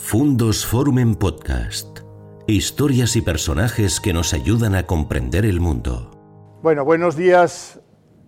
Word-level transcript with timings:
Fundos 0.00 0.64
Forum 0.64 1.00
en 1.00 1.16
Podcast. 1.16 1.98
Historias 2.46 3.14
y 3.16 3.20
personajes 3.20 4.00
que 4.00 4.14
nos 4.14 4.32
ayudan 4.32 4.74
a 4.74 4.84
comprender 4.84 5.44
el 5.44 5.60
mundo. 5.60 6.58
Bueno, 6.62 6.84
buenos 6.84 7.14
días 7.14 7.78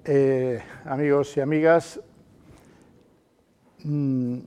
eh, 0.05 0.61
amigos 0.85 1.35
y 1.37 1.41
amigas. 1.41 2.01
Mm, 3.85 4.41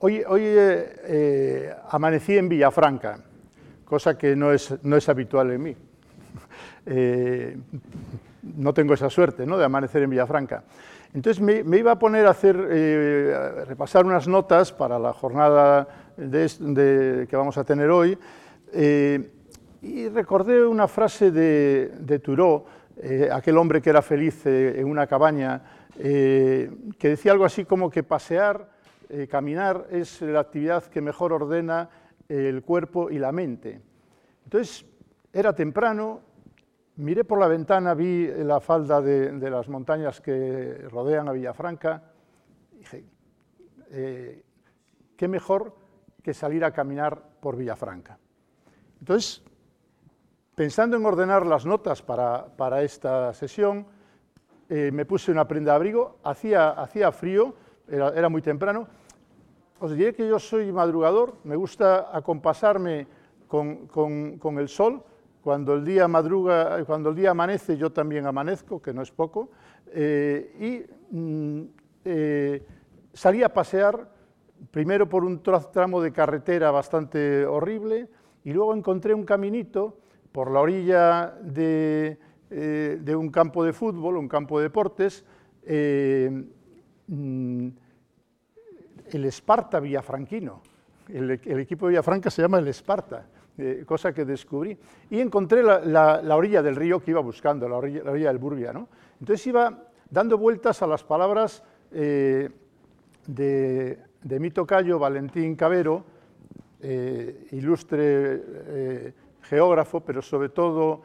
hoy 0.00 0.22
hoy 0.28 0.42
eh, 0.42 0.96
eh, 1.04 1.74
amanecí 1.88 2.36
en 2.36 2.48
Villafranca, 2.50 3.20
cosa 3.86 4.18
que 4.18 4.36
no 4.36 4.52
es, 4.52 4.74
no 4.82 4.96
es 4.96 5.08
habitual 5.08 5.52
en 5.52 5.62
mí. 5.62 5.76
no 8.42 8.74
tengo 8.74 8.92
esa 8.92 9.08
suerte 9.08 9.46
¿no? 9.46 9.56
de 9.56 9.64
amanecer 9.64 10.02
en 10.02 10.10
Villafranca. 10.10 10.64
Entonces 11.14 11.40
me, 11.42 11.78
iba 11.78 11.92
a 11.92 11.98
poner 11.98 12.26
a 12.26 12.30
hacer, 12.30 12.54
repasar 13.66 14.04
unas 14.04 14.28
notas 14.28 14.72
para 14.72 14.98
la 14.98 15.14
jornada 15.14 16.07
que 16.18 17.28
vamos 17.36 17.56
a 17.58 17.64
tener 17.64 17.88
hoy, 17.90 18.18
eh, 18.72 19.30
y 19.80 20.08
recordé 20.08 20.66
una 20.66 20.88
frase 20.88 21.30
de, 21.30 21.92
de 22.00 22.18
Thoreau, 22.18 22.64
eh, 22.96 23.28
aquel 23.32 23.56
hombre 23.56 23.80
que 23.80 23.90
era 23.90 24.02
feliz 24.02 24.44
eh, 24.46 24.80
en 24.80 24.88
una 24.88 25.06
cabaña, 25.06 25.62
que 25.96 27.08
decía 27.08 27.32
algo 27.32 27.44
así 27.44 27.64
como 27.64 27.90
que 27.90 28.04
pasear, 28.04 28.70
caminar, 29.28 29.88
es 29.90 30.22
la 30.22 30.38
actividad 30.38 30.84
que 30.84 31.00
mejor 31.00 31.32
ordena 31.32 31.90
el 32.28 32.62
cuerpo 32.62 33.10
y 33.10 33.18
la 33.18 33.32
mente. 33.32 33.80
Entonces, 34.44 34.86
era 35.32 35.52
temprano, 35.56 36.20
miré 36.96 37.24
por 37.24 37.40
la 37.40 37.48
ventana, 37.48 37.94
vi 37.94 38.28
la 38.28 38.60
falda 38.60 39.00
de, 39.00 39.32
de 39.32 39.50
las 39.50 39.68
montañas 39.68 40.20
que 40.20 40.86
rodean 40.88 41.28
a 41.28 41.32
Villafranca, 41.32 42.00
dije, 42.78 43.04
qué 45.16 45.26
mejor 45.26 45.77
que 46.28 46.34
salir 46.34 46.62
a 46.62 46.72
caminar 46.72 47.18
por 47.40 47.56
Villafranca. 47.56 48.18
Entonces, 49.00 49.42
pensando 50.54 50.98
en 50.98 51.06
ordenar 51.06 51.46
las 51.46 51.64
notas 51.64 52.02
para, 52.02 52.82
esta 52.82 53.32
sesión, 53.32 53.86
eh, 54.68 54.90
me 54.92 55.06
puse 55.06 55.32
una 55.32 55.48
prenda 55.48 55.72
de 55.72 55.76
abrigo, 55.76 56.18
hacía, 56.22 56.68
hacía 56.72 57.12
frío, 57.12 57.54
era, 57.88 58.28
muy 58.28 58.42
temprano. 58.42 58.86
Os 59.80 59.96
diré 59.96 60.12
que 60.12 60.28
yo 60.28 60.38
soy 60.38 60.70
madrugador, 60.70 61.36
me 61.44 61.56
gusta 61.56 62.14
acompasarme 62.14 63.06
con, 63.46 64.58
el 64.58 64.68
sol. 64.68 65.02
Cuando 65.42 65.72
el, 65.72 65.82
día 65.82 66.08
madruga, 66.08 66.84
cuando 66.84 67.08
el 67.08 67.16
día 67.16 67.30
amanece, 67.30 67.78
yo 67.78 67.90
también 67.90 68.26
amanezco, 68.26 68.82
que 68.82 68.92
no 68.92 69.00
es 69.00 69.10
poco. 69.10 69.48
Eh, 69.86 70.84
y 71.10 71.16
mm, 71.16 71.62
eh, 72.04 72.66
salí 73.14 73.42
a 73.42 73.48
pasear 73.48 74.17
primero 74.70 75.08
por 75.08 75.24
un 75.24 75.42
tramo 75.42 76.00
de 76.00 76.12
carretera 76.12 76.70
bastante 76.70 77.46
horrible 77.46 78.08
y 78.44 78.52
luego 78.52 78.74
encontré 78.74 79.14
un 79.14 79.24
caminito 79.24 79.98
por 80.32 80.50
la 80.50 80.60
orilla 80.60 81.34
de, 81.42 82.18
eh, 82.50 83.14
un 83.14 83.30
campo 83.30 83.64
de 83.64 83.72
fútbol, 83.72 84.16
un 84.16 84.28
campo 84.28 84.58
de 84.58 84.64
deportes, 84.64 85.24
eh, 85.64 86.30
mm, 87.06 87.68
el 89.10 89.24
Esparta 89.24 89.80
Villafranquino. 89.80 90.62
El, 91.08 91.30
equipo 91.30 91.86
de 91.86 91.90
Villafranca 91.90 92.30
se 92.30 92.42
llama 92.42 92.58
el 92.58 92.68
Esparta, 92.68 93.26
eh, 93.56 93.84
cosa 93.86 94.12
que 94.12 94.26
descubrí. 94.26 94.76
Y 95.10 95.20
encontré 95.20 95.62
la, 95.62 96.36
orilla 96.36 96.62
del 96.62 96.76
río 96.76 97.00
que 97.00 97.12
iba 97.12 97.20
buscando, 97.20 97.68
la 97.68 97.76
orilla, 97.76 98.28
del 98.28 98.38
Burbia. 98.38 98.72
Entonces 99.18 99.46
iba 99.46 99.84
dando 100.10 100.36
vueltas 100.36 100.82
a 100.82 100.86
las 100.86 101.02
palabras 101.02 101.64
de 101.90 103.98
de 104.22 104.40
mi 104.40 104.50
tocayo 104.50 104.98
Valentín 104.98 105.54
Cabero, 105.54 106.04
eh, 106.80 107.48
ilustre 107.52 108.42
eh, 108.44 109.14
geógrafo, 109.42 110.00
pero 110.00 110.22
sobre 110.22 110.48
todo 110.48 111.02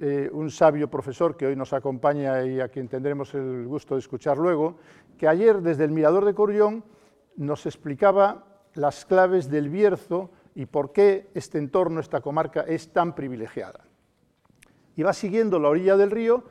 eh, 0.00 0.28
un 0.32 0.50
sabio 0.50 0.88
profesor 0.88 1.36
que 1.36 1.46
hoy 1.46 1.56
nos 1.56 1.72
acompaña 1.72 2.44
y 2.44 2.60
a 2.60 2.68
quien 2.68 2.88
tendremos 2.88 3.34
el 3.34 3.66
gusto 3.66 3.94
de 3.94 4.00
escuchar 4.00 4.38
luego, 4.38 4.76
que 5.18 5.28
ayer 5.28 5.60
desde 5.60 5.84
el 5.84 5.90
Mirador 5.90 6.24
de 6.24 6.34
Corrión 6.34 6.84
nos 7.36 7.66
explicaba 7.66 8.44
las 8.74 9.04
claves 9.04 9.50
del 9.50 9.68
Bierzo 9.68 10.30
y 10.54 10.66
por 10.66 10.92
qué 10.92 11.30
este 11.34 11.58
entorno, 11.58 12.00
esta 12.00 12.20
comarca, 12.20 12.62
es 12.62 12.92
tan 12.92 13.14
privilegiada. 13.14 13.84
Y 14.96 15.02
va 15.02 15.12
siguiendo 15.12 15.58
la 15.58 15.68
orilla 15.68 15.96
del 15.96 16.10
río 16.10 16.44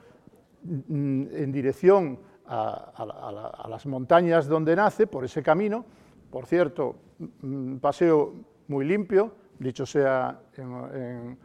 mm, 0.64 1.24
en 1.31 1.52
dirección 1.52 2.20
a, 2.47 3.68
las 3.69 3.85
montañas 3.85 4.47
donde 4.47 4.75
nace, 4.75 5.07
por 5.07 5.25
ese 5.25 5.41
camino. 5.41 5.85
Por 6.29 6.46
cierto, 6.46 6.96
un 7.44 7.79
paseo 7.81 8.34
muy 8.68 8.85
limpio, 8.85 9.34
dicho 9.59 9.85
sea 9.85 10.40
en, 10.57 11.38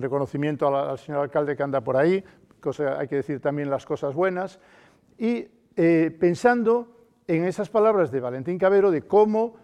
reconocimiento 0.00 0.74
al, 0.74 0.98
señor 0.98 1.22
alcalde 1.22 1.56
que 1.56 1.62
anda 1.62 1.80
por 1.80 1.96
ahí, 1.96 2.22
hay 2.98 3.08
que 3.08 3.16
decir 3.16 3.40
también 3.40 3.70
las 3.70 3.86
cosas 3.86 4.14
buenas, 4.14 4.58
y 5.18 5.46
eh, 5.76 6.16
pensando 6.18 6.88
en 7.26 7.44
esas 7.44 7.70
palabras 7.70 8.10
de 8.10 8.20
Valentín 8.20 8.58
Cabero 8.58 8.90
de 8.90 9.02
cómo 9.02 9.56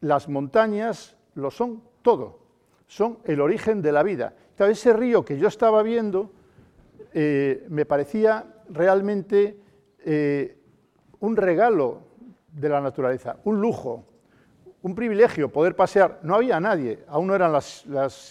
las 0.00 0.28
montañas 0.28 1.16
lo 1.34 1.50
son 1.50 1.82
todo, 2.02 2.40
son 2.86 3.18
el 3.24 3.40
origen 3.40 3.82
de 3.82 3.92
la 3.92 4.02
vida. 4.02 4.34
ese 4.58 4.92
río 4.92 5.24
que 5.24 5.38
yo 5.38 5.48
estaba 5.48 5.82
viendo 5.82 6.32
eh, 7.12 7.66
me 7.68 7.86
parecía 7.86 8.46
realmente 8.68 9.58
eh, 10.04 10.56
un 11.20 11.36
regalo 11.36 12.02
de 12.52 12.68
la 12.68 12.80
naturaleza, 12.80 13.36
un 13.44 13.60
lujo, 13.60 14.04
un 14.82 14.94
privilegio 14.94 15.50
poder 15.50 15.74
pasear. 15.74 16.20
No 16.22 16.34
había 16.34 16.60
nadie, 16.60 17.04
aún 17.08 17.26
no 17.26 17.34
eran 17.34 17.52
las, 17.52 17.84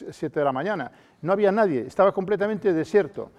7 0.09 0.39
de 0.39 0.45
la 0.45 0.51
mañana, 0.51 0.91
no 1.21 1.33
había 1.33 1.51
nadie, 1.51 1.81
estaba 1.81 2.11
completamente 2.11 2.73
desierto. 2.73 3.31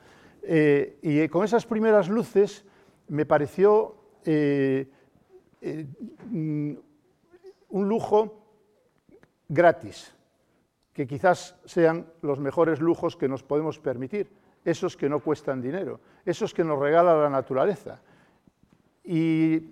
Eh, 0.42 0.98
y 1.02 1.28
con 1.28 1.44
esas 1.44 1.66
primeras 1.66 2.08
luces 2.08 2.64
me 3.08 3.26
pareció 3.26 3.96
eh, 4.24 4.88
mm, 6.30 6.72
un 7.70 7.88
lujo 7.88 8.46
gratis, 9.48 10.14
que 10.92 11.06
quizás 11.06 11.56
sean 11.64 12.06
los 12.22 12.38
mejores 12.38 12.80
lujos 12.80 13.16
que 13.16 13.28
nos 13.28 13.42
podemos 13.42 13.78
permitir, 13.78 14.30
esos 14.64 14.96
que 14.96 15.08
no 15.08 15.20
cuestan 15.20 15.62
dinero, 15.62 16.00
esos 16.24 16.52
que 16.52 16.64
nos 16.64 16.78
regala 16.78 17.14
la 17.16 17.30
naturaleza. 17.30 18.00
Y, 19.10 19.62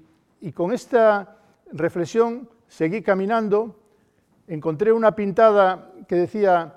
con 0.54 0.72
esta 0.72 1.36
reflexión 1.72 2.48
seguí 2.69 3.02
caminando, 3.02 3.76
encontré 4.48 4.92
una 4.92 5.14
pintada 5.14 5.92
que 6.08 6.14
decía 6.14 6.76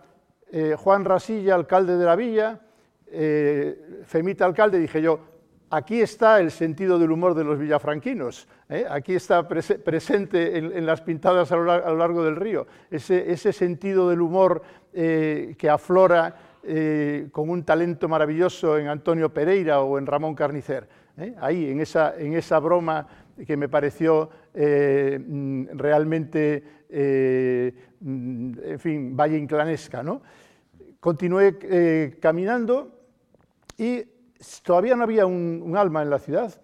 eh, 0.52 0.76
Juan 0.78 1.06
Rasilla, 1.06 1.56
alcalde 1.56 1.96
de 1.96 2.06
la 2.06 2.18
villa, 2.18 2.60
eh, 3.08 4.02
Femita 4.06 4.44
alcalde, 4.44 4.78
dije 4.78 5.02
yo, 5.02 5.20
aquí 5.70 6.02
está 6.02 6.42
el 6.42 6.52
sentido 6.52 7.00
del 7.00 7.12
humor 7.12 7.34
de 7.34 7.46
los 7.46 7.58
villafranquinos, 7.58 8.46
¿eh? 8.68 8.86
aquí 8.90 9.16
está 9.16 9.48
presente 9.48 10.58
en, 10.58 10.86
las 10.86 11.00
pintadas 11.00 11.54
a 11.54 11.56
lo, 11.56 11.96
largo 11.96 12.26
del 12.26 12.36
río, 12.36 12.68
ese, 12.92 13.32
ese 13.32 13.54
sentido 13.54 14.10
del 14.10 14.20
humor 14.20 14.62
que 14.92 15.70
aflora 15.72 16.36
con 17.32 17.50
un 17.50 17.64
talento 17.64 18.10
maravilloso 18.10 18.78
en 18.78 18.88
Antonio 18.88 19.34
Pereira 19.34 19.80
o 19.80 19.98
en 19.98 20.06
Ramón 20.06 20.36
Carnicer. 20.36 20.99
¿Eh? 21.20 21.36
ahí, 21.40 21.70
en 21.70 21.82
esa, 21.82 22.18
en 22.18 22.34
esa 22.34 22.60
broma 22.60 23.08
que 23.46 23.58
me 23.58 23.70
pareció 23.70 24.30
eh, 24.54 25.20
mm, 25.20 25.68
realmente, 25.74 26.64
eh, 26.90 27.74
mm, 28.00 28.54
en 28.64 28.80
fin, 28.80 29.16
valle 29.16 29.38
inclanesca. 29.38 30.04
¿no? 30.04 30.22
Continué 31.00 32.18
caminando 32.20 33.00
y 33.78 34.04
todavía 34.64 34.96
no 34.96 35.04
había 35.04 35.26
un, 35.26 35.76
alma 35.78 36.02
en 36.02 36.10
la 36.10 36.20
ciudad, 36.20 36.62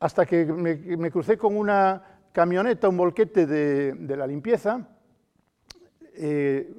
hasta 0.00 0.26
que 0.26 0.44
me, 0.44 1.10
crucé 1.10 1.38
con 1.38 1.56
una 1.56 2.02
camioneta, 2.32 2.88
un 2.88 2.96
volquete 2.96 3.46
de, 3.46 4.16
la 4.16 4.26
limpieza, 4.26 4.88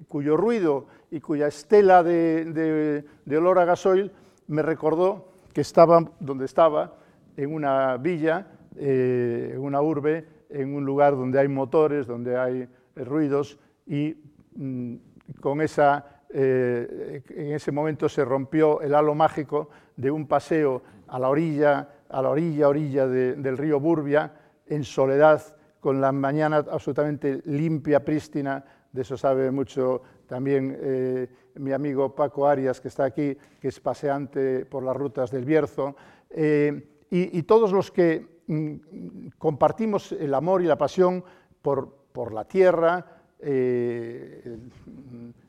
cuyo 0.09 0.35
ruido 0.35 0.87
y 1.11 1.21
cuya 1.21 1.47
estela 1.47 2.03
de, 2.03 3.03
de 3.25 3.37
olor 3.37 3.59
a 3.59 3.65
gasoil 3.65 4.11
me 4.47 4.61
recordó 4.61 5.34
que 5.55 5.61
estaba 5.61 6.03
donde 6.19 6.43
estaba, 6.43 6.97
en 7.37 7.53
una 7.53 7.95
villa, 7.95 8.45
eh, 8.75 9.51
en 9.53 9.61
una 9.61 9.81
urbe, 9.81 10.27
en 10.49 10.75
un 10.75 10.83
lugar 10.83 11.15
donde 11.15 11.39
hay 11.39 11.47
motores, 11.47 12.05
donde 12.05 12.37
hay 12.37 12.67
eh, 12.97 13.03
ruidos, 13.05 13.57
y 13.87 14.17
mm, 14.53 14.95
con 15.39 15.61
esa, 15.61 16.23
eh, 16.29 17.23
en 17.29 17.53
ese 17.53 17.71
momento 17.71 18.09
se 18.09 18.25
rompió 18.25 18.81
el 18.81 18.93
halo 18.93 19.15
mágico 19.15 19.69
de 19.95 20.11
un 20.11 20.27
paseo 20.27 20.83
a 21.07 21.17
la 21.19 21.29
orilla, 21.29 21.89
a 22.09 22.21
la 22.21 22.31
orilla, 22.31 22.67
orilla 22.67 23.07
del 23.07 23.57
río 23.57 23.79
Burbia, 23.79 24.33
en 24.67 24.83
soledad, 24.83 25.41
con 25.79 26.01
la 26.01 26.11
mañana 26.11 26.65
absolutamente 26.69 27.41
limpia, 27.45 28.03
prístina, 28.03 28.61
de 28.91 29.03
eso 29.03 29.15
sabe 29.15 29.51
mucho 29.51 30.01
también 30.27 30.77
eh, 30.79 31.27
mi 31.55 31.71
amigo 31.71 32.13
Paco 32.13 32.47
Arias, 32.47 32.81
que 32.81 32.87
está 32.87 33.05
aquí, 33.05 33.37
que 33.59 33.67
es 33.67 33.79
paseante 33.79 34.65
por 34.65 34.83
las 34.83 34.95
rutas 34.95 35.31
del 35.31 35.45
Bierzo, 35.45 35.95
eh, 36.29 36.91
y, 37.09 37.43
todos 37.43 37.71
los 37.71 37.91
que 37.91 38.41
mm, 38.47 39.27
compartimos 39.37 40.11
el 40.11 40.33
amor 40.33 40.61
y 40.61 40.65
la 40.65 40.77
pasión 40.77 41.23
por, 41.61 41.95
por 42.11 42.33
la 42.33 42.45
tierra, 42.45 43.05
eh, 43.39 44.57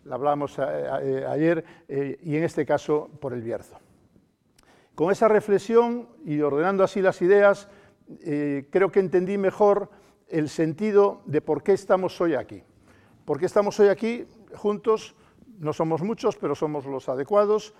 la 0.04 0.14
hablamos 0.14 0.58
ayer, 0.58 1.64
y 1.88 2.36
en 2.36 2.44
este 2.44 2.64
caso 2.64 3.10
por 3.20 3.32
el 3.32 3.42
Bierzo. 3.42 3.76
Con 4.94 5.10
esa 5.10 5.26
reflexión 5.26 6.08
y 6.24 6.40
ordenando 6.40 6.84
así 6.84 7.02
las 7.02 7.20
ideas, 7.20 7.68
creo 8.06 8.92
que 8.92 9.00
entendí 9.00 9.38
mejor 9.38 9.90
el 10.28 10.48
sentido 10.48 11.22
de 11.26 11.40
por 11.40 11.64
qué 11.64 11.72
estamos 11.72 12.20
hoy 12.20 12.34
aquí. 12.34 12.62
¿Por 13.24 13.40
qué 13.40 13.46
estamos 13.46 13.80
hoy 13.80 13.88
aquí 13.88 14.24
juntos? 14.54 15.14
No 15.58 15.72
somos 15.72 16.02
muchos, 16.02 16.36
pero 16.36 16.54
somos 16.54 16.86
los 16.86 17.08
adecuados 17.08 17.74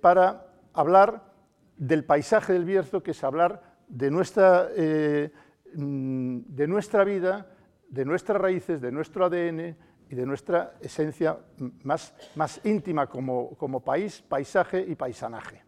para 0.00 0.46
hablar 0.74 1.32
del 1.78 2.04
paisaje 2.04 2.52
del 2.52 2.64
Bierzo, 2.64 3.02
que 3.02 3.12
es 3.12 3.24
hablar 3.24 3.62
de 3.88 4.10
nuestra, 4.10 4.68
eh, 4.76 5.30
mm, 5.74 6.38
de 6.46 6.66
nuestra 6.66 7.04
vida, 7.04 7.46
de 7.88 8.04
nuestras 8.04 8.40
raíces, 8.40 8.80
de 8.80 8.92
nuestro 8.92 9.24
ADN 9.24 9.76
y 10.10 10.14
de 10.14 10.26
nuestra 10.26 10.74
esencia 10.80 11.38
más, 11.84 12.14
más 12.34 12.60
íntima 12.64 13.06
como, 13.06 13.56
como, 13.56 13.80
país, 13.80 14.22
paisaje 14.28 14.84
y 14.86 14.94
paisanaje. 14.94 15.62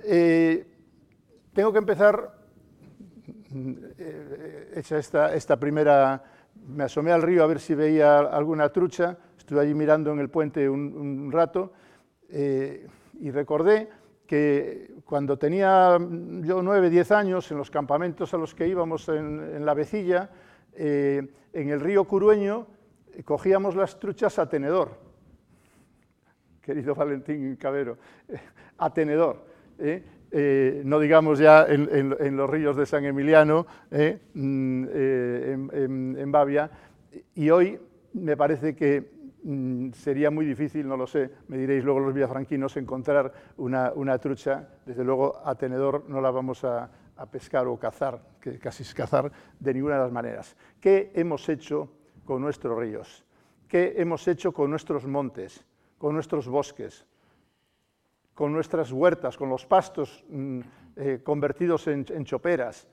Eh, 0.00 0.66
tengo 1.52 1.72
que 1.72 1.78
empezar, 1.78 2.34
mm, 3.50 3.72
eh, 3.98 4.72
hecha 4.76 4.98
esta, 4.98 5.34
esta, 5.34 5.58
primera, 5.58 6.22
me 6.68 6.84
asomé 6.84 7.12
al 7.12 7.22
río 7.22 7.44
a 7.44 7.46
ver 7.46 7.60
si 7.60 7.74
veía 7.74 8.18
alguna 8.18 8.68
trucha, 8.70 9.16
estuve 9.38 9.60
allí 9.60 9.74
mirando 9.74 10.12
en 10.12 10.18
el 10.18 10.30
puente 10.30 10.68
un, 10.68 11.30
rato 11.30 11.72
y 12.30 13.30
recordé 13.30 13.88
que 14.26 14.94
cuando 15.04 15.36
tenía 15.38 15.98
yo 15.98 16.62
nueve, 16.62 16.90
diez 16.90 17.10
años, 17.12 17.50
en 17.50 17.58
los 17.58 17.70
campamentos 17.70 18.32
a 18.34 18.38
los 18.38 18.54
que 18.54 18.66
íbamos 18.66 19.08
en, 19.08 19.64
la 19.64 19.74
Vecilla, 19.74 20.30
eh, 20.74 21.28
en 21.52 21.68
el 21.68 21.80
río 21.80 22.04
Curueño, 22.04 22.66
eh, 23.12 23.22
cogíamos 23.22 23.76
las 23.76 23.98
truchas 23.98 24.38
a 24.38 24.48
tenedor, 24.48 24.98
querido 26.62 26.94
Valentín 26.94 27.56
Cabero, 27.56 27.98
a 28.78 28.92
tenedor. 28.92 29.44
Eh, 29.78 30.02
no 30.84 30.98
digamos 30.98 31.38
ya 31.38 31.64
en, 31.68 32.36
los 32.36 32.50
ríos 32.50 32.76
de 32.76 32.86
San 32.86 33.04
Emiliano, 33.04 33.66
mm, 33.90 34.84
en, 34.92 36.16
en 36.18 36.32
Bavia, 36.32 36.70
y 37.34 37.50
hoy 37.50 37.78
me 38.14 38.36
parece 38.36 38.74
que 38.74 39.14
Mm, 39.46 39.92
sería 39.92 40.30
muy 40.30 40.46
difícil, 40.46 40.88
no 40.88 40.96
lo 40.96 41.06
sé, 41.06 41.30
me 41.48 41.58
diréis 41.58 41.84
luego 41.84 42.00
los 42.00 42.14
villafranquinos, 42.14 42.78
encontrar 42.78 43.30
una, 43.58 44.18
trucha, 44.18 44.66
desde 44.86 45.04
luego 45.04 45.38
a 45.44 45.54
tenedor 45.54 46.04
no 46.08 46.22
la 46.22 46.30
vamos 46.30 46.64
a, 46.64 46.90
pescar 47.30 47.66
o 47.66 47.78
cazar, 47.78 48.20
que 48.40 48.58
casi 48.58 48.82
es 48.82 48.94
cazar, 48.94 49.30
de 49.60 49.74
ninguna 49.74 49.96
de 49.96 50.00
las 50.00 50.12
maneras. 50.12 50.56
¿Qué 50.80 51.12
hemos 51.14 51.46
hecho 51.48 51.90
con 52.24 52.40
nuestros 52.40 52.76
ríos? 52.78 53.24
¿Qué 53.68 53.94
hemos 53.98 54.26
hecho 54.26 54.52
con 54.52 54.70
nuestros 54.70 55.06
montes, 55.06 55.62
con 55.98 56.14
nuestros 56.14 56.48
bosques, 56.48 57.06
con 58.34 58.52
nuestras 58.52 58.90
huertas, 58.92 59.36
con 59.36 59.48
los 59.48 59.66
pastos 59.66 60.24
mm, 60.28 60.60
eh, 60.96 61.20
convertidos 61.22 61.86
en, 61.86 62.24
choperas, 62.24 62.88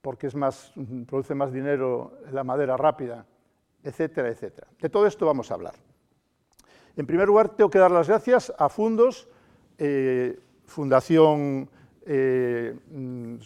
porque 0.00 0.28
es 0.28 0.34
más, 0.34 0.72
mm, 0.76 1.02
produce 1.02 1.34
más 1.34 1.52
dinero 1.52 2.18
la 2.30 2.44
madera 2.44 2.76
rápida? 2.76 3.26
etcétera, 3.86 4.28
etcétera. 4.28 4.66
De 4.80 4.88
todo 4.88 5.06
esto 5.06 5.26
vamos 5.26 5.50
a 5.50 5.54
hablar. 5.54 5.74
En 6.96 7.06
primer 7.06 7.28
lugar, 7.28 7.50
tengo 7.50 7.70
que 7.70 7.78
dar 7.78 7.90
las 7.90 8.08
gracias 8.08 8.52
a 8.58 8.68
Fundos, 8.68 9.28
eh, 9.78 10.38
Fundación 10.64 11.68
eh, 12.04 12.74
mm, 12.90 13.36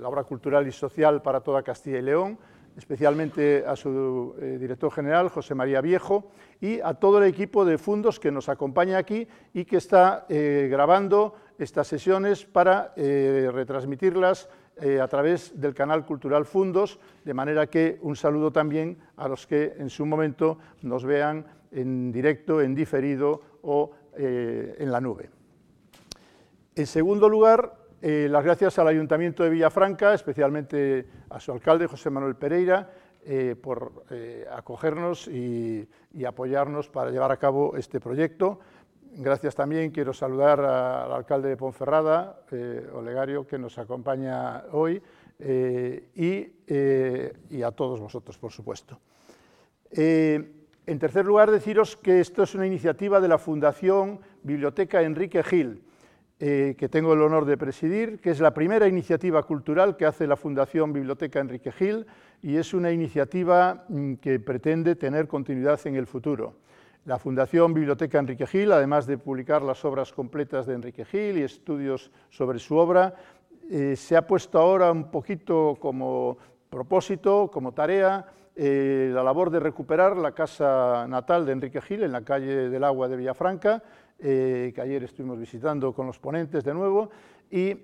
la 0.00 0.08
Obra 0.08 0.24
Cultural 0.24 0.66
y 0.66 0.72
Social 0.72 1.22
para 1.22 1.40
toda 1.40 1.62
Castilla 1.62 1.98
y 1.98 2.02
León, 2.02 2.38
especialmente 2.76 3.64
a 3.66 3.76
su 3.76 4.34
eh, 4.40 4.56
director 4.58 4.90
general, 4.92 5.28
José 5.28 5.54
María 5.54 5.80
Viejo, 5.80 6.30
y 6.60 6.80
a 6.80 6.94
todo 6.94 7.18
el 7.18 7.24
equipo 7.24 7.64
de 7.64 7.78
Fundos 7.78 8.20
que 8.20 8.30
nos 8.30 8.48
acompaña 8.48 8.98
aquí 8.98 9.26
y 9.52 9.64
que 9.64 9.76
está 9.76 10.26
grabando 10.28 11.34
estas 11.58 11.88
sesiones 11.88 12.44
para 12.44 12.94
retransmitirlas 12.94 14.48
eh, 14.80 15.00
a 15.00 15.06
través 15.06 15.60
del 15.60 15.74
canal 15.74 16.06
Cultural 16.06 16.46
Fundos, 16.46 16.98
de 17.24 17.34
manera 17.34 17.66
que 17.66 17.98
un 18.00 18.16
saludo 18.16 18.50
también 18.50 18.96
a 19.16 19.28
los 19.28 19.46
que 19.46 19.74
en 19.76 19.90
su 19.90 20.06
momento 20.06 20.58
nos 20.80 21.04
vean 21.04 21.44
en 21.70 22.10
directo, 22.10 22.62
en 22.62 22.74
diferido 22.74 23.42
o 23.60 23.90
eh, 24.16 24.74
en 24.78 24.90
la 24.90 25.00
nube. 25.00 25.28
En 26.74 26.86
segundo 26.86 27.28
lugar, 27.28 27.81
eh, 28.02 28.28
las 28.28 28.44
gracias 28.44 28.78
al 28.78 28.88
Ayuntamiento 28.88 29.42
de 29.42 29.50
Villafranca, 29.50 30.12
especialmente 30.12 31.06
a 31.30 31.40
su 31.40 31.52
alcalde, 31.52 31.86
José 31.86 32.10
Manuel 32.10 32.36
Pereira, 32.36 32.90
por 33.62 34.04
acogernos 34.50 35.28
y 35.28 35.86
apoyarnos 36.26 36.88
para 36.88 37.12
llevar 37.12 37.30
a 37.30 37.36
cabo 37.36 37.76
este 37.76 38.00
proyecto. 38.00 38.58
Gracias 39.14 39.54
también, 39.54 39.90
quiero 39.90 40.14
saludar 40.14 40.60
al 40.60 41.12
alcalde 41.12 41.50
de 41.50 41.56
Ponferrada, 41.58 42.40
eh, 42.50 42.88
Olegario, 42.94 43.46
que 43.46 43.58
nos 43.58 43.76
acompaña 43.76 44.64
hoy, 44.72 45.02
eh, 45.38 46.08
eh, 46.16 47.32
y, 47.50 47.62
a 47.62 47.72
todos 47.72 48.00
vosotros, 48.00 48.38
por 48.38 48.52
supuesto. 48.52 48.98
en 49.90 50.98
tercer 50.98 51.26
lugar, 51.26 51.50
deciros 51.50 51.94
que 51.94 52.20
esto 52.20 52.42
es 52.42 52.54
una 52.54 52.66
iniciativa 52.66 53.20
de 53.20 53.28
la 53.28 53.36
Fundación 53.36 54.18
Biblioteca 54.42 55.02
Enrique 55.02 55.42
Gil, 55.42 55.82
que 56.38 56.88
tengo 56.90 57.12
el 57.12 57.22
honor 57.22 57.44
de 57.44 57.56
presidir, 57.56 58.20
que 58.20 58.30
es 58.30 58.40
la 58.40 58.52
primera 58.52 58.88
iniciativa 58.88 59.44
cultural 59.44 59.96
que 59.96 60.06
hace 60.06 60.26
la 60.26 60.36
Fundación 60.36 60.92
Biblioteca 60.92 61.38
Enrique 61.38 61.70
Gil 61.70 62.04
y 62.42 62.56
es 62.56 62.74
una 62.74 62.90
iniciativa 62.90 63.84
mm, 63.88 64.14
que 64.14 64.40
pretende 64.40 64.96
tener 64.96 65.28
continuidad 65.28 65.80
en 65.86 65.94
el 65.94 66.06
futuro. 66.06 66.54
La 67.04 67.18
Fundación 67.18 67.72
Biblioteca 67.72 68.18
Enrique 68.18 68.46
Gil, 68.46 68.72
además 68.72 69.06
de 69.06 69.18
publicar 69.18 69.62
las 69.62 69.84
obras 69.84 70.12
completas 70.12 70.66
de 70.66 70.74
Enrique 70.74 71.04
Gil 71.04 71.38
y 71.38 71.42
estudios 71.42 72.10
sobre 72.30 72.58
su 72.58 72.76
obra, 72.76 73.14
eh, 73.70 73.96
se 73.96 74.16
ha 74.16 74.26
puesto 74.26 74.58
ahora 74.58 74.90
un 74.90 75.10
poquito 75.10 75.76
como 75.80 76.36
propósito, 76.68 77.50
como 77.52 77.72
tarea, 77.72 78.26
eh, 78.54 79.10
la 79.12 79.22
labor 79.22 79.50
de 79.50 79.60
recuperar 79.60 80.16
la 80.16 80.32
casa 80.32 81.06
natal 81.08 81.46
de 81.46 81.52
Enrique 81.52 81.80
Gil 81.80 82.02
en 82.02 82.12
la 82.12 82.22
calle 82.22 82.68
del 82.68 82.84
Agua 82.84 83.08
de 83.08 83.16
Villafranca, 83.16 83.82
eh, 84.22 84.72
que 84.74 84.80
ayer 84.80 85.02
estuvimos 85.04 85.38
visitando 85.38 85.92
con 85.92 86.06
los 86.06 86.18
ponentes 86.18 86.64
de 86.64 86.72
nuevo, 86.72 87.10
y 87.50 87.76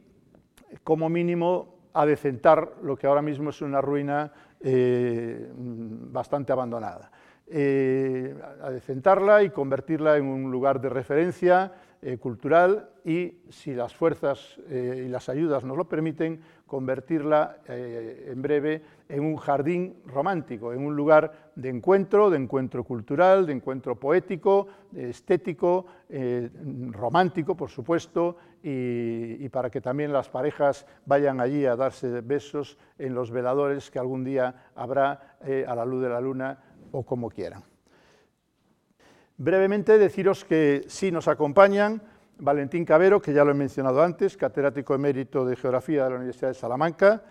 como 0.85 1.09
mínimo 1.09 1.77
adecentar 1.93 2.77
lo 2.83 2.97
que 2.97 3.07
ahora 3.07 3.23
mismo 3.23 3.51
es 3.51 3.61
una 3.61 3.81
ruina 3.81 4.33
bastante 4.61 6.53
abandonada. 6.53 7.11
Eh, 7.51 8.37
a 8.61 8.71
decentarla 8.71 9.43
y 9.43 9.49
convertirla 9.49 10.19
en 10.19 10.27
un 10.27 10.51
lugar 10.51 10.83
de 10.83 10.91
referencia 10.91 11.73
eh, 12.03 12.19
cultural 12.19 12.91
y, 13.07 13.39
si 13.49 13.73
las 13.73 13.95
fuerzas 13.95 14.61
eh, 14.69 15.05
y 15.07 15.09
las 15.09 15.31
ayudas 15.31 15.65
nos 15.65 15.79
lo 15.79 15.89
permiten, 15.89 16.43
convertirla 16.69 17.57
en 17.67 18.41
breve 18.41 18.83
en 19.09 19.25
un 19.25 19.37
jardín 19.37 19.97
romántico, 20.07 20.73
en 20.73 20.87
un 20.87 20.95
lugar 20.95 21.51
de 21.57 21.69
encuentro, 21.71 22.31
de 22.31 22.37
encuentro 22.37 22.85
cultural, 22.85 23.47
de 23.47 23.55
encuentro 23.55 23.99
poético, 23.99 24.69
estético, 24.95 25.87
romántico, 26.93 27.57
por 27.57 27.71
supuesto, 27.71 28.37
y, 28.63 29.49
para 29.49 29.71
que 29.71 29.81
también 29.81 30.13
las 30.13 30.29
parejas 30.29 30.87
vayan 31.07 31.41
allí 31.41 31.65
a 31.65 31.75
darse 31.75 32.21
besos 32.21 32.79
en 32.99 33.15
los 33.15 33.31
veladores 33.31 33.91
que 33.91 33.99
algún 33.99 34.23
día 34.23 34.71
habrá 34.77 35.39
a 35.67 35.75
la 35.75 35.85
luz 35.85 36.03
de 36.03 36.09
la 36.09 36.21
luna 36.21 36.63
o 36.93 37.05
como 37.05 37.31
quieran. 37.31 37.63
Brevemente 39.37 39.99
deciros 39.99 40.45
que 40.45 40.85
sí 40.89 41.13
nos 41.13 41.29
acompañan 41.29 42.03
Valentín 42.39 42.85
Cabero, 42.85 43.21
que 43.21 43.33
ya 43.33 43.45
lo 43.45 43.51
he 43.51 43.55
mencionado 43.55 44.03
antes, 44.03 44.37
catedrático 44.37 44.95
emérito 44.95 45.45
de 45.45 45.57
Geografía 45.57 46.05
de 46.05 46.11
la 46.11 46.17
Universidad 46.17 46.49
de 46.49 46.55
Salamanca, 46.55 47.23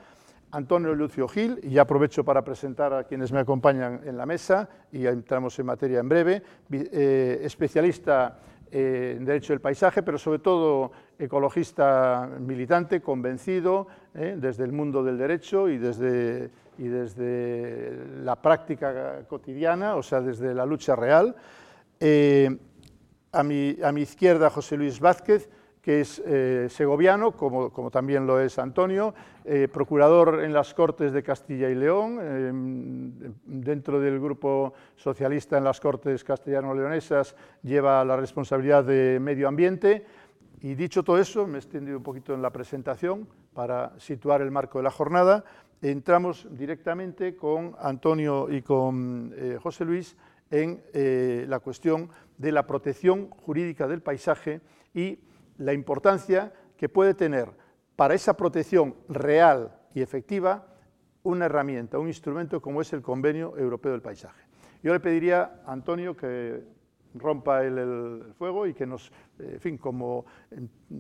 Antonio 0.52 0.94
Lucio 0.96 1.28
Gil, 1.28 1.60
y 1.64 1.72
ya 1.72 1.82
aprovecho 1.84 2.24
para 2.24 2.44
presentar 2.44 2.94
a 2.94 3.04
quienes 3.04 3.32
me 3.32 3.40
acompañan 3.40 4.02
en 4.06 4.18
la 4.18 4.26
mesa, 4.26 4.70
y 4.92 5.06
entramos 5.06 5.58
en 5.60 5.66
materia 5.66 6.00
en 6.00 6.10
breve, 6.10 6.42
eh, 6.72 7.40
especialista 7.44 8.40
en 8.70 9.24
Derecho 9.24 9.54
del 9.54 9.62
Paisaje, 9.62 10.04
pero 10.04 10.18
sobre 10.18 10.40
todo 10.40 10.92
ecologista 11.18 12.30
militante, 12.40 13.02
convencido, 13.02 13.88
eh, 14.14 14.36
desde 14.38 14.66
el 14.66 14.74
mundo 14.74 15.04
del 15.04 15.18
derecho 15.18 15.70
y 15.70 15.78
desde 15.78 16.52
y 16.78 16.88
desde 16.88 18.22
la 18.24 18.36
práctica 18.36 19.24
cotidiana, 19.28 19.96
o 19.96 20.04
sea, 20.04 20.22
desde 20.22 20.54
la 20.54 20.66
lucha 20.66 20.96
real. 20.96 21.36
A, 23.38 23.44
mi, 23.44 24.02
izquierda, 24.02 24.50
José 24.50 24.78
Luis 24.78 25.00
Vázquez, 25.00 25.48
que 25.80 26.02
es 26.02 26.20
eh, 26.26 26.66
segoviano, 26.72 27.34
como, 27.34 27.92
también 27.92 28.26
lo 28.26 28.40
es 28.40 28.58
Antonio, 28.58 29.14
eh, 29.46 29.68
procurador 29.72 30.44
en 30.44 30.54
las 30.54 30.74
Cortes 30.74 31.14
de 31.14 31.22
Castilla 31.22 31.70
y 31.70 31.76
León, 31.76 33.38
dentro 33.46 34.00
del 34.00 34.20
grupo 34.20 34.74
socialista 34.96 35.60
en 35.60 35.66
las 35.66 35.80
Cortes 35.80 36.24
castellano-leonesas, 36.24 37.36
lleva 37.62 38.04
la 38.04 38.18
responsabilidad 38.18 38.84
de 38.84 39.20
medio 39.22 39.48
ambiente. 39.48 40.04
Y 40.62 40.74
dicho 40.74 41.04
todo 41.04 41.20
eso, 41.20 41.46
me 41.46 41.58
he 41.58 41.60
extendido 41.60 41.98
un 41.98 42.04
poquito 42.04 42.34
en 42.34 42.42
la 42.42 42.50
presentación 42.50 43.28
para 43.54 43.94
situar 44.00 44.42
el 44.42 44.50
marco 44.50 44.80
de 44.80 44.84
la 44.84 44.92
jornada, 44.92 45.44
entramos 45.80 46.48
directamente 46.50 47.36
con 47.36 47.76
Antonio 47.80 48.50
y 48.50 48.64
con 48.64 49.32
eh, 49.38 49.60
José 49.62 49.86
Luis 49.86 50.18
en 50.52 50.84
eh, 50.94 51.46
la 51.48 51.60
cuestión 51.60 52.10
de 52.38 52.52
la 52.52 52.66
protección 52.68 53.30
jurídica 53.30 53.88
del 53.88 54.02
paisaje 54.02 54.62
y 54.94 55.20
la 55.58 55.74
importancia 55.74 56.54
que 56.78 56.90
puede 56.90 57.14
tener 57.14 57.50
para 57.96 58.14
esa 58.14 58.38
protección 58.38 58.96
real 59.10 59.76
y 59.94 60.02
efectiva 60.02 60.68
una 61.24 61.46
herramienta, 61.46 62.00
un 62.00 62.08
instrumento 62.08 62.62
como 62.62 62.82
es 62.82 62.94
el 62.94 63.02
Convenio 63.02 63.58
Europeo 63.58 63.92
del 63.92 64.02
Paisaje. 64.02 64.44
Yo 64.84 64.94
le 64.94 65.00
pediría 65.00 65.62
a 65.66 65.74
Antonio 65.74 66.16
que 66.16 66.64
rompa 67.20 67.64
el, 67.64 68.34
fuego 68.38 68.68
y 68.68 68.74
que 68.74 68.86
nos, 68.86 69.08
eh, 69.40 69.52
en 69.54 69.60
fin, 69.60 69.78
como 69.78 70.26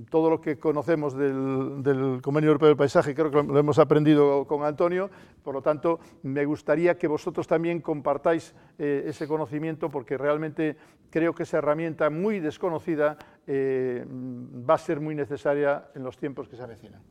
todo 0.09 0.29
lo 0.29 0.41
que 0.41 0.57
conocemos 0.57 1.15
del, 1.15 2.19
Convenio 2.21 2.49
Europeo 2.49 2.69
del 2.69 2.77
Paisaje, 2.77 3.15
creo 3.15 3.31
que 3.31 3.43
lo 3.43 3.57
hemos 3.57 3.79
aprendido 3.79 4.45
con 4.45 4.63
Antonio, 4.63 5.09
por 5.43 5.53
lo 5.53 5.61
tanto, 5.61 5.99
me 6.23 6.45
gustaría 6.45 6.97
que 6.97 7.07
vosotros 7.07 7.47
también 7.47 7.81
compartáis 7.81 8.53
eh, 8.77 9.03
ese 9.07 9.27
conocimiento, 9.27 9.89
porque 9.89 10.17
realmente 10.17 10.77
creo 11.09 11.33
que 11.33 11.43
esa 11.43 11.59
herramienta 11.59 12.09
muy 12.09 12.39
desconocida 12.39 13.17
eh, 13.45 14.05
va 14.07 14.75
a 14.75 14.77
ser 14.77 14.99
muy 14.99 15.15
necesaria 15.15 15.89
en 15.95 16.03
los 16.03 16.17
tiempos 16.17 16.47
que 16.47 16.55
se 16.55 16.63
avecinan. 16.63 17.01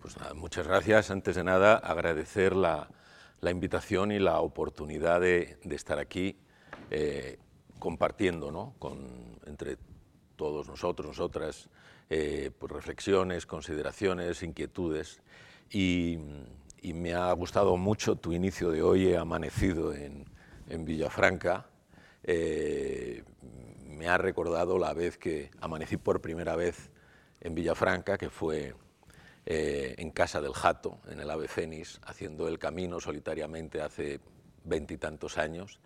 Pues 0.00 0.16
muchas 0.34 0.66
gracias. 0.66 1.10
Antes 1.10 1.34
de 1.34 1.42
nada, 1.42 1.76
agradecer 1.76 2.54
la, 2.54 2.88
invitación 3.42 4.12
y 4.12 4.18
la 4.18 4.40
oportunidad 4.40 5.20
de, 5.20 5.58
estar 5.70 5.98
aquí 5.98 6.36
compartiendo 7.78 8.50
¿no? 8.50 8.74
con, 8.78 9.38
entre 9.46 9.78
todos 10.36 10.68
nosotros, 10.68 11.08
nosotras, 11.08 11.68
eh, 12.08 12.50
pues 12.56 12.70
reflexiones, 12.70 13.46
consideraciones, 13.46 14.42
inquietudes. 14.42 15.20
Y, 15.70 16.18
me 16.94 17.14
ha 17.14 17.32
gustado 17.32 17.76
mucho 17.76 18.14
tu 18.14 18.32
inicio 18.32 18.70
de 18.70 18.80
hoy, 18.80 19.08
he 19.08 19.16
amanecido 19.16 19.92
en, 19.92 20.24
en 20.68 20.84
Villafranca. 20.84 21.66
Eh, 22.22 23.24
me 23.88 24.06
ha 24.06 24.16
recordado 24.16 24.78
la 24.78 24.92
vez 24.92 25.18
que 25.18 25.50
amanecí 25.60 25.96
por 25.96 26.20
primera 26.20 26.54
vez 26.54 26.92
en 27.40 27.56
Villafranca, 27.56 28.16
que 28.16 28.30
fue 28.30 28.76
eh, 29.46 29.96
en 29.98 30.12
Casa 30.12 30.40
del 30.40 30.52
Jato, 30.52 31.00
en 31.08 31.18
el 31.18 31.28
Ave 31.28 31.48
Fénix, 31.48 32.00
haciendo 32.04 32.46
el 32.46 32.60
camino 32.60 33.00
solitariamente 33.00 33.82
hace 33.82 34.20
veintitantos 34.62 35.38
años. 35.38 35.80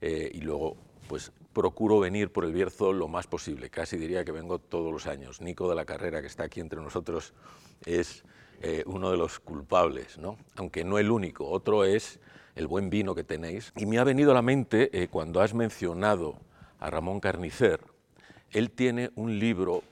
y 0.00 0.40
luego 0.40 0.78
pues 1.08 1.32
procuro 1.52 1.98
venir 1.98 2.30
por 2.30 2.44
el 2.44 2.52
Bierzo 2.52 2.92
lo 2.92 3.08
más 3.08 3.26
posible, 3.26 3.70
casi 3.70 3.96
diría 3.96 4.24
que 4.24 4.32
vengo 4.32 4.58
todos 4.58 4.92
los 4.92 5.06
años. 5.06 5.40
Nico 5.40 5.68
de 5.68 5.74
la 5.74 5.84
Carrera, 5.84 6.20
que 6.20 6.26
está 6.26 6.44
aquí 6.44 6.60
entre 6.60 6.80
nosotros, 6.80 7.32
es 7.84 8.24
eh, 8.60 8.84
uno 8.86 9.10
de 9.10 9.16
los 9.16 9.40
culpables, 9.40 10.18
¿no? 10.18 10.36
aunque 10.56 10.84
no 10.84 10.98
el 10.98 11.10
único. 11.10 11.48
Otro 11.48 11.84
es 11.84 12.20
el 12.54 12.66
buen 12.66 12.90
vino 12.90 13.14
que 13.14 13.24
tenéis. 13.24 13.72
Y 13.76 13.86
me 13.86 13.98
ha 13.98 14.04
venido 14.04 14.32
a 14.32 14.34
la 14.34 14.42
mente, 14.42 14.90
eh, 14.92 15.08
cuando 15.08 15.40
has 15.40 15.54
mencionado 15.54 16.38
a 16.78 16.90
Ramón 16.90 17.20
Carnicer, 17.20 17.80
él 18.50 18.70
tiene 18.70 19.10
un 19.14 19.38
libro 19.38 19.82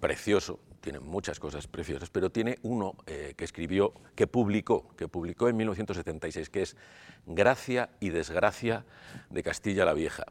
precioso, 0.00 0.58
tiene 0.80 1.00
muchas 1.00 1.38
cosas 1.38 1.66
preciosas, 1.66 2.10
pero 2.10 2.30
tiene 2.30 2.58
uno 2.62 2.96
eh, 3.06 3.34
que 3.36 3.44
escribió, 3.44 3.92
que 4.14 4.26
publicó, 4.26 4.94
que 4.96 5.08
publicó 5.08 5.48
en 5.48 5.56
1976, 5.56 6.50
que 6.50 6.62
es 6.62 6.76
Gracia 7.26 7.90
y 8.00 8.10
Desgracia 8.10 8.84
de 9.30 9.42
Castilla 9.42 9.84
la 9.84 9.94
Vieja. 9.94 10.24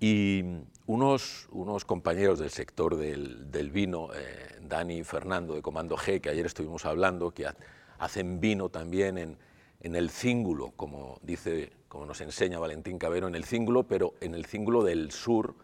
Y 0.00 0.42
unos, 0.86 1.46
unos 1.52 1.84
compañeros 1.84 2.38
del 2.38 2.48
sector 2.48 2.96
del, 2.96 3.50
del 3.50 3.70
vino, 3.70 4.08
eh, 4.14 4.58
Dani 4.62 4.98
y 4.98 5.04
Fernando 5.04 5.54
de 5.54 5.60
Comando 5.60 5.96
G, 5.96 6.22
que 6.22 6.30
ayer 6.30 6.46
estuvimos 6.46 6.86
hablando, 6.86 7.32
que 7.32 7.46
hacen 7.98 8.40
vino 8.40 8.70
también 8.70 9.18
en, 9.18 9.36
en 9.80 9.94
el 9.94 10.08
cíngulo, 10.08 10.72
como, 10.76 11.18
dice, 11.22 11.72
como 11.88 12.06
nos 12.06 12.22
enseña 12.22 12.58
Valentín 12.58 12.98
Cabero, 12.98 13.28
en 13.28 13.34
el 13.34 13.44
cíngulo, 13.44 13.84
pero 13.84 14.14
en 14.22 14.34
el 14.34 14.46
cíngulo 14.46 14.82
del 14.82 15.10
sur, 15.10 15.54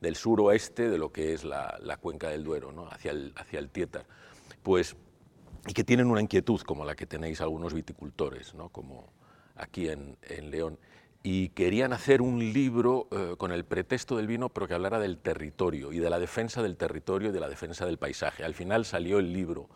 del 0.00 0.16
suroeste 0.16 0.90
de 0.90 0.98
lo 0.98 1.12
que 1.12 1.32
es 1.32 1.44
la, 1.44 1.78
la 1.80 1.96
cuenca 1.96 2.28
del 2.28 2.42
Duero, 2.42 2.72
¿no? 2.72 2.88
hacia, 2.88 3.12
el, 3.12 3.32
hacia 3.36 3.60
el 3.60 3.70
Tietar. 3.70 4.06
Pues, 4.64 4.96
y 5.68 5.72
que 5.72 5.84
tienen 5.84 6.10
una 6.10 6.20
inquietud 6.20 6.60
como 6.62 6.84
la 6.84 6.96
que 6.96 7.06
tenéis 7.06 7.40
algunos 7.40 7.72
viticultores, 7.72 8.54
¿no? 8.54 8.70
como 8.70 9.12
aquí 9.54 9.88
en, 9.88 10.16
en 10.22 10.50
León 10.50 10.78
y 11.26 11.48
querían 11.48 11.94
hacer 11.94 12.20
un 12.20 12.38
libro 12.38 13.08
eh, 13.10 13.34
con 13.38 13.50
el 13.50 13.64
pretexto 13.64 14.18
del 14.18 14.26
vino, 14.26 14.50
pero 14.50 14.68
que 14.68 14.74
hablara 14.74 14.98
del 14.98 15.16
territorio 15.16 15.90
y 15.90 15.98
de 15.98 16.10
la 16.10 16.18
defensa 16.18 16.62
del 16.62 16.76
territorio 16.76 17.30
y 17.30 17.32
de 17.32 17.40
la 17.40 17.48
defensa 17.48 17.86
del 17.86 17.96
paisaje. 17.96 18.44
Al 18.44 18.52
final 18.52 18.84
salió 18.84 19.18
el 19.18 19.32
libro. 19.32 19.70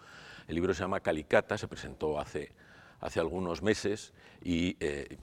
El 0.47 0.57
libro 0.57 0.75
se 0.75 0.83
llama 0.83 1.00
Calicata, 1.00 1.57
se 1.57 1.67
presentó 1.67 2.21
hace, 2.21 2.52
hace 3.00 3.19
algunos 3.19 3.62
meses 3.62 4.12
y 4.45 4.76
eh, 4.81 5.17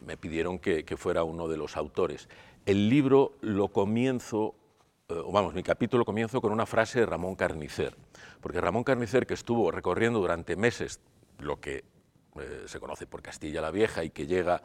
me 0.00 0.16
pidieron 0.16 0.58
que, 0.58 0.82
fuera 0.96 1.22
uno 1.22 1.48
de 1.48 1.58
los 1.58 1.76
autores. 1.76 2.30
El 2.64 2.88
libro 2.88 3.36
lo 3.42 3.68
comienzo, 3.68 4.54
eh, 5.10 5.22
vamos, 5.30 5.52
mi 5.52 5.62
capítulo 5.62 6.06
comienzo 6.06 6.40
con 6.40 6.50
una 6.50 6.64
frase 6.64 7.00
de 7.00 7.06
Ramón 7.06 7.36
Carnicer, 7.36 7.94
porque 8.40 8.58
Ramón 8.58 8.84
Carnicer, 8.84 9.26
que 9.26 9.34
estuvo 9.34 9.70
recorriendo 9.70 10.18
durante 10.18 10.56
meses 10.56 10.98
lo 11.38 11.60
que 11.60 11.84
se 12.66 12.80
conoce 12.80 13.06
por 13.06 13.22
Castilla 13.22 13.62
la 13.62 13.70
Vieja 13.70 14.04
y 14.04 14.10
que 14.10 14.26
llega 14.26 14.62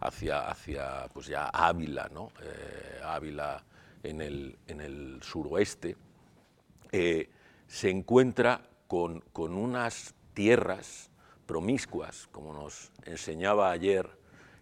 hacia, 0.00 0.48
hacia 0.48 1.08
pues 1.12 1.26
ya 1.26 1.48
Ávila, 1.48 2.08
¿no? 2.12 2.32
Eh, 2.42 3.00
Ávila 3.04 3.62
en 4.02 4.20
el, 4.20 4.58
en 4.66 4.80
el 4.80 5.20
suroeste, 5.22 5.96
eh, 6.92 7.28
se 7.66 7.90
encuentra 7.90 8.68
con, 8.86 9.20
con, 9.32 9.54
unas 9.54 10.14
tierras 10.34 11.10
promiscuas, 11.46 12.28
como 12.30 12.52
nos 12.52 12.92
enseñaba 13.04 13.70
ayer 13.70 14.08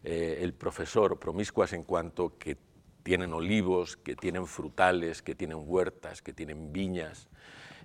eh, 0.02 0.38
el 0.40 0.54
profesor, 0.54 1.18
promiscuas 1.18 1.72
en 1.72 1.84
cuanto 1.84 2.38
que 2.38 2.56
tienen 3.02 3.34
olivos, 3.34 3.96
que 3.98 4.16
tienen 4.16 4.46
frutales, 4.46 5.20
que 5.20 5.34
tienen 5.34 5.62
huertas, 5.66 6.22
que 6.22 6.32
tienen 6.32 6.72
viñas. 6.72 7.28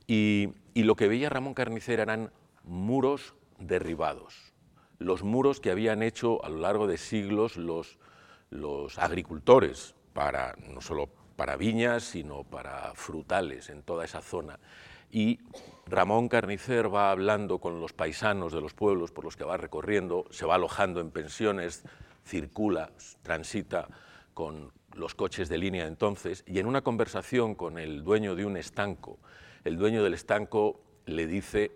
Y, 0.07 0.53
y 0.73 0.83
lo 0.83 0.95
que 0.95 1.09
veía 1.09 1.29
Ramón 1.29 1.53
Carnicera 1.53 2.03
eran 2.03 2.31
muros 2.63 3.35
derribados 3.59 4.48
los 4.99 5.23
muros 5.23 5.59
que 5.59 5.71
habían 5.71 6.03
hecho 6.03 6.43
a 6.43 6.49
lo 6.49 6.59
largo 6.59 6.87
de 6.87 6.97
siglos 6.97 7.57
los, 7.57 7.97
los 8.49 8.97
agricultores, 8.99 9.95
para, 10.13 10.55
no 10.67 10.81
solo 10.81 11.09
para 11.35 11.55
viñas, 11.55 12.03
sino 12.03 12.43
para 12.43 12.93
frutales 12.95 13.69
en 13.69 13.81
toda 13.81 14.05
esa 14.05 14.21
zona. 14.21 14.59
Y 15.11 15.39
Ramón 15.87 16.27
Carnicer 16.27 16.93
va 16.93 17.11
hablando 17.11 17.59
con 17.59 17.79
los 17.79 17.93
paisanos 17.93 18.53
de 18.53 18.61
los 18.61 18.73
pueblos 18.73 19.11
por 19.11 19.23
los 19.23 19.35
que 19.35 19.43
va 19.43 19.57
recorriendo, 19.57 20.25
se 20.29 20.45
va 20.45 20.55
alojando 20.55 20.99
en 20.99 21.11
pensiones, 21.11 21.83
circula, 22.25 22.91
transita 23.23 23.87
con 24.33 24.71
los 24.93 25.15
coches 25.15 25.49
de 25.49 25.57
línea 25.57 25.87
entonces, 25.87 26.43
y 26.45 26.59
en 26.59 26.65
una 26.65 26.81
conversación 26.81 27.55
con 27.55 27.79
el 27.79 28.03
dueño 28.03 28.35
de 28.35 28.45
un 28.45 28.57
estanco, 28.57 29.17
el 29.63 29.77
dueño 29.77 30.03
del 30.03 30.13
estanco 30.13 30.81
le 31.05 31.25
dice, 31.25 31.71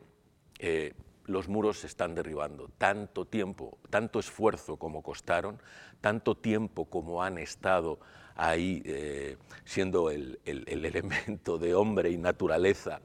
eh, 0.60 0.94
los 1.26 1.48
muros 1.48 1.80
se 1.80 1.88
están 1.88 2.16
derribando. 2.16 2.70
Tanto 2.78 3.26
tiempo, 3.26 3.78
tanto 3.90 4.20
esfuerzo 4.20 4.78
como 4.78 5.02
costaron, 5.02 5.62
tanto 6.02 6.36
tiempo 6.36 6.86
como 6.86 7.24
han 7.24 7.38
estado 7.38 8.00
ahí 8.36 8.82
eh, 8.86 9.38
siendo 9.64 10.10
el, 10.10 10.40
elemento 10.46 11.58
de 11.58 11.76
hombre 11.76 12.10
y 12.10 12.18
naturaleza 12.18 13.02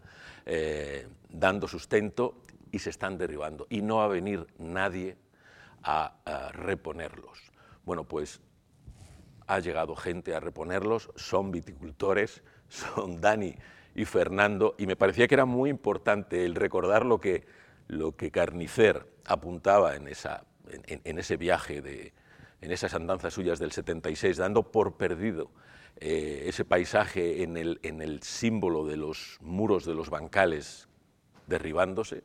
eh, 0.46 1.06
dando 1.28 1.68
sustento 1.68 2.42
y 2.72 2.78
se 2.78 2.90
están 2.90 3.18
derribando. 3.18 3.66
Y 3.70 3.82
no 3.82 3.96
va 3.96 4.04
a 4.04 4.08
venir 4.08 4.46
nadie 4.58 5.16
a, 5.82 6.14
a 6.24 6.52
reponerlos. 6.52 7.52
Bueno, 7.84 8.04
pues 8.04 8.40
ha 9.46 9.60
llegado 9.60 9.96
gente 9.96 10.34
a 10.34 10.40
reponerlos, 10.40 11.10
son 11.16 11.50
viticultores, 11.50 12.42
son 12.68 13.20
Dani 13.20 13.54
y 13.94 14.04
Fernando, 14.04 14.74
y 14.78 14.86
me 14.86 14.94
parecía 14.96 15.26
que 15.26 15.34
era 15.34 15.46
muy 15.46 15.70
importante 15.70 16.44
el 16.44 16.54
recordar 16.54 17.06
lo 17.06 17.18
que 17.18 17.46
lo 17.88 18.16
que 18.16 18.30
Carnicer 18.30 19.06
apuntaba 19.24 19.96
en, 19.96 20.06
ese 20.06 21.36
viaje, 21.36 21.82
de, 21.82 22.12
en 22.60 22.70
esas 22.70 22.94
andanzas 22.94 23.34
suyas 23.34 23.58
del 23.58 23.72
76, 23.72 24.36
dando 24.36 24.70
por 24.70 24.96
perdido 24.96 25.50
eh, 26.00 26.44
ese 26.46 26.64
paisaje 26.64 27.42
en 27.42 27.56
el, 27.56 27.80
en 27.82 28.00
el, 28.02 28.22
símbolo 28.22 28.86
de 28.86 28.96
los 28.96 29.38
muros 29.40 29.84
de 29.84 29.94
los 29.94 30.10
bancales 30.10 30.86
derribándose, 31.46 32.22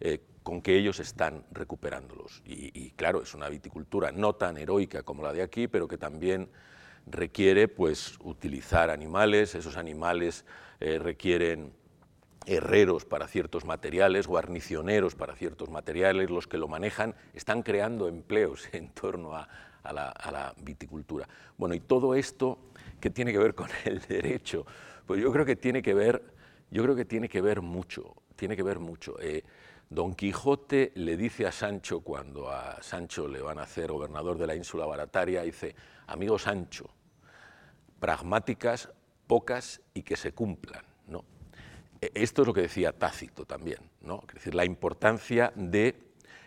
eh, 0.00 0.20
con 0.42 0.62
que 0.62 0.76
ellos 0.76 1.00
están 1.00 1.44
recuperándolos. 1.50 2.42
Y, 2.46 2.90
claro, 2.92 3.22
es 3.22 3.34
una 3.34 3.48
viticultura 3.48 4.12
no 4.12 4.34
tan 4.34 4.56
heroica 4.56 5.02
como 5.02 5.22
la 5.22 5.32
de 5.32 5.42
aquí, 5.42 5.68
pero 5.68 5.88
que 5.88 5.98
también 5.98 6.48
requiere 7.06 7.68
pues, 7.68 8.16
utilizar 8.20 8.90
animales, 8.90 9.54
esos 9.54 9.76
animales 9.76 10.44
eh, 10.80 10.98
requieren 10.98 11.72
herreros 12.48 13.04
para 13.04 13.28
ciertos 13.28 13.66
materiales, 13.66 14.26
guarnicioneros 14.26 15.14
para 15.14 15.36
ciertos 15.36 15.68
materiales, 15.68 16.30
los 16.30 16.46
que 16.46 16.56
lo 16.56 16.66
manejan, 16.66 17.14
están 17.34 17.62
creando 17.62 18.08
empleos 18.08 18.68
en 18.72 18.88
torno 18.90 19.36
a, 19.36 19.48
la, 19.84 20.54
viticultura. 20.62 21.28
Bueno, 21.56 21.74
y 21.74 21.80
todo 21.80 22.14
esto, 22.14 22.58
¿qué 23.00 23.10
tiene 23.10 23.32
que 23.32 23.38
ver 23.38 23.54
con 23.54 23.68
el 23.84 24.00
derecho? 24.00 24.66
Pues 25.06 25.20
yo 25.20 25.30
creo 25.32 25.44
que 25.44 25.56
tiene 25.56 25.82
que 25.82 25.94
ver, 25.94 26.22
yo 26.70 26.82
creo 26.82 26.96
que 26.96 27.04
tiene 27.04 27.28
que 27.28 27.40
ver 27.40 27.60
mucho, 27.60 28.14
tiene 28.34 28.56
que 28.56 28.62
ver 28.62 28.78
mucho. 28.78 29.20
Eh, 29.20 29.44
Don 29.90 30.14
Quijote 30.14 30.92
le 30.96 31.16
dice 31.16 31.46
a 31.46 31.52
Sancho, 31.52 32.00
cuando 32.00 32.50
a 32.50 32.82
Sancho 32.82 33.28
le 33.28 33.40
van 33.40 33.58
a 33.58 33.62
hacer 33.62 33.90
gobernador 33.90 34.36
de 34.38 34.46
la 34.46 34.54
ínsula 34.54 34.84
barataria, 34.86 35.42
dice, 35.42 35.74
amigo 36.06 36.38
Sancho, 36.38 36.90
pragmáticas, 38.00 38.90
pocas 39.26 39.80
y 39.94 40.02
que 40.02 40.16
se 40.16 40.32
cumplan. 40.32 40.87
E, 42.00 42.10
esto 42.14 42.42
es 42.42 42.48
lo 42.48 42.54
que 42.54 42.62
decía 42.62 42.92
Tácito 42.92 43.44
también, 43.44 43.78
¿no? 44.00 44.22
es 44.28 44.34
decir, 44.34 44.54
la 44.54 44.64
importancia 44.64 45.52
de, 45.54 45.94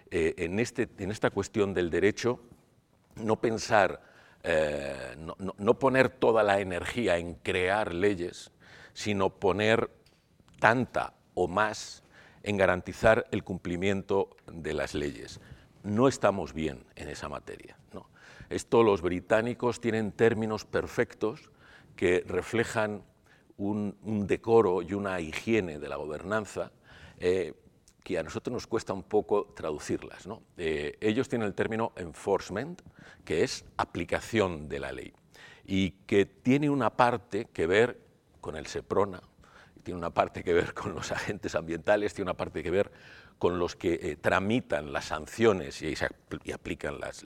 eh, 0.09 0.33
en, 0.37 0.59
este, 0.59 0.89
en 0.97 1.11
esta 1.11 1.29
cuestión 1.29 1.73
del 1.73 1.89
derecho, 1.89 2.39
no 3.15 3.39
pensar, 3.39 4.01
eh, 4.43 5.15
no, 5.17 5.79
poner 5.79 6.09
toda 6.09 6.43
la 6.43 6.59
energía 6.59 7.17
en 7.17 7.35
crear 7.35 7.93
leyes, 7.93 8.51
sino 8.93 9.29
poner 9.29 9.91
tanta 10.59 11.13
o 11.33 11.47
más 11.47 12.03
en 12.43 12.57
garantizar 12.57 13.27
el 13.31 13.43
cumplimiento 13.43 14.29
de 14.51 14.73
las 14.73 14.95
leyes. 14.95 15.39
No 15.83 16.07
estamos 16.07 16.53
bien 16.53 16.85
en 16.95 17.09
esa 17.09 17.29
materia. 17.29 17.77
Esto 18.49 18.83
los 18.83 19.01
británicos 19.01 19.79
tienen 19.79 20.11
términos 20.11 20.65
perfectos 20.65 21.51
que 21.95 22.21
reflejan 22.27 23.01
un, 23.61 24.27
decoro 24.27 24.81
y 24.81 24.93
una 24.93 25.19
higiene 25.19 25.79
de 25.79 25.87
la 25.87 25.95
gobernanza 25.95 26.71
eh, 27.19 27.53
que 28.03 28.17
a 28.17 28.23
nosotros 28.23 28.53
nos 28.53 28.67
cuesta 28.67 28.93
un 28.93 29.03
poco 29.03 29.53
traducirlas. 29.55 30.27
Eh, 30.57 30.97
ellos 30.99 31.29
tienen 31.29 31.47
el 31.47 31.53
término 31.53 31.91
enforcement, 31.95 32.81
que 33.23 33.43
es 33.43 33.63
aplicación 33.77 34.67
de 34.67 34.79
la 34.79 34.91
ley, 34.91 35.13
y 35.65 35.91
que 36.07 36.25
tiene 36.25 36.69
una 36.69 36.89
parte 36.97 37.45
que 37.53 37.67
ver 37.67 37.99
con 38.39 38.55
el 38.55 38.65
SEPRONA, 38.65 39.21
tiene 39.83 39.99
una 39.99 40.11
parte 40.11 40.43
que 40.43 40.53
ver 40.53 40.73
con 40.73 40.95
los 40.95 41.11
agentes 41.11 41.53
ambientales, 41.53 42.13
tiene 42.13 42.31
una 42.31 42.37
parte 42.37 42.63
que 42.63 42.71
ver 42.71 42.91
con 43.37 43.57
los 43.57 43.75
que 43.75 43.93
eh, 43.93 44.17
tramitan 44.17 44.93
las 44.93 45.05
sanciones 45.05 45.81
y, 45.81 45.95
aplican 46.53 46.99
las, 46.99 47.23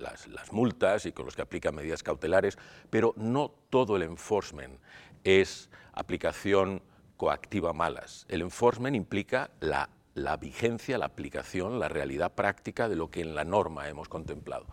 multas 0.51 1.05
y 1.05 1.11
con 1.11 1.25
los 1.25 1.35
que 1.35 1.41
aplican 1.41 1.75
medidas 1.75 2.03
cautelares, 2.03 2.57
pero 2.89 3.13
no 3.17 3.53
todo 3.69 3.97
el 3.97 4.03
enforcement 4.03 4.79
es 5.25 5.69
aplicación 5.91 6.81
coactiva 7.17 7.73
malas. 7.73 8.25
El 8.29 8.41
enforcement 8.41 8.95
implica 8.95 9.49
la, 9.59 9.89
vigencia, 10.37 10.97
la 10.97 11.07
aplicación, 11.07 11.79
la 11.79 11.89
realidad 11.89 12.33
práctica 12.33 12.87
de 12.87 12.95
lo 12.95 13.09
que 13.11 13.21
en 13.21 13.35
la 13.35 13.43
norma 13.43 13.89
hemos 13.89 14.07
contemplado. 14.07 14.67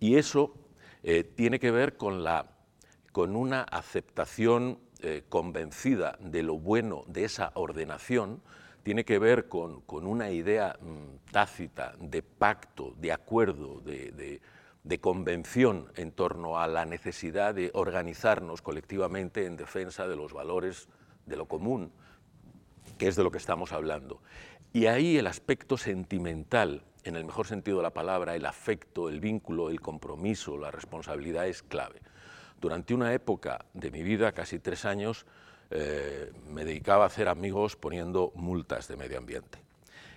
Y 0.00 0.16
eso 0.16 0.54
eh, 1.04 1.22
tiene 1.22 1.60
que 1.60 1.70
ver 1.70 1.96
con, 1.96 2.24
la, 2.24 2.46
con 3.12 3.36
una 3.36 3.62
aceptación 3.62 4.78
eh, 5.02 5.22
convencida 5.28 6.18
de 6.20 6.42
lo 6.42 6.58
bueno 6.58 7.04
de 7.06 7.24
esa 7.24 7.52
ordenación, 7.54 8.42
tiene 8.82 9.04
que 9.04 9.18
ver 9.18 9.48
con, 9.48 9.82
una 9.88 10.30
idea 10.30 10.76
mm, 10.80 11.30
tácita 11.32 11.94
de 11.98 12.22
pacto, 12.22 12.94
de 12.98 13.12
acuerdo, 13.12 13.80
de, 13.80 14.40
convención 15.00 15.92
en 15.96 16.12
torno 16.12 16.58
a 16.58 16.66
la 16.66 16.84
necesidad 16.84 17.54
de 17.54 17.70
organizarnos 17.74 18.62
colectivamente 18.62 19.46
en 19.46 19.56
defensa 19.56 20.08
de 20.08 20.16
los 20.16 20.32
valores 20.32 20.88
de 21.26 21.36
lo 21.36 21.46
común, 21.46 21.92
que 22.98 23.08
es 23.08 23.16
de 23.16 23.22
lo 23.22 23.30
que 23.30 23.38
estamos 23.38 23.72
hablando. 23.72 24.22
Y 24.72 24.86
ahí 24.86 25.18
el 25.18 25.26
aspecto 25.26 25.76
sentimental, 25.76 26.82
en 27.04 27.16
el 27.16 27.24
mejor 27.24 27.46
sentido 27.46 27.78
de 27.78 27.82
la 27.82 27.92
palabra, 27.92 28.36
el 28.36 28.46
afecto, 28.46 29.08
el 29.08 29.20
vínculo, 29.20 29.70
el 29.70 29.80
compromiso, 29.80 30.56
la 30.56 30.70
responsabilidad 30.70 31.46
es 31.46 31.62
clave. 31.62 32.00
Durante 32.60 32.94
una 32.94 33.12
época 33.14 33.64
de 33.74 33.90
mi 33.90 34.02
vida, 34.02 34.32
casi 34.32 34.58
tres 34.58 34.84
años, 34.84 35.26
eh, 35.70 36.32
me 36.48 36.64
dedicaba 36.64 37.04
a 37.04 37.06
hacer 37.06 37.28
amigos 37.28 37.76
poniendo 37.76 38.32
multas 38.34 38.86
de 38.88 38.96
medio 38.96 39.18
ambiente. 39.18 39.69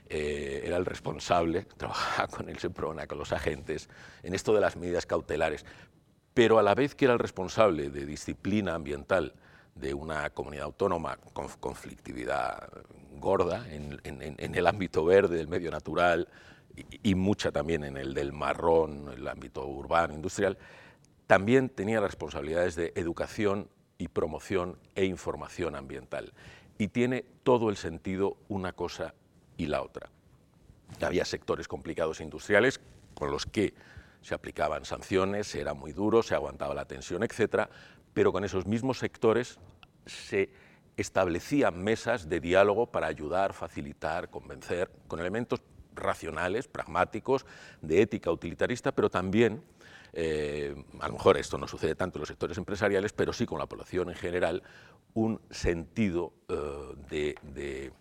Eh, 0.10 0.62
era 0.66 0.78
el 0.78 0.86
responsable, 0.86 1.64
trabajaba 1.78 2.28
con 2.28 2.50
el 2.50 2.60
SEPRONA, 2.60 3.08
con 3.08 3.18
los 3.18 3.32
agentes, 3.32 3.90
en 4.22 4.34
esto 4.34 4.54
de 4.54 4.62
las 4.62 4.76
medidas 4.76 5.06
cautelares, 5.06 5.66
pero 6.34 6.60
a 6.60 6.64
la 6.64 6.76
vez 6.76 6.96
que 6.96 7.06
era 7.06 7.14
el 7.14 7.20
responsable 7.20 7.90
de 7.90 8.06
disciplina 8.06 8.76
ambiental 8.76 9.34
de 9.76 9.94
una 9.94 10.30
comunidad 10.30 10.66
autónoma 10.66 11.18
con 11.34 11.48
conflictividad 11.60 12.70
gorda 13.20 13.66
en, 13.72 14.00
el 14.04 14.68
ámbito 14.68 15.06
verde, 15.06 15.38
del 15.38 15.48
medio 15.48 15.72
natural, 15.72 16.28
y, 16.76 17.12
y, 17.12 17.16
mucha 17.16 17.52
también 17.52 17.84
en 17.84 17.98
el 17.98 18.14
del 18.14 18.34
marrón, 18.34 19.12
el 19.16 19.28
ámbito 19.28 19.66
urbano, 19.68 20.14
industrial, 20.14 20.58
también 21.28 21.70
tenía 21.70 22.00
responsabilidades 22.00 22.76
de 22.76 22.94
educación 22.96 23.70
y 23.98 24.08
promoción 24.08 24.78
e 24.96 25.06
información 25.06 25.76
ambiental. 25.76 26.34
Y 26.78 26.88
tiene 26.88 27.26
todo 27.44 27.70
el 27.70 27.78
sentido 27.78 28.38
una 28.50 28.74
cosa 28.74 29.14
y 29.58 29.68
la 29.68 29.82
otra. 29.82 30.10
Había 31.02 31.26
sectores 31.26 31.68
complicados 31.68 32.22
industriales 32.22 32.80
con 33.14 33.32
los 33.32 33.46
que 33.46 33.74
se 34.22 34.34
aplicaban 34.34 34.86
sanciones, 34.86 35.54
era 35.56 35.74
muy 35.74 35.92
duro, 35.92 36.24
se 36.24 36.36
aguantaba 36.36 36.74
la 36.74 36.86
tensión, 36.86 37.24
etc. 37.24 37.68
Pero 38.14 38.32
con 38.32 38.44
esos 38.44 38.66
mismos 38.66 39.00
sectores 39.00 39.60
se 40.06 40.50
establecían 40.96 41.84
mesas 41.84 42.30
de 42.30 42.40
diálogo 42.40 42.88
para 42.88 43.08
ayudar, 43.08 43.54
facilitar, 43.54 44.30
convencer, 44.30 44.92
con 45.08 45.20
elementos 45.20 45.62
racionales, 45.96 46.68
pragmáticos, 46.68 47.46
de 47.82 48.02
ética 48.02 48.32
utilitarista, 48.32 48.92
pero 48.92 49.10
también 49.10 49.64
eh, 50.14 50.76
a 51.00 51.08
lo 51.08 51.14
mejor 51.14 51.38
esto 51.38 51.58
no 51.58 51.68
sucede 51.68 51.96
tanto 51.96 52.18
en 52.18 52.22
los 52.22 52.28
sectores 52.28 52.58
empresariales, 52.58 53.14
pero 53.14 53.34
sí 53.34 53.46
con 53.46 53.58
la 53.58 53.66
población 53.66 54.10
en 54.10 54.16
general, 54.16 54.64
un 55.16 55.42
sentido, 55.50 56.34
eh, 56.50 57.36
de, 57.44 57.92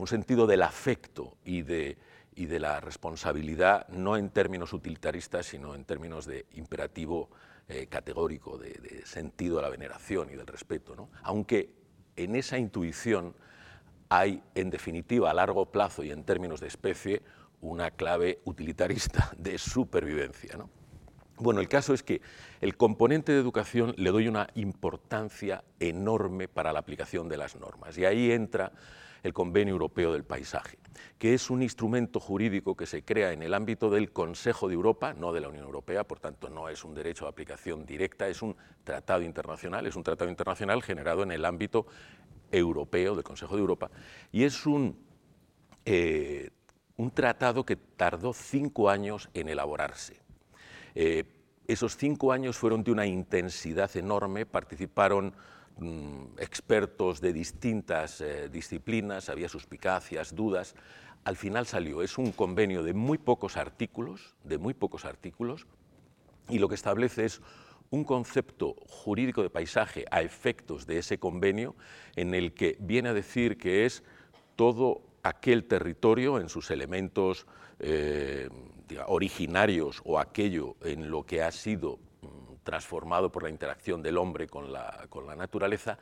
un 0.00 0.06
sentido 0.06 0.46
del 0.46 0.62
afecto 0.62 1.36
y 1.44 1.62
de, 1.62 1.98
y 2.34 2.46
de 2.46 2.58
la 2.58 2.80
responsabilidad, 2.80 3.86
no 3.88 4.16
en 4.16 4.30
términos 4.30 4.72
utilitaristas, 4.72 5.46
sino 5.46 5.74
en 5.74 5.84
términos 5.84 6.26
de 6.26 6.46
imperativo 6.54 7.30
eh, 7.68 7.86
categórico, 7.86 8.58
de, 8.58 9.02
sentido 9.04 9.56
de 9.56 9.62
la 9.62 9.68
veneración 9.68 10.30
y 10.30 10.36
del 10.36 10.46
respeto. 10.46 10.96
¿no? 10.96 11.10
Aunque 11.22 11.70
en 12.16 12.34
esa 12.34 12.58
intuición 12.58 13.34
hay, 14.08 14.42
en 14.54 14.70
definitiva, 14.70 15.30
a 15.30 15.34
largo 15.34 15.66
plazo 15.70 16.02
y 16.02 16.10
en 16.10 16.24
términos 16.24 16.60
de 16.60 16.66
especie, 16.66 17.22
una 17.60 17.90
clave 17.90 18.40
utilitarista 18.44 19.30
de 19.38 19.58
supervivencia. 19.58 20.56
¿no? 20.56 20.70
Bueno, 21.36 21.60
el 21.60 21.68
caso 21.68 21.94
es 21.94 22.02
que 22.02 22.22
el 22.60 22.76
componente 22.76 23.32
de 23.32 23.38
educación 23.38 23.94
le 23.96 24.10
doy 24.10 24.28
una 24.28 24.48
importancia 24.54 25.62
enorme 25.78 26.48
para 26.48 26.72
la 26.72 26.80
aplicación 26.80 27.28
de 27.28 27.36
las 27.36 27.56
normas 27.56 27.96
y 27.98 28.04
ahí 28.04 28.32
entra 28.32 28.72
el 29.22 29.32
Convenio 29.32 29.72
Europeo 29.72 30.12
del 30.12 30.24
Paisaje, 30.24 30.78
que 31.18 31.34
es 31.34 31.50
un 31.50 31.62
instrumento 31.62 32.20
jurídico 32.20 32.76
que 32.76 32.86
se 32.86 33.04
crea 33.04 33.32
en 33.32 33.42
el 33.42 33.54
ámbito 33.54 33.90
del 33.90 34.12
Consejo 34.12 34.68
de 34.68 34.74
Europa, 34.74 35.14
no 35.14 35.32
de 35.32 35.40
la 35.40 35.48
Unión 35.48 35.64
Europea, 35.64 36.04
por 36.04 36.20
tanto 36.20 36.48
no 36.48 36.68
es 36.68 36.84
un 36.84 36.94
derecho 36.94 37.24
de 37.24 37.30
aplicación 37.30 37.84
directa, 37.84 38.28
es 38.28 38.42
un 38.42 38.56
tratado 38.84 39.22
internacional, 39.22 39.86
es 39.86 39.96
un 39.96 40.02
tratado 40.02 40.30
internacional 40.30 40.82
generado 40.82 41.22
en 41.22 41.32
el 41.32 41.44
ámbito 41.44 41.86
europeo 42.50 43.14
del 43.14 43.24
Consejo 43.24 43.54
de 43.54 43.60
Europa 43.60 43.90
y 44.32 44.44
es 44.44 44.66
un, 44.66 44.98
eh, 45.84 46.50
un 46.96 47.10
tratado 47.10 47.64
que 47.64 47.76
tardó 47.76 48.32
cinco 48.32 48.90
años 48.90 49.28
en 49.34 49.48
elaborarse. 49.48 50.20
Eh, 50.94 51.24
esos 51.66 51.96
cinco 51.96 52.32
años 52.32 52.58
fueron 52.58 52.82
de 52.82 52.90
una 52.90 53.06
intensidad 53.06 53.96
enorme, 53.96 54.44
participaron 54.44 55.34
mm, 55.78 56.38
expertos 56.38 57.20
de 57.20 57.32
distintas 57.32 58.20
eh, 58.20 58.48
disciplinas, 58.48 59.28
había 59.28 59.48
suspicacias, 59.48 60.34
dudas. 60.34 60.74
Al 61.24 61.36
final 61.36 61.66
salió, 61.66 62.02
es 62.02 62.18
un 62.18 62.32
convenio 62.32 62.82
de 62.82 62.94
muy 62.94 63.18
pocos 63.18 63.56
artículos, 63.56 64.34
de 64.44 64.58
muy 64.58 64.74
pocos 64.74 65.04
artículos, 65.04 65.66
y 66.48 66.58
lo 66.58 66.68
que 66.68 66.74
establece 66.74 67.24
es 67.24 67.40
un 67.90 68.04
concepto 68.04 68.76
jurídico 68.86 69.42
de 69.42 69.50
paisaje 69.50 70.04
a 70.10 70.22
efectos 70.22 70.86
de 70.86 70.98
ese 70.98 71.18
convenio 71.18 71.74
en 72.16 72.34
el 72.34 72.54
que 72.54 72.76
viene 72.80 73.08
a 73.08 73.14
decir 73.14 73.58
que 73.58 73.84
es 73.84 74.02
todo 74.56 75.02
aquel 75.22 75.64
territorio 75.64 76.38
en 76.38 76.48
sus 76.48 76.70
elementos 76.70 77.46
eh, 77.78 78.48
originarios 79.06 80.02
o 80.04 80.18
aquello 80.18 80.76
en 80.82 81.10
lo 81.10 81.24
que 81.24 81.42
ha 81.42 81.50
sido 81.50 81.98
transformado 82.70 83.32
por 83.32 83.42
la 83.42 83.50
interacción 83.50 84.00
del 84.00 84.16
hombre 84.16 84.46
con 84.46 84.72
la, 84.72 85.08
naturaleza 85.36 85.98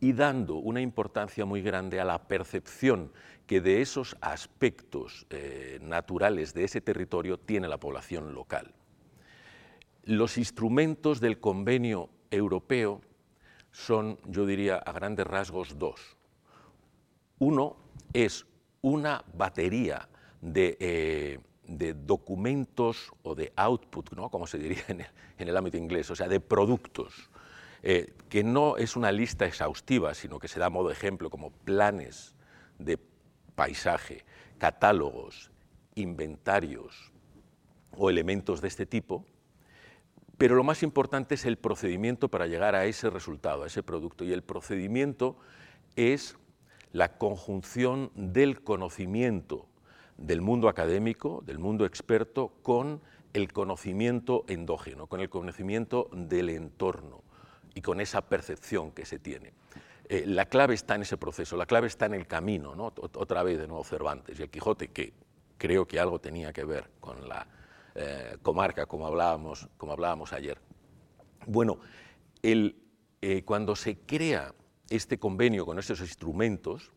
y 0.00 0.12
dando 0.12 0.56
una 0.56 0.82
importancia 0.82 1.46
muy 1.46 1.62
grande 1.62 1.98
a 1.98 2.04
la 2.04 2.28
percepción 2.28 3.10
que 3.46 3.62
de 3.62 3.80
esos 3.80 4.14
aspectos 4.20 5.26
eh, 5.30 5.78
naturales 5.80 6.52
de 6.52 6.64
ese 6.64 6.82
territorio 6.82 7.38
tiene 7.38 7.68
la 7.68 7.80
población 7.80 8.34
local. 8.34 8.74
Los 10.04 10.36
instrumentos 10.36 11.20
del 11.20 11.40
convenio 11.40 12.10
europeo 12.30 13.00
son, 13.72 14.18
yo 14.26 14.44
diría, 14.44 14.76
a 14.76 14.92
grandes 14.92 15.26
rasgos 15.26 15.78
dos. 15.78 16.18
Uno 17.38 17.76
es 18.12 18.44
una 18.82 19.24
batería 19.32 20.06
de, 20.42 20.76
eh, 20.80 21.38
de 21.68 21.94
documentos 21.94 23.12
o 23.22 23.34
de 23.34 23.52
output, 23.54 24.12
¿no? 24.14 24.30
como 24.30 24.46
se 24.46 24.58
diría 24.58 24.82
en 24.88 25.48
el, 25.48 25.56
ámbito 25.56 25.76
inglés, 25.76 26.10
o 26.10 26.16
sea, 26.16 26.26
de 26.26 26.40
productos, 26.40 27.30
eh, 27.82 28.14
que 28.28 28.42
no 28.42 28.76
es 28.76 28.96
una 28.96 29.12
lista 29.12 29.46
exhaustiva, 29.46 30.14
sino 30.14 30.38
que 30.38 30.48
se 30.48 30.58
da 30.58 30.66
a 30.66 30.70
modo 30.70 30.90
ejemplo 30.90 31.30
como 31.30 31.50
planes 31.50 32.34
de 32.78 32.98
paisaje, 33.54 34.24
catálogos, 34.56 35.50
inventarios 35.94 37.12
o 37.96 38.10
elementos 38.10 38.60
de 38.60 38.68
este 38.68 38.86
tipo, 38.86 39.24
pero 40.38 40.54
lo 40.54 40.64
más 40.64 40.82
importante 40.82 41.34
es 41.34 41.44
el 41.44 41.58
procedimiento 41.58 42.28
para 42.28 42.46
llegar 42.46 42.74
a 42.76 42.86
ese 42.86 43.10
resultado, 43.10 43.64
a 43.64 43.66
ese 43.66 43.82
producto. 43.82 44.24
Y 44.24 44.32
el 44.32 44.42
procedimiento 44.42 45.36
es 45.96 46.36
la 46.92 47.18
conjunción 47.18 48.12
del 48.14 48.62
conocimiento 48.62 49.67
del 50.18 50.42
mundo 50.42 50.68
académico, 50.68 51.42
del 51.46 51.58
mundo 51.58 51.86
experto, 51.86 52.52
con 52.62 53.00
el 53.32 53.52
conocimiento 53.52 54.44
endógeno, 54.48 55.06
con 55.06 55.20
el 55.20 55.30
conocimiento 55.30 56.10
del 56.12 56.50
entorno 56.50 57.22
y 57.74 57.80
con 57.80 58.00
esa 58.00 58.22
percepción 58.22 58.90
que 58.92 59.06
se 59.06 59.18
tiene. 59.18 59.52
Eh, 60.08 60.24
la 60.26 60.46
clave 60.46 60.74
está 60.74 60.94
en 60.94 61.02
ese 61.02 61.16
proceso, 61.16 61.56
la 61.56 61.66
clave 61.66 61.86
está 61.86 62.06
en 62.06 62.14
el 62.14 62.26
camino, 62.26 62.74
¿no? 62.74 62.92
otra 62.96 63.42
vez 63.42 63.58
de 63.58 63.68
nuevo 63.68 63.84
Cervantes 63.84 64.38
y 64.38 64.42
el 64.42 64.50
Quijote, 64.50 64.88
que 64.88 65.12
creo 65.58 65.86
que 65.86 66.00
algo 66.00 66.18
tenía 66.18 66.52
que 66.52 66.64
ver 66.64 66.90
con 66.98 67.28
la 67.28 67.46
eh, 67.94 68.38
comarca, 68.42 68.86
como 68.86 69.06
hablábamos, 69.06 69.68
como 69.76 69.92
hablábamos 69.92 70.32
ayer. 70.32 70.58
Bueno, 71.46 71.78
eh, 72.42 73.42
cuando 73.44 73.76
se 73.76 73.98
crea 73.98 74.54
este 74.88 75.18
convenio 75.18 75.66
con 75.66 75.78
estos 75.78 76.00
instrumentos, 76.00 76.90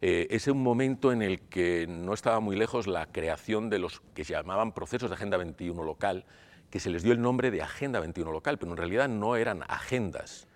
eh, 0.00 0.28
es 0.30 0.46
un 0.46 0.62
momento 0.62 1.12
en 1.12 1.22
el 1.22 1.40
que 1.40 1.86
no 1.88 2.14
estaba 2.14 2.40
muy 2.40 2.56
lejos 2.56 2.86
la 2.86 3.06
creación 3.06 3.68
de 3.70 3.78
los 3.78 4.00
que 4.14 4.24
se 4.24 4.34
llamaban 4.34 4.72
procesos 4.72 5.10
de 5.10 5.14
Agenda 5.14 5.36
21 5.36 5.82
local, 5.82 6.24
que 6.70 6.80
se 6.80 6.90
les 6.90 7.02
dio 7.02 7.12
el 7.12 7.20
nombre 7.20 7.50
de 7.50 7.62
Agenda 7.62 7.98
21 8.00 8.30
local, 8.30 8.58
pero 8.58 8.70
en 8.70 8.76
realidad 8.76 9.08
no 9.08 9.36
eran 9.36 9.64
agendas, 9.68 10.46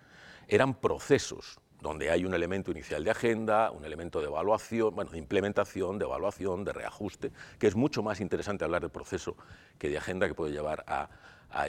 eran 0.48 0.74
procesos 0.74 1.58
donde 1.82 2.10
hay 2.10 2.24
un 2.24 2.32
elemento 2.32 2.70
inicial 2.70 3.02
de 3.02 3.10
agenda, 3.10 3.72
un 3.72 3.84
elemento 3.84 4.20
de 4.20 4.26
evaluación, 4.26 4.94
bueno, 4.94 5.10
de 5.10 5.18
implementación, 5.18 5.98
de 5.98 6.04
evaluación, 6.04 6.64
de 6.64 6.72
reajuste, 6.72 7.32
que 7.58 7.66
es 7.66 7.74
mucho 7.74 8.04
más 8.04 8.20
interesante 8.20 8.64
hablar 8.64 8.82
de 8.82 8.88
proceso 8.88 9.36
que 9.78 9.88
de 9.88 9.98
agenda 9.98 10.28
que 10.28 10.34
puede 10.34 10.52
llevar 10.52 10.84
a, 10.86 11.08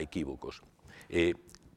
equívocos. 0.00 0.62
Eh, 1.10 1.34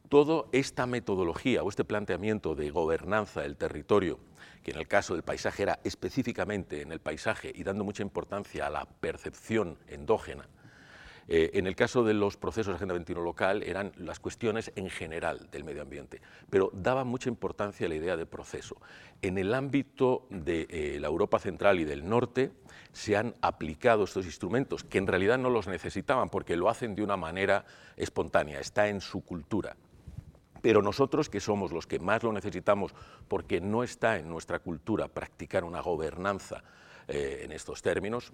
toda 0.09 0.45
esta 0.51 0.85
metodología 0.85 1.63
o 1.63 1.69
este 1.69 1.83
planteamiento 1.83 2.55
de 2.55 2.69
gobernanza 2.69 3.41
del 3.41 3.57
territorio, 3.57 4.19
que 4.63 4.71
en 4.71 4.77
el 4.77 4.87
caso 4.87 5.13
del 5.13 5.23
paisaje 5.23 5.63
era 5.63 5.79
específicamente 5.83 6.81
en 6.81 6.91
el 6.91 6.99
paisaje 6.99 7.51
y 7.53 7.63
dando 7.63 7.83
mucha 7.83 8.03
importancia 8.03 8.67
a 8.67 8.69
la 8.69 8.85
percepción 8.85 9.77
endógena, 9.87 10.47
eh, 11.29 11.51
en 11.55 11.67
el 11.67 11.75
caso 11.75 12.05
de 12.05 12.13
los 12.13 12.37
procesos 12.37 12.67
de 12.67 12.75
Agenda 12.75 12.93
21 12.93 13.21
local 13.21 13.61
eran 13.63 13.91
las 13.97 14.19
cuestiones 14.19 14.71
en 14.75 14.89
general 14.89 15.49
del 15.51 15.65
medio 15.65 15.81
ambiente, 15.81 16.21
pero 16.49 16.71
daba 16.73 17.03
mucha 17.03 17.27
importancia 17.27 17.85
a 17.85 17.89
la 17.89 17.95
idea 17.95 18.15
de 18.15 18.25
proceso. 18.25 18.77
En 19.21 19.37
el 19.37 19.53
ámbito 19.53 20.25
de 20.29 20.67
eh, 20.69 20.97
la 21.01 21.07
Europa 21.07 21.39
central 21.39 21.79
y 21.79 21.83
del 21.83 22.07
norte 22.07 22.51
se 22.93 23.17
han 23.17 23.33
aplicado 23.41 24.05
estos 24.05 24.25
instrumentos, 24.25 24.85
que 24.85 24.99
en 24.99 25.07
realidad 25.07 25.37
no 25.37 25.49
los 25.49 25.67
necesitaban 25.67 26.29
porque 26.29 26.55
lo 26.55 26.69
hacen 26.69 26.95
de 26.95 27.03
una 27.03 27.17
manera 27.17 27.65
espontánea, 27.97 28.61
está 28.61 28.87
en 28.87 29.01
su 29.01 29.21
cultura. 29.21 29.75
Pero 30.61 30.81
nosotros, 30.81 31.29
que 31.29 31.39
somos 31.39 31.71
los 31.71 31.87
que 31.87 31.99
más 31.99 32.23
lo 32.23 32.31
necesitamos 32.31 32.93
porque 33.27 33.61
no 33.61 33.83
está 33.83 34.17
en 34.17 34.29
nuestra 34.29 34.59
cultura 34.59 35.07
practicar 35.07 35.63
una 35.63 35.81
gobernanza 35.81 36.63
eh, 37.07 37.41
en 37.43 37.51
estos 37.51 37.81
términos, 37.81 38.33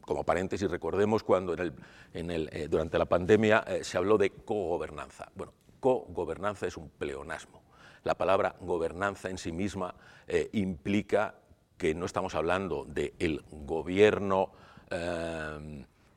como 0.00 0.24
paréntesis, 0.24 0.70
recordemos 0.70 1.22
cuando 1.22 1.54
eh, 1.54 2.68
durante 2.70 2.98
la 2.98 3.04
pandemia 3.04 3.64
eh, 3.66 3.84
se 3.84 3.98
habló 3.98 4.16
de 4.16 4.30
cogobernanza. 4.30 5.30
Bueno, 5.34 5.52
cogobernanza 5.80 6.66
es 6.66 6.76
un 6.76 6.88
pleonasmo. 6.88 7.62
La 8.04 8.14
palabra 8.14 8.56
gobernanza 8.60 9.28
en 9.28 9.36
sí 9.36 9.50
misma 9.50 9.94
implica 10.52 11.34
que 11.76 11.92
no 11.94 12.06
estamos 12.06 12.36
hablando 12.36 12.84
del 12.84 13.44
gobierno 13.50 14.52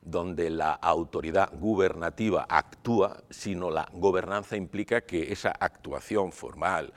donde 0.02 0.50
la 0.50 0.72
autoridad 0.72 1.52
gubernativa 1.52 2.46
actúa, 2.48 3.22
sino 3.30 3.70
la 3.70 3.88
gobernanza 3.92 4.56
implica 4.56 5.02
que 5.02 5.32
esa 5.32 5.50
actuación 5.50 6.32
formal, 6.32 6.92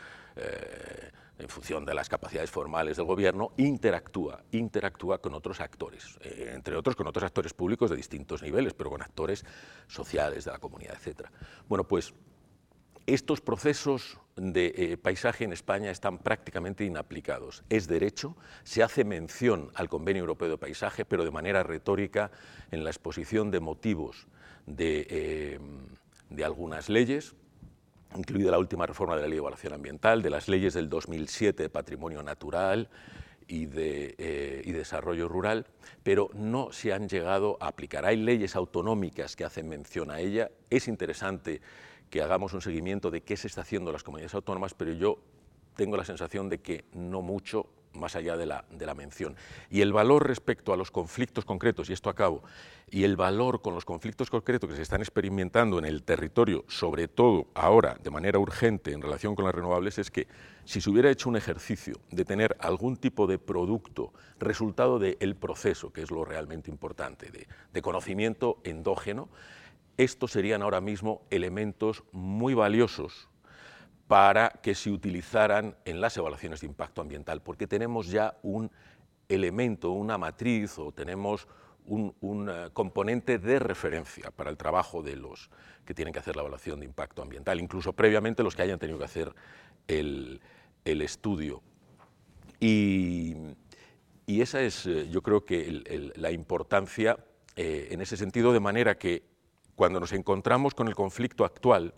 en 1.44 1.50
función 1.50 1.86
de 1.86 1.94
las 1.94 2.10
capacidades 2.10 2.52
formales 2.52 2.98
del 2.98 3.06
gobierno, 3.06 3.52
interactúa, 3.58 4.44
interactúa 4.52 5.20
con 5.20 5.34
otros 5.34 5.60
actores, 5.60 6.18
eh, 6.22 6.52
entre 6.54 6.76
otros 6.76 6.96
con 6.96 7.08
otros 7.08 7.24
actores 7.24 7.54
públicos 7.54 7.90
de 7.90 7.96
distintos 7.96 8.42
niveles, 8.42 8.74
pero 8.74 8.90
con 8.90 9.02
actores 9.02 9.46
sociales 9.88 10.46
de 10.46 10.52
la 10.52 10.60
comunidad, 10.60 10.98
etc. 11.04 11.28
Bueno, 11.68 11.84
pues 11.86 12.14
estos 13.06 13.42
procesos 13.42 14.20
de 14.36 14.74
eh, 14.76 14.98
paisaje 14.98 15.44
en 15.44 15.54
España 15.54 15.92
están 15.92 16.18
prácticamente 16.18 16.86
inaplicados. 16.86 17.64
Es 17.70 17.88
derecho, 17.88 18.36
se 18.64 18.82
hace 18.82 19.04
mención 19.04 19.70
al 19.76 19.90
Convenio 19.90 20.22
Europeo 20.22 20.50
de 20.50 20.58
Paisaje, 20.58 21.06
pero 21.06 21.24
de 21.24 21.32
manera 21.32 21.64
retórica 21.64 22.32
en 22.72 22.84
la 22.84 22.90
exposición 22.90 23.52
de 23.52 23.60
motivos 23.60 24.28
de, 24.66 25.08
eh, 25.10 25.60
algunas 26.44 26.90
leyes, 26.90 27.36
incluida 28.16 28.52
la 28.52 28.60
última 28.60 28.86
reforma 28.86 29.16
de 29.16 29.22
la 29.22 29.28
Ley 29.28 29.36
de 29.36 29.42
Evaluación 29.42 29.74
Ambiental, 29.74 30.22
de 30.22 30.30
las 30.30 30.48
leyes 30.48 30.74
del 30.74 30.90
2007 30.90 31.64
de 31.64 31.70
Patrimonio 31.70 32.24
Natural 32.24 32.90
y 33.48 33.66
de 33.68 34.16
eh, 34.18 34.64
Desarrollo 34.66 35.28
Rural, 35.28 35.68
pero 36.02 36.30
no 36.34 36.72
se 36.72 36.94
han 36.94 37.08
llegado 37.08 37.58
a 37.60 37.68
aplicar. 37.68 38.06
Hay 38.06 38.18
leyes 38.18 38.56
autonómicas 38.56 39.36
que 39.36 39.46
hacen 39.46 39.70
mención 39.70 40.10
a 40.10 40.20
ella. 40.20 40.50
Es 40.70 40.88
interesante 40.88 41.62
que 42.14 42.22
hagamos 42.22 42.54
un 42.54 42.62
seguimiento 42.62 43.10
de 43.10 43.22
qué 43.22 43.36
se 43.36 43.48
está 43.48 43.62
haciendo 43.62 43.90
en 43.90 43.94
las 43.94 44.04
comunidades 44.04 44.36
autónomas, 44.36 44.76
pero 44.76 44.94
yo 44.94 45.18
tengo 45.76 45.98
la 45.98 46.06
sensación 46.06 46.48
de 46.48 46.60
que 46.60 46.86
no 46.94 47.24
mucho 47.24 47.66
más 47.94 48.16
allá 48.16 48.38
de 48.38 48.46
la, 48.46 48.66
de 48.70 48.86
la, 48.86 48.94
mención. 48.94 49.36
Y 49.72 49.82
el 49.82 49.94
valor 49.94 50.28
respecto 50.28 50.74
a 50.74 50.78
los 50.78 50.92
conflictos 50.92 51.44
concretos, 51.44 51.90
y 51.90 51.94
esto 51.94 52.12
acabo, 52.12 52.44
y 52.92 53.04
el 53.04 53.16
valor 53.16 53.64
con 53.64 53.74
los 53.74 53.84
conflictos 53.84 54.30
concretos 54.30 54.70
que 54.70 54.76
se 54.76 54.84
están 54.84 55.02
experimentando 55.02 55.80
en 55.80 55.86
el 55.86 56.04
territorio, 56.04 56.66
sobre 56.68 57.08
todo 57.08 57.48
ahora 57.56 57.98
de 58.04 58.12
manera 58.12 58.38
urgente 58.38 58.92
en 58.92 59.02
relación 59.02 59.34
con 59.34 59.46
las 59.46 59.56
renovables, 59.56 59.98
es 59.98 60.12
que 60.12 60.28
si 60.66 60.82
se 60.82 60.92
hubiera 60.92 61.10
hecho 61.10 61.30
un 61.30 61.36
ejercicio 61.36 61.96
de 62.12 62.26
tener 62.26 62.56
algún 62.60 62.96
tipo 62.96 63.26
de 63.26 63.40
producto 63.40 64.14
resultado 64.38 65.00
del 65.00 65.36
proceso, 65.36 65.92
que 65.92 66.04
es 66.04 66.12
lo 66.12 66.26
realmente 66.26 66.70
importante, 66.70 67.32
de, 67.32 67.48
de 67.74 67.82
conocimiento 67.82 68.60
endógeno, 68.64 69.30
estos 69.98 70.32
serían 70.32 70.62
ahora 70.62 70.82
mismo 70.82 71.22
elementos 71.30 72.04
muy 72.12 72.54
valiosos 72.54 73.30
para 74.08 74.50
que 74.50 74.76
se 74.76 74.92
utilizaran 74.92 75.76
en 75.86 76.02
las 76.02 76.18
evaluaciones 76.18 76.62
de 76.62 76.68
impacto 76.68 77.02
ambiental, 77.02 77.42
porque 77.42 77.68
tenemos 77.68 78.10
ya 78.10 78.38
un 78.44 78.72
elemento, 79.30 79.92
una 79.92 80.18
matriz 80.18 80.78
o 80.78 80.92
tenemos 80.92 81.48
un, 81.86 82.50
eh, 82.50 82.70
componente 82.74 83.40
de 83.40 83.60
referencia 83.60 84.32
para 84.32 84.50
el 84.50 84.58
trabajo 84.58 85.02
de 85.02 85.16
los 85.16 85.50
que 85.86 85.94
tienen 85.94 86.14
que 86.14 86.20
hacer 86.20 86.36
la 86.36 86.42
evaluación 86.42 86.80
de 86.80 86.86
impacto 86.86 87.22
ambiental, 87.22 87.60
incluso 87.60 87.94
previamente 87.94 88.44
los 88.44 88.56
que 88.56 88.62
hayan 88.62 88.80
tenido 88.80 88.98
que 89.00 89.06
hacer 89.06 89.34
el, 89.88 90.40
estudio. 90.86 91.62
Y, 92.60 93.36
esa 94.28 94.62
es, 94.62 94.86
eh, 94.86 95.10
yo 95.10 95.22
creo 95.22 95.46
que 95.46 96.12
la 96.16 96.32
importancia 96.32 97.18
eh, 97.56 97.90
en 97.92 98.02
ese 98.02 98.18
sentido, 98.18 98.52
de 98.52 98.60
manera 98.60 98.98
que 98.98 99.24
cuando 99.76 100.00
nos 100.00 100.14
encontramos 100.14 100.74
con 100.74 100.88
el 100.88 100.96
conflicto 100.96 101.46
actual, 101.46 101.94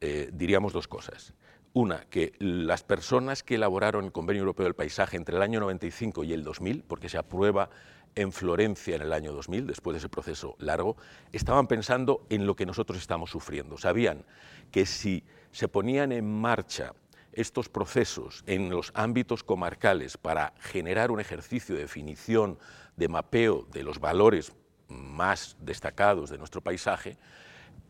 eh, 0.00 0.30
diríamos 0.32 0.72
dos 0.72 0.88
cosas. 0.88 1.34
Una, 1.74 2.04
que 2.10 2.32
las 2.38 2.82
personas 2.82 3.42
que 3.42 3.54
elaboraron 3.54 4.04
el 4.04 4.12
Convenio 4.12 4.40
Europeo 4.40 4.64
del 4.64 4.74
Paisaje 4.74 5.16
entre 5.16 5.36
el 5.36 5.42
año 5.42 5.60
95 5.60 6.24
y 6.24 6.32
el 6.32 6.44
2000, 6.44 6.84
porque 6.84 7.08
se 7.08 7.16
aprueba 7.16 7.70
en 8.14 8.30
Florencia 8.30 8.96
en 8.96 9.02
el 9.02 9.12
año 9.12 9.32
2000, 9.32 9.66
después 9.66 9.94
de 9.94 9.98
ese 9.98 10.10
proceso 10.10 10.54
largo, 10.58 10.96
estaban 11.32 11.66
pensando 11.66 12.26
en 12.28 12.46
lo 12.46 12.56
que 12.56 12.66
nosotros 12.66 12.98
estamos 12.98 13.30
sufriendo. 13.30 13.78
Sabían 13.78 14.24
que 14.70 14.84
si 14.84 15.24
se 15.50 15.68
ponían 15.68 16.12
en 16.12 16.30
marcha 16.30 16.92
estos 17.32 17.70
procesos 17.70 18.44
en 18.46 18.68
los 18.68 18.92
ámbitos 18.94 19.42
comarcales 19.42 20.18
para 20.18 20.52
generar 20.60 21.10
un 21.10 21.20
ejercicio 21.20 21.74
de 21.74 21.82
definición, 21.82 22.58
de 22.96 23.08
mapeo 23.08 23.66
de 23.72 23.82
los 23.82 23.98
valores 23.98 24.52
más 24.92 25.56
destacados 25.60 26.30
de 26.30 26.38
nuestro 26.38 26.60
paisaje, 26.60 27.16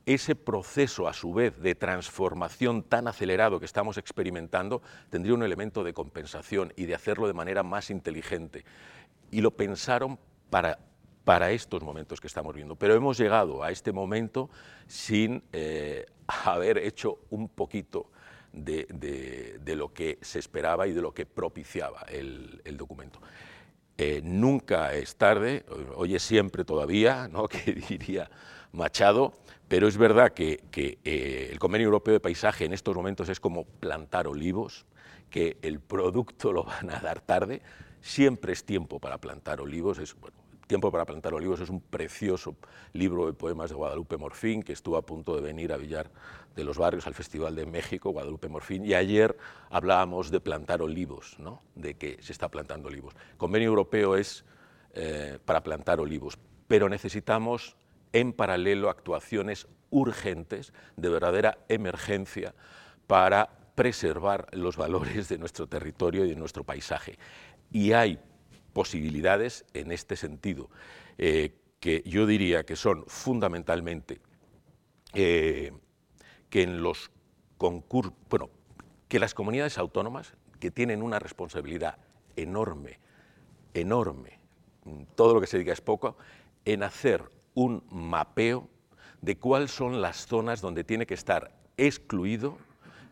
ese 0.05 0.35
proceso, 0.35 1.07
a 1.07 1.13
su 1.13 1.33
vez, 1.33 1.61
de 1.61 1.75
transformación 1.75 2.83
tan 2.83 3.07
acelerado 3.07 3.61
que 3.61 3.67
estamos 3.67 3.99
experimentando, 3.99 4.83
tendría 5.11 5.35
un 5.35 5.45
elemento 5.45 5.85
de 5.85 5.95
compensación 5.95 6.73
y 6.77 6.87
de 6.87 6.95
hacerlo 6.95 7.27
de 7.27 7.35
manera 7.35 7.63
más 7.63 7.91
inteligente. 7.91 8.65
Y 9.31 9.41
lo 9.41 9.53
pensaron 9.53 10.19
para, 10.51 10.79
para 11.25 11.53
estos 11.53 11.83
momentos 11.83 12.21
que 12.21 12.27
estamos 12.27 12.55
viendo. 12.55 12.75
Pero 12.75 12.95
hemos 12.95 13.17
llegado 13.17 13.63
a 13.63 13.71
este 13.71 13.93
momento 13.93 14.51
sin 14.89 15.43
eh, 15.53 16.07
haber 16.45 16.79
hecho 16.79 17.21
un 17.31 17.49
poquito 17.49 18.11
de, 18.53 19.75
lo 19.77 19.93
que 19.93 20.19
se 20.21 20.39
esperaba 20.39 20.87
y 20.87 20.93
de 20.93 21.01
lo 21.01 21.13
que 21.13 21.27
propiciaba 21.27 22.03
el, 22.09 22.77
documento. 22.77 23.21
Eh, 23.99 24.21
nunca 24.25 24.95
es 24.95 25.17
tarde, 25.17 25.65
hoy 25.95 26.15
es 26.15 26.23
siempre 26.23 26.65
todavía, 26.65 27.29
¿no? 27.29 27.47
que 27.49 27.73
diría 27.73 28.31
Machado, 28.73 29.33
pero 29.69 29.87
es 29.87 29.97
verdad 29.97 30.33
que, 30.33 30.61
eh, 30.75 31.49
el 31.53 31.59
Convenio 31.59 31.87
Europeo 31.87 32.15
de 32.15 32.21
Paisaje 32.21 32.65
en 32.65 32.73
estos 32.73 32.95
momentos 32.95 33.29
es 33.29 33.41
como 33.41 33.65
plantar 33.65 34.27
olivos, 34.27 34.87
que 35.31 35.57
el 35.63 35.81
producto 35.81 36.53
lo 36.53 36.65
van 36.65 36.91
a 36.91 37.01
dar 37.01 37.21
tarde. 37.21 37.63
Siempre 38.01 38.53
es 38.53 38.65
tiempo 38.65 38.99
para 38.99 39.19
plantar 39.19 39.61
olivos. 39.61 39.99
Es, 39.99 40.15
bueno, 40.21 40.37
Tiempo 40.67 40.91
para 40.91 41.05
plantar 41.05 41.35
olivos 41.35 41.61
es 41.61 41.69
un 41.69 41.81
precioso 41.81 42.57
libro 42.93 43.27
de 43.27 43.33
poemas 43.33 43.71
de 43.71 43.77
Guadalupe 43.77 44.17
Morfín, 44.17 44.63
que 44.63 44.73
estuvo 44.73 44.97
a 44.97 45.03
punto 45.03 45.35
de 45.35 45.43
venir 45.43 45.73
a 45.73 45.77
Villar 45.77 46.11
de 46.55 46.65
los 46.65 46.79
Barrios, 46.79 47.07
al 47.07 47.15
Festival 47.15 47.55
de 47.55 47.67
México, 47.67 48.11
Guadalupe 48.11 48.49
Morfín, 48.49 48.85
y 48.85 48.95
ayer 48.95 49.37
hablábamos 49.71 50.31
de 50.31 50.41
plantar 50.41 50.81
olivos, 50.81 51.39
¿no? 51.39 51.63
de 51.75 51.95
que 51.95 52.23
se 52.23 52.33
está 52.33 52.49
plantando 52.49 52.89
olivos. 52.89 53.15
El 53.33 53.37
convenio 53.37 53.69
europeo 53.69 54.17
es 54.17 54.45
eh, 54.95 55.39
para 55.45 55.63
plantar 55.63 56.01
olivos, 56.01 56.39
pero 56.69 56.89
necesitamos 56.89 57.77
en 58.13 58.33
paralelo 58.33 58.89
actuaciones 58.89 59.67
urgentes 59.91 60.73
de 60.97 61.09
verdadera 61.09 61.59
emergencia 61.69 62.55
para 63.07 63.51
preservar 63.75 64.47
los 64.53 64.77
valores 64.77 65.29
de 65.29 65.39
nuestro 65.39 65.67
territorio 65.67 66.25
y 66.25 66.31
de 66.31 66.37
nuestro 66.37 66.65
paisaje. 66.65 67.19
Y 67.71 67.93
hay 67.93 68.19
posibilidades 68.73 69.65
en 69.75 69.93
este 69.93 70.17
sentido, 70.17 70.71
eh, 71.19 71.53
que 71.81 72.03
yo 72.07 72.27
diría 72.27 72.65
que 72.65 72.77
son 72.77 73.05
fundamentalmente 73.07 74.21
eh, 75.15 75.73
que 76.49 76.63
en 76.63 76.83
los 76.83 77.11
concursos, 77.59 78.15
bueno, 78.31 78.51
que 79.09 79.19
las 79.19 79.35
comunidades 79.35 79.79
autónomas, 79.79 80.35
que 80.59 80.71
tienen 80.71 81.03
una 81.03 81.19
responsabilidad 81.19 81.99
enorme, 82.37 82.99
enorme, 83.75 84.39
todo 85.15 85.35
lo 85.35 85.41
que 85.41 85.47
se 85.47 85.59
diga 85.59 85.73
es 85.73 85.81
poco, 85.81 86.17
en 86.65 86.83
hacer 86.83 87.23
un 87.55 87.85
mapeo 87.91 88.69
de 89.21 89.37
cuáles 89.37 89.71
son 89.71 90.01
las 90.01 90.27
zonas 90.27 90.61
donde 90.61 90.85
tiene 90.85 91.07
que 91.07 91.15
estar 91.15 91.53
excluido 91.77 92.59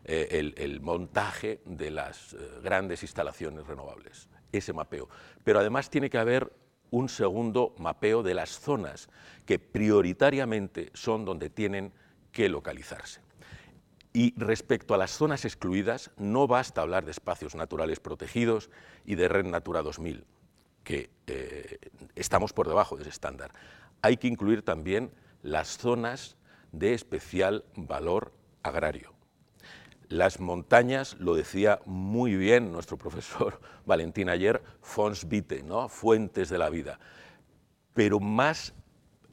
eh, 0.05 0.53
el, 0.57 0.81
montaje 0.81 1.61
de 1.65 1.91
las 1.91 2.35
grandes 2.63 3.03
instalaciones 3.03 3.67
renovables 3.67 4.27
ese 4.51 4.73
mapeo. 4.73 5.09
Pero 5.43 5.59
además 5.59 5.89
tiene 5.89 6.09
que 6.09 6.17
haber 6.17 6.51
un 6.91 7.09
segundo 7.09 7.73
mapeo 7.77 8.21
de 8.21 8.33
las 8.33 8.59
zonas 8.59 9.09
que 9.45 9.59
prioritariamente 9.59 10.91
son 10.93 11.25
donde 11.25 11.49
tienen 11.49 11.93
que 12.31 12.49
localizarse. 12.49 13.21
Y 14.13 14.33
respecto 14.37 14.93
a 14.93 14.97
las 14.97 15.11
zonas 15.11 15.45
excluidas, 15.45 16.11
no 16.17 16.45
basta 16.45 16.81
hablar 16.81 17.05
de 17.05 17.11
espacios 17.11 17.55
naturales 17.55 18.01
protegidos 18.01 18.69
y 19.05 19.15
de 19.15 19.29
Red 19.29 19.45
Natura 19.45 19.81
2000, 19.81 20.25
que 20.83 21.09
eh, 21.27 21.79
estamos 22.15 22.51
por 22.51 22.67
debajo 22.67 22.97
de 22.97 23.03
ese 23.03 23.11
estándar. 23.11 23.51
Hay 24.01 24.17
que 24.17 24.27
incluir 24.27 24.63
también 24.63 25.11
las 25.43 25.77
zonas 25.77 26.35
de 26.73 26.93
especial 26.93 27.63
valor 27.75 28.33
agrario. 28.63 29.13
Las 30.11 30.41
montañas, 30.41 31.15
lo 31.19 31.35
decía 31.35 31.79
muy 31.85 32.35
bien 32.35 32.73
nuestro 32.73 32.97
profesor 32.97 33.61
Valentín 33.85 34.27
ayer, 34.27 34.61
fons 34.81 35.29
vitae, 35.29 35.63
¿no? 35.63 35.87
fuentes 35.87 36.49
de 36.49 36.57
la 36.57 36.69
vida. 36.69 36.99
Pero 37.93 38.19
más, 38.19 38.73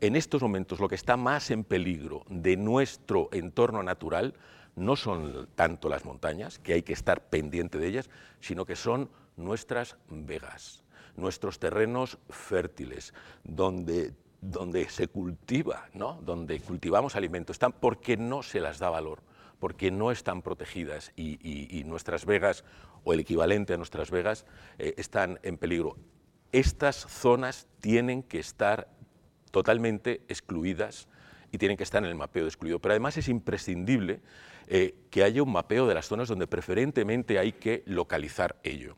en 0.01 0.15
estos 0.15 0.41
momentos, 0.41 0.79
lo 0.79 0.89
que 0.89 0.95
está 0.95 1.17
más 1.17 1.51
en 1.51 1.65
peligro 1.65 2.23
de 2.29 2.57
nuestro 2.57 3.29
entorno 3.33 3.83
natural 3.83 4.35
no 4.77 4.95
son 4.95 5.49
tanto 5.57 5.89
las 5.89 6.05
montañas, 6.05 6.61
que 6.61 6.75
hay 6.75 6.83
que 6.83 6.93
estar 6.93 7.29
pendiente 7.29 7.79
de 7.79 7.89
ellas, 7.89 8.09
sino 8.39 8.65
que 8.65 8.77
son 8.77 9.11
nuestras 9.37 9.97
vegas, 10.09 10.85
nuestros 11.17 11.59
terrenos 11.59 12.19
fértiles, 12.31 13.15
donde, 13.43 14.15
donde 14.41 14.89
se 14.89 15.09
cultiva, 15.09 15.89
¿no? 15.93 16.21
donde 16.23 16.61
cultivamos 16.61 17.17
alimentos, 17.17 17.59
porque 17.81 18.17
no 18.17 18.45
se 18.45 18.61
las 18.61 18.79
da 18.79 18.91
valor 18.91 19.27
porque 19.59 19.91
no 19.91 20.11
están 20.11 20.43
protegidas 20.43 21.13
y, 21.17 21.83
nuestras 21.87 22.27
vegas, 22.27 22.65
o 23.05 23.13
el 23.13 23.21
equivalente 23.21 23.75
a 23.75 23.77
nuestras 23.77 24.11
vegas, 24.11 24.47
eh, 24.79 24.95
están 24.97 25.39
en 25.43 25.59
peligro. 25.59 25.97
Estas 26.53 26.97
zonas 26.97 27.67
tienen 27.81 28.23
que 28.23 28.39
estar 28.39 28.89
totalmente 29.51 30.23
excluidas 30.29 31.09
y 31.53 31.59
tienen 31.59 31.77
que 31.77 31.83
estar 31.83 32.03
en 32.03 32.09
el 32.09 32.15
mapeo 32.15 32.45
de 32.45 32.49
excluido. 32.49 32.79
Pero 32.79 32.93
además 32.93 33.17
es 33.17 33.29
imprescindible 33.29 34.21
eh, 34.67 34.95
que 35.11 35.25
haya 35.25 35.43
un 35.43 35.53
mapeo 35.53 35.87
de 35.87 35.95
las 35.95 36.07
zonas 36.07 36.29
donde 36.29 36.47
preferentemente 36.47 37.39
hay 37.39 37.53
que 37.53 37.83
localizar 37.87 38.57
ello. 38.63 38.97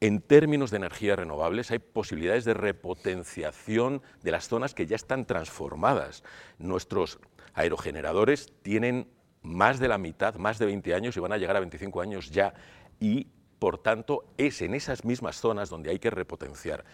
En 0.00 0.20
términos 0.20 0.70
de 0.70 0.76
energías 0.76 1.18
renovables 1.18 1.70
hay 1.70 1.78
posibilidades 1.78 2.44
de 2.44 2.54
repotenciación 2.54 4.02
de 4.22 4.30
las 4.30 4.48
zonas 4.48 4.74
que 4.74 4.86
ya 4.86 4.96
están 4.96 5.26
transformadas. 5.26 6.22
Nuestros 6.58 7.18
aerogeneradores 7.54 8.52
tienen 8.62 9.08
más 9.46 9.78
de 9.78 9.88
la 9.88 9.96
mitad, 9.96 10.34
más 10.34 10.58
de 10.58 10.66
20 10.66 10.94
años 10.94 11.16
y 11.16 11.20
van 11.20 11.32
a 11.32 11.38
llegar 11.38 11.56
a 11.56 11.60
25 11.60 12.00
años 12.00 12.30
ya. 12.30 12.52
Y, 13.00 13.28
por 13.58 13.78
tanto, 13.78 14.24
es 14.36 14.60
en 14.60 14.74
esas 14.74 15.04
mismas 15.04 15.36
zonas 15.40 15.70
donde 15.70 15.90
hay 15.90 15.98
que 15.98 16.10
repotenciar. 16.10 16.84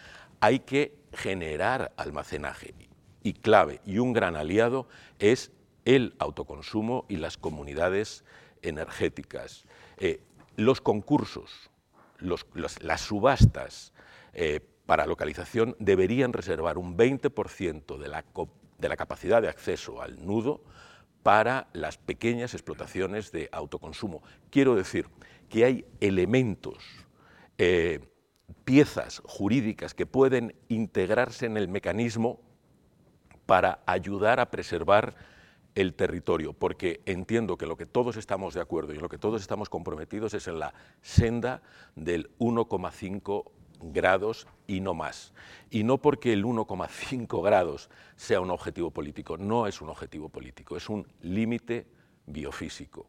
Hay 0.41 0.61
que 0.61 0.95
generar 1.12 1.93
almacenaje. 1.97 2.75
Y 3.23 3.33
clave, 3.35 3.81
y 3.87 3.99
un 3.99 4.12
gran 4.12 4.37
aliado, 4.37 4.87
es 5.19 5.53
el 5.85 6.15
autoconsumo 6.19 7.07
y 7.09 7.17
las 7.17 7.37
comunidades 7.37 8.25
energéticas. 8.61 9.65
Eh, 9.97 10.21
los 10.57 10.81
concursos, 10.81 11.71
las 12.19 13.01
subastas 13.01 13.93
eh, 14.35 14.61
para 14.87 15.07
localización 15.07 15.75
deberían 15.79 16.33
reservar 16.33 16.77
un 16.77 16.97
20% 16.97 17.97
de 17.97 18.09
la, 18.09 18.25
de 18.79 18.88
la 18.88 18.97
capacidad 18.97 19.41
de 19.41 19.49
acceso 19.49 20.03
al 20.03 20.25
nudo 20.25 20.62
para 21.23 21.69
las 21.73 21.99
pequeñas 21.99 22.55
explotaciones 22.55 23.33
de 23.33 23.49
autoconsumo. 23.53 24.23
Quiero 24.51 24.75
decir 24.75 25.07
que 25.49 25.65
hay 25.65 25.85
elementos, 26.01 26.85
eh, 27.59 28.01
piezas 28.65 29.23
jurídicas 29.25 29.95
que 29.95 30.07
pueden 30.07 30.55
integrarse 30.69 31.47
en 31.47 31.57
el 31.57 31.69
mecanismo 31.69 32.41
para 33.47 33.83
ayudar 33.87 34.41
a 34.41 34.51
preservar 34.51 35.15
el 35.75 35.95
territorio, 35.95 36.53
porque 36.53 37.01
entiendo 37.07 37.57
que 37.57 37.67
lo 37.67 37.77
que 37.77 37.87
todos 37.87 38.17
estamos 38.17 38.55
de 38.55 38.61
acuerdo 38.61 38.93
y 38.93 38.99
lo 38.99 39.09
que 39.09 39.19
todos 39.19 39.41
estamos 39.41 39.71
comprometidos 39.71 40.35
es 40.35 40.47
en 40.47 40.59
la 40.59 40.75
senda 41.01 41.63
del 41.97 42.31
1,5 42.39 43.51
grados 43.83 44.47
y 44.66 44.81
no 44.81 44.95
más. 44.95 45.33
Y 45.71 45.85
no 45.85 45.99
porque 45.99 46.33
el 46.33 46.45
1,5 46.45 47.42
grados 47.42 47.90
sea 48.16 48.40
un 48.40 48.51
objetivo 48.51 48.90
político, 48.90 49.37
no 49.37 49.66
es 49.66 49.81
un 49.81 49.88
objetivo 49.88 50.29
político, 50.29 50.77
es 50.77 50.88
un 50.88 51.07
límite 51.23 51.87
biofísico. 52.27 53.09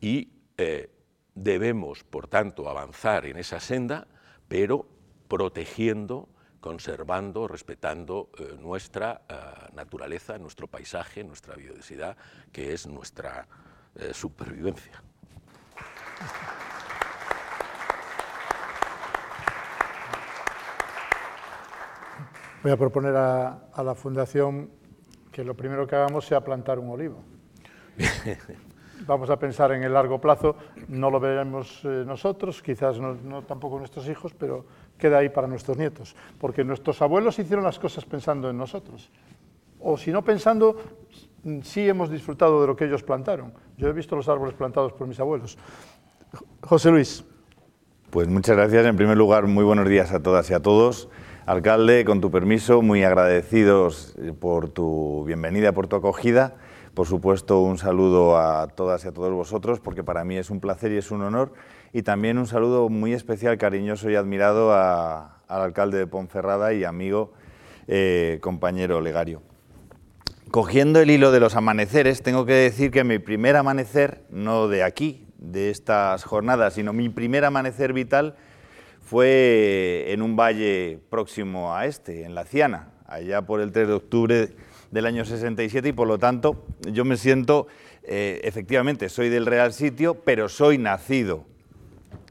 Y 0.00 0.30
eh, 0.56 0.90
debemos, 1.34 2.04
por 2.04 2.28
tanto, 2.28 2.68
avanzar 2.68 3.26
en 3.26 3.36
esa 3.36 3.60
senda, 3.60 4.06
pero 4.48 4.86
protegiendo, 5.28 6.28
conservando, 6.60 7.48
respetando 7.48 8.30
eh, 8.38 8.56
nuestra 8.58 9.22
eh, 9.28 9.34
naturaleza, 9.74 10.38
nuestro 10.38 10.68
paisaje, 10.68 11.24
nuestra 11.24 11.56
biodiversidad, 11.56 12.16
que 12.52 12.72
es 12.72 12.86
nuestra 12.86 13.48
supervivencia. 14.12 15.02
Voy 22.66 22.72
a 22.72 22.76
proponer 22.76 23.14
a, 23.14 23.80
la 23.84 23.94
Fundación 23.94 24.68
que 25.30 25.44
lo 25.44 25.54
primero 25.54 25.86
que 25.86 25.94
hagamos 25.94 26.26
sea 26.26 26.40
plantar 26.40 26.80
un 26.80 26.90
olivo. 26.90 27.22
Vamos 29.06 29.30
a 29.30 29.38
pensar 29.38 29.70
en 29.70 29.84
el 29.84 29.92
largo 29.92 30.20
plazo, 30.20 30.56
no 30.88 31.08
lo 31.08 31.20
veremos 31.20 31.82
eh, 31.84 32.02
nosotros, 32.04 32.60
quizás 32.62 32.98
no, 32.98 33.42
tampoco 33.42 33.78
nuestros 33.78 34.08
hijos, 34.08 34.34
pero 34.36 34.66
queda 34.98 35.18
ahí 35.18 35.28
para 35.28 35.46
nuestros 35.46 35.76
nietos, 35.76 36.16
porque 36.40 36.64
nuestros 36.64 37.00
abuelos 37.02 37.38
hicieron 37.38 37.64
las 37.64 37.78
cosas 37.78 38.04
pensando 38.04 38.50
en 38.50 38.58
nosotros. 38.58 39.12
O 39.78 39.96
si 39.96 40.10
no 40.10 40.24
pensando, 40.24 40.76
sí 41.62 41.88
hemos 41.88 42.10
disfrutado 42.10 42.62
de 42.62 42.66
lo 42.66 42.74
que 42.74 42.86
ellos 42.86 43.04
plantaron. 43.04 43.52
Yo 43.76 43.86
he 43.86 43.92
visto 43.92 44.16
los 44.16 44.28
árboles 44.28 44.54
plantados 44.54 44.92
por 44.92 45.06
mis 45.06 45.20
abuelos. 45.20 45.56
José 46.62 46.90
Luis. 46.90 47.24
Pues 48.10 48.26
muchas 48.26 48.56
gracias. 48.56 48.84
En 48.86 48.96
primer 48.96 49.16
lugar, 49.16 49.46
muy 49.46 49.62
buenos 49.62 49.88
días 49.88 50.10
a 50.10 50.20
todas 50.20 50.50
y 50.50 50.54
a 50.54 50.58
todos. 50.58 51.08
Alcalde, 51.46 52.04
con 52.04 52.20
tu 52.20 52.32
permiso, 52.32 52.82
muy 52.82 53.04
agradecidos 53.04 54.16
eh, 54.18 54.32
por 54.32 54.68
tu 54.68 55.22
bienvenida, 55.28 55.70
por 55.70 55.86
tu 55.86 55.94
acogida. 55.94 56.56
Por 56.92 57.06
supuesto, 57.06 57.60
un 57.60 57.78
saludo 57.78 58.36
a 58.36 58.66
todas 58.66 59.04
y 59.04 59.08
a 59.08 59.12
todos 59.12 59.32
vosotros, 59.32 59.78
porque 59.78 60.02
para 60.02 60.24
mí 60.24 60.36
es 60.36 60.50
un 60.50 60.58
placer 60.58 60.90
y 60.90 60.96
es 60.96 61.12
un 61.12 61.22
honor. 61.22 61.52
Y 61.92 62.02
también 62.02 62.38
un 62.38 62.48
saludo 62.48 62.88
muy 62.88 63.12
especial, 63.12 63.58
cariñoso 63.58 64.10
y 64.10 64.16
admirado 64.16 64.74
al 64.74 65.30
alcalde 65.48 65.98
de 65.98 66.08
Ponferrada 66.08 66.74
y 66.74 66.82
amigo, 66.82 67.32
eh, 67.86 68.40
compañero 68.42 69.00
Legario. 69.00 69.40
Cogiendo 70.50 70.98
el 70.98 71.10
hilo 71.10 71.30
de 71.30 71.38
los 71.38 71.54
amaneceres, 71.54 72.24
tengo 72.24 72.44
que 72.44 72.54
decir 72.54 72.90
que 72.90 73.04
mi 73.04 73.20
primer 73.20 73.54
amanecer, 73.54 74.24
no 74.30 74.66
de 74.66 74.82
aquí, 74.82 75.28
de 75.38 75.70
estas 75.70 76.24
jornadas, 76.24 76.74
sino 76.74 76.92
mi 76.92 77.08
primer 77.08 77.44
amanecer 77.44 77.92
vital, 77.92 78.34
fue 79.06 80.04
en 80.08 80.20
un 80.20 80.36
valle 80.36 80.98
próximo 81.08 81.74
a 81.74 81.86
este, 81.86 82.24
en 82.24 82.34
la 82.34 82.44
Ciana, 82.44 82.90
allá 83.06 83.42
por 83.42 83.60
el 83.60 83.72
3 83.72 83.88
de 83.88 83.94
octubre 83.94 84.48
del 84.90 85.06
año 85.06 85.24
67 85.24 85.88
y 85.88 85.92
por 85.92 86.08
lo 86.08 86.18
tanto 86.18 86.66
yo 86.92 87.04
me 87.04 87.16
siento, 87.16 87.68
eh, 88.02 88.40
efectivamente, 88.44 89.08
soy 89.08 89.28
del 89.28 89.46
Real 89.46 89.72
Sitio, 89.72 90.14
pero 90.24 90.48
soy 90.48 90.76
nacido 90.76 91.46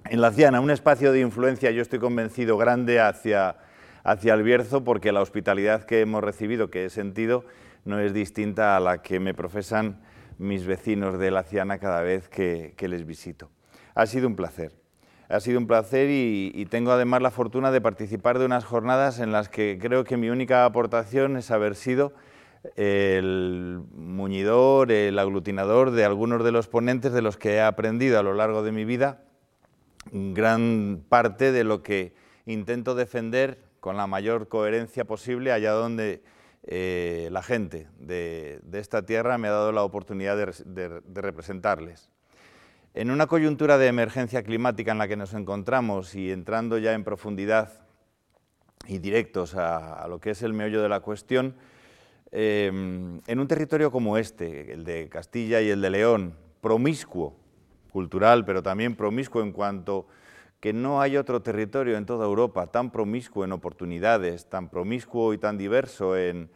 en 0.10 0.22
la 0.22 0.32
Ciana, 0.32 0.60
un 0.60 0.70
espacio 0.70 1.12
de 1.12 1.22
influencia, 1.22 1.72
yo 1.72 1.82
estoy 1.82 2.00
convencido, 2.00 2.58
grande 2.58 3.00
hacia, 3.00 3.56
hacia 4.04 4.34
el 4.34 4.44
Bierzo, 4.44 4.84
porque 4.84 5.12
la 5.12 5.22
hospitalidad 5.22 5.86
que 5.86 6.02
hemos 6.02 6.24
recibido, 6.24 6.70
que 6.70 6.86
he 6.86 6.90
sentido, 6.90 7.46
no 7.86 8.00
es 8.00 8.14
distinta 8.14 8.76
a 8.76 8.80
la 8.80 9.02
que 9.02 9.20
me 9.20 9.34
profesan 9.34 10.02
mis 10.38 10.66
vecinos 10.66 11.18
de 11.18 11.32
la 11.32 11.44
Ciana 11.44 11.80
cada 11.80 12.02
vez 12.02 12.30
que, 12.30 12.76
les 12.78 13.06
visito. 13.06 13.50
Ha 13.96 14.06
sido 14.06 14.28
un 14.28 14.36
placer. 14.36 14.85
Ha 15.30 15.40
sido 15.40 15.60
un 15.60 15.68
placer 15.68 16.10
y, 16.10 16.66
tengo 16.70 16.92
además 16.92 17.22
la 17.22 17.32
fortuna 17.32 17.72
de 17.72 17.82
participar 17.82 18.40
de 18.40 18.46
unas 18.46 18.66
jornadas 18.66 19.20
en 19.20 19.32
las 19.32 19.50
que 19.50 19.78
creo 19.82 20.04
que 20.04 20.18
mi 20.18 20.30
única 20.30 20.66
aportación 20.66 21.38
es 21.38 21.52
haber 21.52 21.76
sido 21.76 22.14
el 22.76 23.82
muñidor, 23.94 24.92
el 24.92 25.20
aglutinador 25.20 25.92
de 25.92 26.06
algunos 26.06 26.44
de 26.44 26.52
los 26.52 26.68
ponentes 26.68 27.14
de 27.14 27.22
los 27.22 27.38
que 27.38 27.56
he 27.56 27.62
aprendido 27.62 28.20
a 28.20 28.24
lo 28.24 28.34
largo 28.34 28.64
de 28.64 28.72
mi 28.72 28.86
vida 28.86 29.22
gran 30.12 31.04
parte 31.10 31.52
de 31.52 31.64
lo 31.64 31.82
que 31.84 32.14
intento 32.46 32.96
defender 32.96 33.60
con 33.80 33.98
la 33.98 34.08
mayor 34.08 34.48
coherencia 34.48 35.06
posible 35.06 35.52
allá 35.52 35.72
donde 35.72 36.24
eh, 36.64 37.30
la 37.32 37.44
gente 37.44 37.88
de, 38.00 38.62
esta 38.74 39.06
tierra 39.06 39.38
me 39.38 39.48
ha 39.48 39.52
dado 39.52 39.72
la 39.72 39.84
oportunidad 39.84 40.38
de, 40.38 41.02
representarles. 41.14 42.10
En 42.98 43.12
una 43.12 43.28
coyuntura 43.28 43.78
de 43.78 43.88
emergencia 43.88 44.42
climática 44.42 44.94
en 44.94 45.00
la 45.00 45.10
que 45.10 45.18
nos 45.18 45.34
encontramos 45.34 46.16
y 46.16 46.32
entrando 46.32 46.78
ya 46.78 46.94
en 46.94 47.04
profundidad 47.04 47.82
y 48.88 49.00
directos 49.00 49.54
a, 49.54 50.08
lo 50.08 50.22
que 50.22 50.30
es 50.30 50.42
el 50.44 50.54
meollo 50.54 50.82
de 50.82 50.88
la 50.88 51.02
cuestión, 51.02 51.56
em, 52.32 53.20
en 53.28 53.40
un 53.40 53.50
territorio 53.50 53.92
como 53.92 54.18
este, 54.18 54.72
el 54.72 54.86
de 54.86 55.10
Castilla 55.10 55.60
y 55.60 55.72
el 55.72 55.82
de 55.82 55.90
León, 55.90 56.38
promiscuo, 56.62 57.36
cultural, 57.92 58.46
pero 58.46 58.64
también 58.64 58.96
promiscuo 58.96 59.42
en 59.42 59.52
cuanto 59.52 60.08
que 60.62 60.72
no 60.72 61.02
hay 61.02 61.18
otro 61.18 61.42
territorio 61.42 61.98
en 61.98 62.06
toda 62.06 62.26
Europa 62.26 62.68
tan 62.68 62.92
promiscuo 62.92 63.44
en 63.44 63.52
oportunidades, 63.52 64.46
tan 64.46 64.70
promiscuo 64.70 65.34
y 65.34 65.38
tan 65.38 65.58
diverso 65.58 66.16
en, 66.16 66.50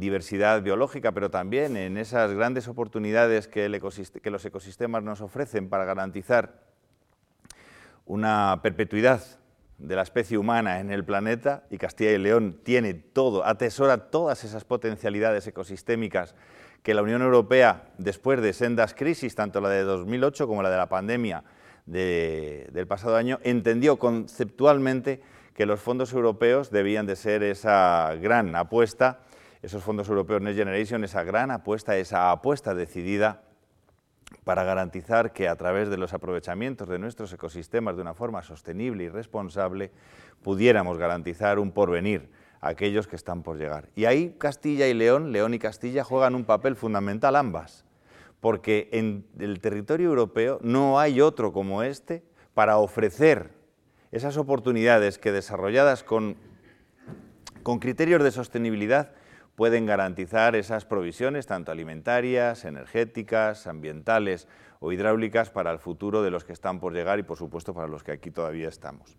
diversidad 0.00 0.62
biológica, 0.62 1.12
pero 1.12 1.30
también 1.30 1.76
en 1.76 1.96
esas 1.96 2.32
grandes 2.32 2.66
oportunidades 2.66 3.46
que, 3.46 3.68
los 3.68 4.44
ecosistemas 4.44 5.04
nos 5.04 5.20
ofrecen 5.20 5.68
para 5.68 5.84
garantizar 5.84 6.64
una 8.04 8.58
perpetuidad 8.64 9.22
de 9.78 9.94
la 9.94 10.02
especie 10.02 10.38
humana 10.38 10.80
en 10.80 10.90
el 10.90 11.04
planeta, 11.04 11.62
y 11.70 11.78
Castilla 11.78 12.10
y 12.10 12.18
León 12.18 12.58
tiene 12.64 12.94
todo, 12.94 13.46
atesora 13.46 14.10
todas 14.10 14.42
esas 14.42 14.64
potencialidades 14.64 15.46
ecosistémicas 15.46 16.34
que 16.82 16.92
la 16.92 17.02
Unión 17.02 17.22
Europea, 17.22 17.92
después 17.96 18.42
de 18.42 18.52
sendas 18.52 18.92
crisis, 18.92 19.36
tanto 19.36 19.60
la 19.60 19.68
de 19.68 19.84
2008 19.84 20.48
como 20.48 20.64
la 20.64 20.70
de 20.70 20.78
la 20.78 20.88
pandemia, 20.88 21.44
del 21.86 22.86
pasado 22.88 23.14
año, 23.14 23.38
entendió 23.44 24.00
conceptualmente 24.00 25.22
que 25.54 25.64
los 25.64 25.80
fondos 25.80 26.12
europeos 26.12 26.70
debían 26.72 27.06
de 27.06 27.14
ser 27.14 27.44
esa 27.44 28.16
gran 28.20 28.56
apuesta, 28.56 29.20
esos 29.62 29.82
fondos 29.82 30.08
europeos 30.08 30.40
Next 30.40 30.58
Generation, 30.58 31.04
esa 31.04 31.22
gran 31.22 31.50
apuesta, 31.50 31.96
esa 31.96 32.30
apuesta 32.30 32.74
decidida 32.74 33.42
para 34.44 34.64
garantizar 34.64 35.32
que 35.32 35.48
a 35.48 35.56
través 35.56 35.90
de 35.90 35.96
los 35.96 36.14
aprovechamientos 36.14 36.88
de 36.88 36.98
nuestros 36.98 37.32
ecosistemas 37.32 37.96
de 37.96 38.02
una 38.02 38.14
forma 38.14 38.42
sostenible 38.42 39.04
y 39.04 39.08
responsable 39.08 39.90
pudiéramos 40.42 40.98
garantizar 40.98 41.58
un 41.58 41.72
porvenir 41.72 42.30
a 42.60 42.68
aquellos 42.68 43.06
que 43.06 43.16
están 43.16 43.42
por 43.42 43.58
llegar. 43.58 43.88
Y 43.94 44.04
ahí 44.04 44.36
Castilla 44.38 44.86
y 44.86 44.94
León, 44.94 45.32
León 45.32 45.54
y 45.54 45.58
Castilla 45.58 46.04
juegan 46.04 46.34
un 46.34 46.44
papel 46.44 46.76
fundamental 46.76 47.36
ambas 47.36 47.84
porque 48.40 48.88
en 48.92 49.26
el 49.38 49.60
territorio 49.60 50.08
europeo 50.08 50.58
no 50.62 50.98
hay 50.98 51.20
otro 51.20 51.52
como 51.52 51.82
este 51.82 52.22
para 52.54 52.78
ofrecer 52.78 53.50
esas 54.12 54.36
oportunidades 54.36 55.18
que 55.18 55.30
desarrolladas 55.30 56.02
con, 56.02 56.36
criterios 57.80 58.22
de 58.24 58.32
sostenibilidad 58.32 59.12
pueden 59.60 59.84
garantizar 59.84 60.56
esas 60.56 60.86
provisiones, 60.86 61.46
tanto 61.46 61.70
alimentarias, 61.70 62.64
energéticas, 62.64 63.66
ambientales 63.66 64.48
o 64.78 64.90
hidráulicas, 64.90 65.50
para 65.50 65.70
el 65.70 65.78
futuro 65.78 66.22
de 66.22 66.30
los 66.30 66.44
que 66.44 66.54
están 66.54 66.80
por 66.80 66.94
llegar 66.94 67.18
y, 67.18 67.24
por 67.24 67.36
supuesto, 67.36 67.74
para 67.74 67.86
los 67.86 68.02
que 68.02 68.12
aquí 68.12 68.30
todavía 68.30 68.70
estamos. 68.70 69.18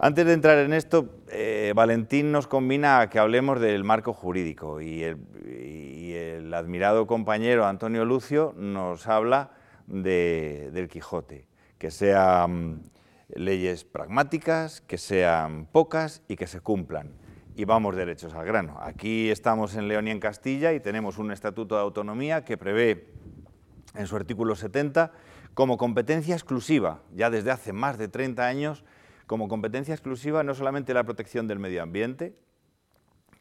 Antes 0.00 0.26
de 0.26 0.32
entrar 0.32 0.58
en 0.58 0.72
esto, 0.72 1.20
eh, 1.30 1.72
Valentín 1.76 2.32
nos 2.32 2.48
combina 2.48 2.98
a 2.98 3.08
que 3.08 3.20
hablemos 3.20 3.60
del 3.60 3.84
marco 3.84 4.12
jurídico 4.12 4.80
y 4.80 5.04
el, 5.04 6.52
admirado 6.52 7.06
compañero 7.06 7.66
Antonio 7.66 8.04
Lucio 8.04 8.52
nos 8.56 9.06
habla 9.06 9.52
del 9.86 10.88
Quijote, 10.90 11.46
que 11.78 11.92
sean 11.92 12.82
leyes 13.28 13.84
pragmáticas, 13.84 14.80
que 14.80 14.98
sean 14.98 15.66
pocas 15.66 16.24
y 16.26 16.34
que 16.34 16.48
se 16.48 16.58
cumplan. 16.58 17.25
Y 17.58 17.64
vamos 17.64 17.96
derechos 17.96 18.34
al 18.34 18.44
grano. 18.44 18.76
Aquí 18.82 19.30
estamos 19.30 19.76
en 19.76 19.88
León 19.88 20.08
y 20.08 20.10
en 20.10 20.20
Castilla 20.20 20.74
y 20.74 20.80
tenemos 20.80 21.16
un 21.16 21.32
estatuto 21.32 21.74
de 21.74 21.80
autonomía 21.80 22.44
que 22.44 22.58
prevé 22.58 23.06
en 23.94 24.06
su 24.06 24.14
artículo 24.14 24.54
70 24.54 25.10
como 25.54 25.78
competencia 25.78 26.34
exclusiva, 26.34 27.00
ya 27.14 27.30
desde 27.30 27.50
hace 27.50 27.72
más 27.72 27.96
de 27.96 28.08
30 28.08 28.46
años, 28.46 28.84
como 29.26 29.48
competencia 29.48 29.94
exclusiva 29.94 30.42
no 30.42 30.54
solamente 30.54 30.92
la 30.92 31.04
protección 31.04 31.46
del 31.46 31.58
medio 31.58 31.82
ambiente, 31.82 32.36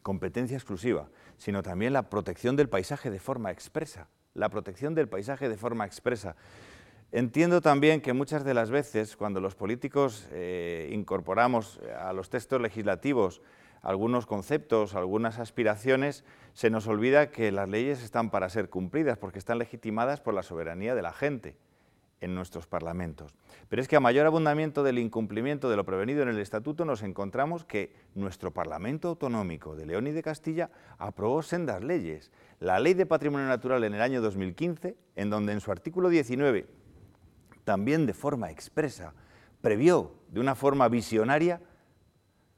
competencia 0.02 0.56
exclusiva, 0.56 1.10
sino 1.36 1.62
también 1.62 1.92
la 1.92 2.10
protección 2.10 2.56
del 2.56 2.70
paisaje 2.70 3.12
de 3.12 3.20
forma 3.20 3.52
expresa, 3.52 4.08
la 4.34 4.48
protección 4.48 4.96
del 4.96 5.10
paisaje 5.10 5.50
de 5.50 5.58
forma 5.58 5.86
expresa. 5.86 6.38
Entiendo 7.12 7.60
también 7.60 8.00
que 8.00 8.14
muchas 8.14 8.46
de 8.46 8.54
las 8.54 8.70
veces 8.70 9.18
cuando 9.18 9.42
los 9.42 9.56
políticos 9.56 10.30
eh, 10.32 10.90
incorporamos 10.94 11.82
a 12.00 12.14
los 12.14 12.30
textos 12.30 12.62
legislativos 12.62 13.42
algunos 13.86 14.26
conceptos, 14.26 14.96
algunas 14.96 15.38
aspiraciones, 15.38 16.26
se 16.54 16.72
nos 16.72 16.88
olvida 16.88 17.30
que 17.30 17.52
las 17.52 17.70
leyes 17.70 18.02
están 18.02 18.32
para 18.32 18.50
ser 18.50 18.70
cumplidas 18.70 19.20
porque 19.20 19.38
están 19.38 19.60
legitimadas 19.60 20.22
por 20.22 20.34
la 20.34 20.42
soberanía 20.42 20.96
de 20.96 21.04
la 21.04 21.14
gente 21.14 21.56
en 22.20 22.34
nuestros 22.34 22.66
parlamentos. 22.66 23.36
Pero 23.70 23.84
es 23.84 23.88
que 23.88 23.96
a 23.96 24.00
mayor 24.00 24.26
abundamiento 24.26 24.82
del 24.82 24.98
incumplimiento 24.98 25.70
de 25.70 25.76
lo 25.76 25.86
prevenido 25.86 26.24
en 26.24 26.30
el 26.30 26.40
Estatuto 26.40 26.84
nos 26.84 27.04
encontramos 27.04 27.64
que 27.64 27.94
nuestro 28.16 28.52
Parlamento 28.52 29.10
Autonómico 29.10 29.76
de 29.76 29.86
León 29.86 30.08
y 30.08 30.12
de 30.12 30.24
Castilla 30.24 30.72
aprobó 30.98 31.44
sendas 31.44 31.84
leyes. 31.84 32.32
La 32.60 32.80
Ley 32.80 32.96
de 32.96 33.06
Patrimonio 33.06 33.48
Natural 33.48 33.84
en 33.84 33.94
el 33.94 34.02
año 34.02 34.20
2015, 34.20 34.96
en 35.16 35.30
donde 35.30 35.54
en 35.54 35.62
su 35.62 35.72
artículo 35.72 36.10
19, 36.10 36.66
también 37.64 38.08
de 38.08 38.14
forma 38.14 38.50
expresa, 38.50 39.14
previó 39.62 40.16
de 40.30 40.40
una 40.40 40.56
forma 40.56 40.88
visionaria, 40.90 41.62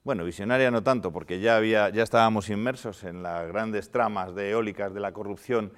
bueno, 0.07 0.23
visionaria 0.23 0.71
no 0.71 0.83
tanto, 0.83 1.11
porque 1.11 1.41
ya, 1.41 1.57
había, 1.57 1.89
ya 1.89 2.01
estábamos 2.01 2.49
inmersos 2.49 3.03
en 3.03 3.23
las 3.23 3.45
grandes 3.49 3.91
tramas 3.91 4.33
de 4.33 4.51
eólicas 4.51 4.93
de 4.93 5.01
la 5.01 5.11
corrupción 5.11 5.73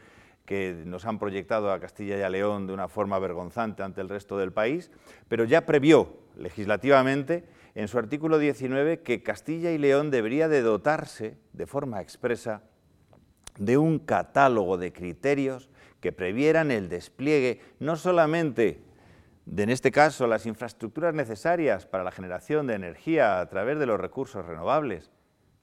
que 0.45 0.83
nos 0.85 1.07
han 1.07 1.17
proyectado 1.17 1.71
a 1.71 1.79
Castilla 1.79 2.15
y 2.15 2.21
a 2.21 2.29
León 2.29 2.67
de 2.67 2.73
una 2.73 2.87
forma 2.87 3.17
vergonzante 3.17 3.81
ante 3.81 4.01
el 4.01 4.07
resto 4.07 4.37
del 4.37 4.53
país, 4.53 4.91
pero 5.29 5.45
ya 5.45 5.65
previó 5.65 6.15
legislativamente 6.37 7.43
en 7.73 7.87
su 7.87 7.97
artículo 7.97 8.37
19 8.37 9.01
que 9.01 9.23
Castilla 9.23 9.71
y 9.71 9.79
León 9.79 10.11
debería 10.11 10.47
de 10.47 10.61
dotarse 10.61 11.35
de 11.53 11.65
forma 11.65 11.99
expresa 11.99 12.61
de 13.57 13.79
un 13.79 13.97
catálogo 13.97 14.77
de 14.77 14.93
criterios 14.93 15.71
que 16.01 16.11
previeran 16.11 16.69
el 16.69 16.87
despliegue 16.87 17.61
no 17.79 17.95
solamente 17.95 18.83
de, 19.49 19.63
en 19.63 19.69
este 19.69 19.91
caso, 19.91 20.27
las 20.27 20.45
infraestructuras 20.45 21.13
necesarias 21.13 21.85
para 21.85 22.03
la 22.03 22.11
generación 22.11 22.67
de 22.67 22.75
energía 22.75 23.39
a 23.39 23.49
través 23.49 23.79
de 23.79 23.85
los 23.85 23.99
recursos 23.99 24.45
renovables, 24.45 25.11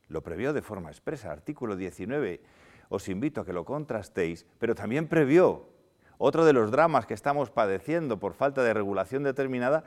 lo 0.08 0.22
previó 0.22 0.52
de 0.52 0.62
forma 0.62 0.90
expresa, 0.90 1.30
artículo 1.30 1.76
19 1.76 2.40
os 2.88 3.08
invito 3.08 3.40
a 3.40 3.44
que 3.44 3.52
lo 3.52 3.64
contrastéis, 3.64 4.46
pero 4.58 4.74
también 4.74 5.08
previó 5.08 5.68
otro 6.18 6.44
de 6.44 6.52
los 6.52 6.70
dramas 6.70 7.06
que 7.06 7.14
estamos 7.14 7.50
padeciendo 7.50 8.18
por 8.18 8.34
falta 8.34 8.62
de 8.62 8.72
regulación 8.72 9.22
determinada, 9.22 9.84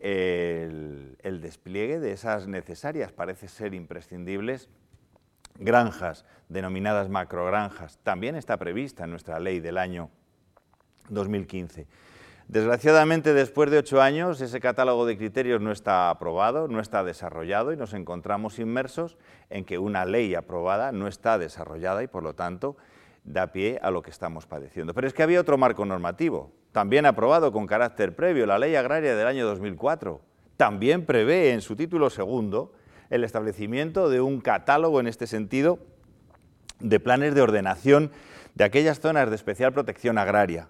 el, 0.00 1.16
despliegue 1.40 2.00
de 2.00 2.12
esas 2.12 2.46
necesarias, 2.46 3.12
parece 3.12 3.48
ser 3.48 3.74
imprescindibles, 3.74 4.68
granjas, 5.58 6.24
denominadas 6.48 7.08
macrogranjas. 7.08 7.98
También 8.02 8.36
está 8.36 8.56
prevista 8.58 9.04
en 9.04 9.10
nuestra 9.10 9.40
ley 9.40 9.60
del 9.60 9.78
año 9.78 10.10
2015. 11.08 11.86
Desgraciadamente, 12.48 13.34
después 13.34 13.72
de 13.72 13.78
ocho 13.78 14.00
años, 14.00 14.40
ese 14.40 14.60
catálogo 14.60 15.04
de 15.04 15.18
criterios 15.18 15.60
no 15.60 15.72
está 15.72 16.10
aprobado, 16.10 16.68
no 16.68 16.78
está 16.78 17.02
desarrollado 17.02 17.72
y 17.72 17.76
nos 17.76 17.92
encontramos 17.92 18.60
inmersos 18.60 19.18
en 19.50 19.64
que 19.64 19.78
una 19.78 20.04
ley 20.04 20.36
aprobada 20.36 20.92
no 20.92 21.08
está 21.08 21.38
desarrollada 21.38 22.04
y, 22.04 22.06
por 22.06 22.22
lo 22.22 22.36
tanto, 22.36 22.76
da 23.24 23.48
pie 23.48 23.80
a 23.82 23.90
lo 23.90 24.00
que 24.02 24.10
estamos 24.10 24.46
padeciendo. 24.46 24.94
Pero 24.94 25.08
es 25.08 25.12
que 25.12 25.24
había 25.24 25.40
otro 25.40 25.58
marco 25.58 25.84
normativo, 25.84 26.52
también 26.70 27.04
aprobado 27.04 27.50
con 27.50 27.66
carácter 27.66 28.14
previo, 28.14 28.46
la 28.46 28.60
Ley 28.60 28.76
Agraria 28.76 29.16
del 29.16 29.26
año 29.26 29.44
2004. 29.44 30.20
También 30.56 31.04
prevé 31.04 31.50
en 31.50 31.60
su 31.60 31.74
título 31.74 32.10
segundo 32.10 32.74
el 33.10 33.24
establecimiento 33.24 34.08
de 34.08 34.20
un 34.20 34.40
catálogo 34.40 35.00
en 35.00 35.08
este 35.08 35.26
sentido 35.26 35.80
de 36.78 37.00
planes 37.00 37.34
de 37.34 37.42
ordenación 37.42 38.12
de 38.54 38.62
aquellas 38.62 39.00
zonas 39.00 39.30
de 39.30 39.34
especial 39.34 39.72
protección 39.72 40.16
agraria 40.16 40.68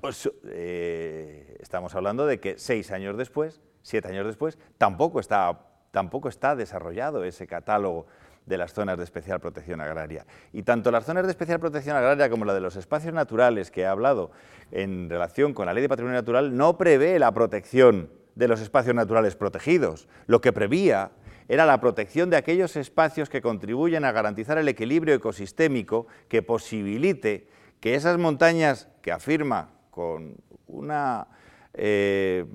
Pues, 0.00 0.30
eh, 0.44 1.56
estamos 1.60 1.94
hablando 1.94 2.26
de 2.26 2.40
que 2.40 2.58
seis 2.58 2.90
años 2.90 3.18
después, 3.18 3.60
siete 3.82 4.08
años 4.08 4.26
después, 4.26 4.58
tampoco 4.78 5.20
está, 5.20 5.60
tampoco 5.90 6.28
está 6.28 6.56
desarrollado 6.56 7.24
ese 7.24 7.46
catálogo 7.46 8.06
de 8.46 8.56
las 8.56 8.72
zonas 8.72 8.96
de 8.96 9.04
especial 9.04 9.40
protección 9.40 9.80
agraria. 9.80 10.24
Y 10.52 10.62
tanto 10.62 10.90
las 10.90 11.04
zonas 11.04 11.24
de 11.24 11.30
especial 11.30 11.60
protección 11.60 11.96
agraria 11.96 12.30
como 12.30 12.46
la 12.46 12.54
de 12.54 12.60
los 12.60 12.76
espacios 12.76 13.12
naturales 13.12 13.70
que 13.70 13.82
he 13.82 13.86
hablado 13.86 14.30
en 14.70 15.10
relación 15.10 15.52
con 15.52 15.66
la 15.66 15.74
Ley 15.74 15.82
de 15.82 15.88
Patrimonio 15.90 16.18
Natural 16.18 16.56
no 16.56 16.78
prevé 16.78 17.18
la 17.18 17.32
protección 17.32 18.10
de 18.34 18.48
los 18.48 18.60
espacios 18.60 18.94
naturales 18.94 19.36
protegidos. 19.36 20.08
Lo 20.26 20.40
que 20.40 20.52
prevía 20.52 21.10
era 21.48 21.66
la 21.66 21.80
protección 21.80 22.30
de 22.30 22.38
aquellos 22.38 22.74
espacios 22.76 23.28
que 23.28 23.42
contribuyen 23.42 24.06
a 24.06 24.12
garantizar 24.12 24.56
el 24.56 24.68
equilibrio 24.68 25.14
ecosistémico 25.14 26.06
que 26.28 26.42
posibilite 26.42 27.48
que 27.80 27.94
esas 27.94 28.18
montañas 28.18 28.88
que 29.02 29.12
afirma 29.12 29.79
con 29.90 30.36
una 30.66 31.26
eh, 31.74 32.46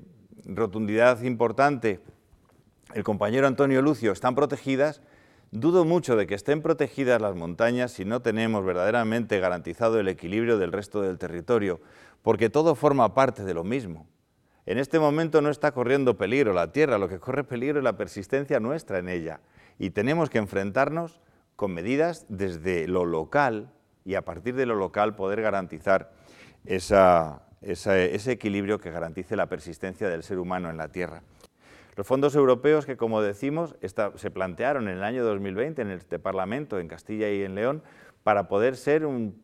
rotundidad 0.44 1.22
importante 1.22 2.00
el 2.94 3.04
compañero 3.04 3.46
Antonio 3.46 3.82
Lucio 3.82 4.12
están 4.12 4.34
protegidas, 4.34 5.02
dudo 5.50 5.84
mucho 5.84 6.16
de 6.16 6.26
que 6.26 6.34
estén 6.34 6.62
protegidas 6.62 7.20
las 7.20 7.34
montañas 7.34 7.92
si 7.92 8.04
no 8.04 8.22
tenemos 8.22 8.64
verdaderamente 8.64 9.40
garantizado 9.40 9.98
el 9.98 10.08
equilibrio 10.08 10.56
del 10.56 10.72
resto 10.72 11.02
del 11.02 11.18
territorio, 11.18 11.80
porque 12.22 12.48
todo 12.48 12.74
forma 12.74 13.12
parte 13.12 13.44
de 13.44 13.54
lo 13.54 13.64
mismo. 13.64 14.06
En 14.66 14.78
este 14.78 14.98
momento 14.98 15.42
no 15.42 15.50
está 15.50 15.72
corriendo 15.72 16.16
peligro 16.16 16.52
la 16.52 16.72
tierra, 16.72 16.96
lo 16.96 17.08
que 17.08 17.18
corre 17.18 17.44
peligro 17.44 17.78
es 17.78 17.84
la 17.84 17.96
persistencia 17.96 18.60
nuestra 18.60 18.98
en 18.98 19.08
ella. 19.08 19.40
Y 19.78 19.90
tenemos 19.90 20.30
que 20.30 20.38
enfrentarnos 20.38 21.20
con 21.54 21.74
medidas 21.74 22.24
desde 22.28 22.88
lo 22.88 23.04
local 23.04 23.72
y 24.04 24.14
a 24.14 24.24
partir 24.24 24.54
de 24.54 24.66
lo 24.66 24.76
local 24.76 25.16
poder 25.16 25.42
garantizar 25.42 26.12
ese 26.66 28.32
equilibrio 28.32 28.78
que 28.78 28.90
garantice 28.90 29.36
la 29.36 29.46
persistencia 29.46 30.08
del 30.08 30.22
ser 30.22 30.38
humano 30.38 30.70
en 30.70 30.76
la 30.76 30.88
tierra. 30.88 31.22
Los 31.96 32.06
fondos 32.06 32.34
europeos 32.34 32.84
que, 32.84 32.98
como 32.98 33.22
decimos, 33.22 33.74
se 34.16 34.30
plantearon 34.30 34.88
en 34.88 34.98
el 34.98 35.02
año 35.02 35.24
2020 35.24 35.80
en 35.80 35.90
este 35.90 36.18
Parlamento, 36.18 36.78
en 36.78 36.88
Castilla 36.88 37.30
y 37.30 37.42
en 37.42 37.54
León, 37.54 37.82
para 38.22 38.48
poder 38.48 38.76
ser 38.76 39.06
un 39.06 39.40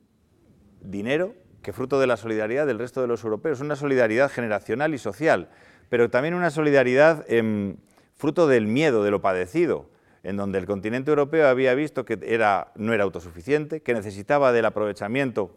dinero 0.83 1.35
que 1.63 1.73
fruto 1.73 1.99
de 1.99 2.07
la 2.07 2.17
solidaridad 2.19 2.67
del 2.67 2.79
resto 2.79 3.01
de 3.01 3.07
los 3.07 3.25
europeos, 3.25 3.61
una 3.61 3.77
solidaridad 3.77 4.31
generacional 4.31 4.93
y 4.93 4.99
social, 4.99 5.49
pero 5.89 6.11
también 6.11 6.35
una 6.35 6.51
solidaridad 6.51 7.25
em, 7.29 7.77
fruto 8.15 8.47
del 8.47 8.67
miedo, 8.67 9.03
de 9.03 9.11
lo 9.11 9.23
padecido, 9.23 9.89
en 10.23 10.37
donde 10.37 10.59
el 10.59 10.67
continente 10.67 11.11
europeo 11.11 11.49
había 11.49 11.75
visto 11.75 12.05
que 12.05 12.19
era, 12.23 12.73
no 12.75 12.93
era 12.93 13.05
autosuficiente, 13.05 13.81
que 13.81 13.95
necesitaba 13.95 14.53
del 14.53 14.67
aprovechamiento 14.67 15.57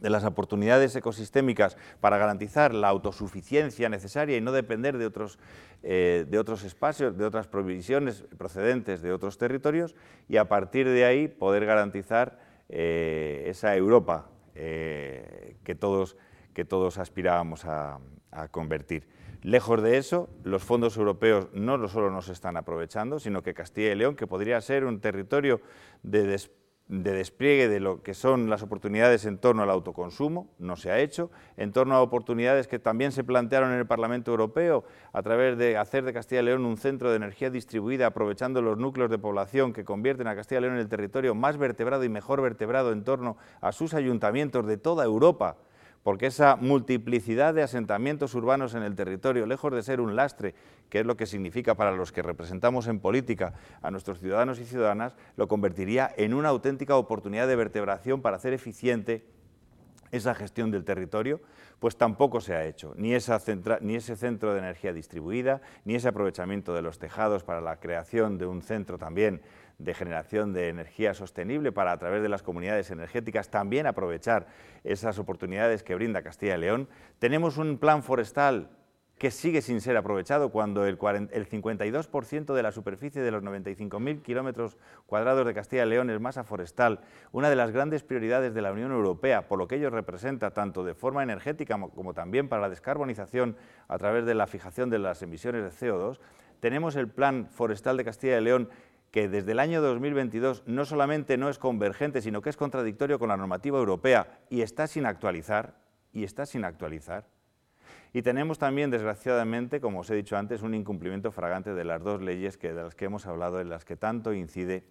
de 0.00 0.10
las 0.10 0.24
oportunidades 0.24 0.94
ecosistémicas 0.96 1.76
para 2.00 2.18
garantizar 2.18 2.74
la 2.74 2.88
autosuficiencia 2.88 3.88
necesaria 3.88 4.36
y 4.36 4.40
no 4.40 4.52
depender 4.52 4.98
de 4.98 5.06
otros, 5.06 5.38
eh, 5.82 6.26
de 6.28 6.38
otros 6.38 6.64
espacios, 6.64 7.16
de 7.16 7.24
otras 7.24 7.46
provisiones 7.46 8.24
procedentes 8.36 9.02
de 9.02 9.12
otros 9.12 9.38
territorios, 9.38 9.94
y 10.28 10.36
a 10.36 10.48
partir 10.48 10.88
de 10.88 11.04
ahí 11.04 11.28
poder 11.28 11.66
garantizar 11.66 12.38
eh, 12.68 13.44
esa 13.46 13.76
Europa 13.76 14.28
eh, 14.54 15.56
que, 15.64 15.74
todos, 15.74 16.16
que 16.54 16.64
todos 16.64 16.98
aspirábamos 16.98 17.64
a, 17.64 17.98
convertir. 18.50 19.08
Lejos 19.42 19.82
de 19.82 19.96
eso, 19.96 20.28
los 20.44 20.62
fondos 20.62 20.98
europeos 20.98 21.48
no 21.54 21.88
solo 21.88 22.10
no 22.10 22.20
se 22.20 22.32
están 22.32 22.58
aprovechando, 22.58 23.18
sino 23.18 23.42
que 23.42 23.54
Castilla 23.54 23.92
y 23.92 23.94
León, 23.94 24.14
que 24.14 24.26
podría 24.26 24.60
ser 24.60 24.84
un 24.84 25.00
territorio 25.00 25.62
de 26.02 26.26
de 26.88 27.12
despliegue 27.12 27.68
de 27.68 27.80
lo 27.80 28.02
que 28.02 28.14
son 28.14 28.48
las 28.48 28.62
oportunidades 28.62 29.24
en 29.24 29.38
torno 29.38 29.62
al 29.62 29.70
autoconsumo, 29.70 30.48
no 30.58 30.76
se 30.76 30.90
ha 30.90 31.00
hecho, 31.00 31.30
en 31.56 31.72
torno 31.72 31.96
a 31.96 32.02
oportunidades 32.02 32.68
que 32.68 32.78
también 32.78 33.10
se 33.10 33.24
plantearon 33.24 33.72
en 33.72 33.78
el 33.78 33.86
Parlamento 33.86 34.30
Europeo 34.30 34.84
a 35.12 35.22
través 35.22 35.58
de 35.58 35.76
hacer 35.76 36.04
de 36.04 36.12
Castilla 36.12 36.42
y 36.42 36.44
León 36.44 36.64
un 36.64 36.76
centro 36.76 37.10
de 37.10 37.16
energía 37.16 37.50
distribuida 37.50 38.06
aprovechando 38.06 38.62
los 38.62 38.78
núcleos 38.78 39.10
de 39.10 39.18
población 39.18 39.72
que 39.72 39.84
convierten 39.84 40.28
a 40.28 40.36
Castilla 40.36 40.60
y 40.60 40.62
León 40.62 40.74
en 40.74 40.80
el 40.80 40.88
territorio 40.88 41.34
más 41.34 41.56
vertebrado 41.56 42.04
y 42.04 42.08
mejor 42.08 42.40
vertebrado 42.40 42.92
en 42.92 43.02
torno 43.02 43.36
a 43.60 43.72
sus 43.72 43.92
ayuntamientos 43.92 44.66
de 44.66 44.76
toda 44.76 45.04
Europa 45.04 45.56
porque 46.06 46.26
esa 46.26 46.54
multiplicidad 46.54 47.52
de 47.52 47.64
asentamientos 47.64 48.36
urbanos 48.36 48.76
en 48.76 48.84
el 48.84 48.94
territorio, 48.94 49.44
lejos 49.44 49.72
de 49.72 49.82
ser 49.82 50.00
un 50.00 50.14
lastre, 50.14 50.54
que 50.88 51.00
es 51.00 51.04
lo 51.04 51.16
que 51.16 51.26
significa 51.26 51.74
para 51.74 51.90
los 51.90 52.12
que 52.12 52.22
representamos 52.22 52.86
en 52.86 53.00
política 53.00 53.54
a 53.82 53.90
nuestros 53.90 54.20
ciudadanos 54.20 54.60
y 54.60 54.66
ciudadanas, 54.66 55.16
lo 55.36 55.48
convertiría 55.48 56.14
en 56.16 56.32
una 56.32 56.50
auténtica 56.50 56.94
oportunidad 56.94 57.48
de 57.48 57.56
vertebración 57.56 58.22
para 58.22 58.36
hacer 58.36 58.52
eficiente 58.52 59.26
esa 60.12 60.32
gestión 60.36 60.70
del 60.70 60.84
territorio, 60.84 61.40
pues 61.80 61.96
tampoco 61.96 62.40
se 62.40 62.54
ha 62.54 62.64
hecho, 62.64 62.94
ni, 62.96 63.12
ese 63.12 63.36
centro 64.16 64.52
de 64.52 64.58
energía 64.60 64.92
distribuida, 64.92 65.60
ni 65.84 65.96
ese 65.96 66.06
aprovechamiento 66.06 66.72
de 66.72 66.82
los 66.82 67.00
tejados 67.00 67.42
para 67.42 67.60
la 67.60 67.80
creación 67.80 68.38
de 68.38 68.46
un 68.46 68.62
centro 68.62 68.96
también 68.96 69.42
de 69.78 69.94
generación 69.94 70.52
de 70.52 70.68
energía 70.68 71.14
sostenible 71.14 71.72
para 71.72 71.92
a 71.92 71.98
través 71.98 72.22
de 72.22 72.28
las 72.28 72.42
comunidades 72.42 72.90
energéticas 72.90 73.50
también 73.50 73.86
aprovechar 73.86 74.46
esas 74.84 75.18
oportunidades 75.18 75.82
que 75.82 75.94
brinda 75.94 76.22
Castilla 76.22 76.56
y 76.56 76.60
León. 76.60 76.88
Tenemos 77.18 77.58
un 77.58 77.78
plan 77.78 78.02
forestal 78.02 78.70
que 79.18 79.30
sigue 79.30 79.62
sin 79.62 79.80
ser 79.80 79.96
aprovechado 79.96 80.50
cuando 80.50 80.84
el, 80.84 80.98
52% 80.98 82.54
de 82.54 82.62
la 82.62 82.72
superficie 82.72 83.22
de 83.22 83.30
los 83.30 83.42
95.000 83.42 84.20
kilómetros 84.20 84.76
cuadrados 85.06 85.46
de 85.46 85.54
Castilla 85.54 85.86
y 85.86 85.88
León 85.88 86.10
es 86.10 86.20
masa 86.20 86.44
forestal, 86.44 87.00
una 87.32 87.48
de 87.48 87.56
las 87.56 87.70
grandes 87.70 88.02
prioridades 88.02 88.52
de 88.52 88.60
la 88.60 88.72
Unión 88.72 88.92
Europea, 88.92 89.48
por 89.48 89.58
lo 89.58 89.68
que 89.68 89.76
ello 89.76 89.88
representa 89.88 90.50
tanto 90.50 90.84
de 90.84 90.94
forma 90.94 91.22
energética 91.22 91.80
como 91.94 92.12
también 92.12 92.48
para 92.48 92.62
la 92.62 92.68
descarbonización 92.68 93.56
a 93.88 93.96
través 93.96 94.26
de 94.26 94.34
la 94.34 94.46
fijación 94.46 94.90
de 94.90 94.98
las 94.98 95.22
emisiones 95.22 95.62
de 95.62 95.86
CO2, 95.86 96.18
tenemos 96.60 96.96
el 96.96 97.08
Plan 97.08 97.48
Forestal 97.50 97.96
de 97.96 98.04
Castilla 98.04 98.38
y 98.38 98.44
León 98.44 98.68
que 99.16 99.30
desde 99.30 99.52
el 99.52 99.60
año 99.60 99.80
2022 99.80 100.64
no 100.66 100.84
solamente 100.84 101.38
no 101.38 101.48
es 101.48 101.58
convergente, 101.58 102.20
sino 102.20 102.42
que 102.42 102.50
es 102.50 102.56
contradictorio 102.58 103.18
con 103.18 103.30
la 103.30 103.38
normativa 103.38 103.78
europea 103.78 104.40
y 104.50 104.60
está 104.60 104.86
sin 104.86 105.06
actualizar, 105.06 105.78
y 106.12 106.22
está 106.22 106.44
sin 106.44 106.66
actualizar. 106.66 107.24
Y 108.12 108.20
tenemos 108.20 108.58
también, 108.58 108.90
desgraciadamente, 108.90 109.80
como 109.80 110.00
os 110.00 110.10
he 110.10 110.14
dicho 110.14 110.36
antes, 110.36 110.60
un 110.60 110.74
incumplimiento 110.74 111.32
fragante 111.32 111.72
de 111.72 111.84
las 111.84 112.02
dos 112.02 112.20
leyes 112.20 112.58
que, 112.58 112.74
de 112.74 112.82
las 112.82 112.94
que 112.94 113.06
hemos 113.06 113.24
hablado, 113.24 113.58
en 113.58 113.70
las 113.70 113.86
que 113.86 113.96
tanto 113.96 114.34
incide 114.34 114.84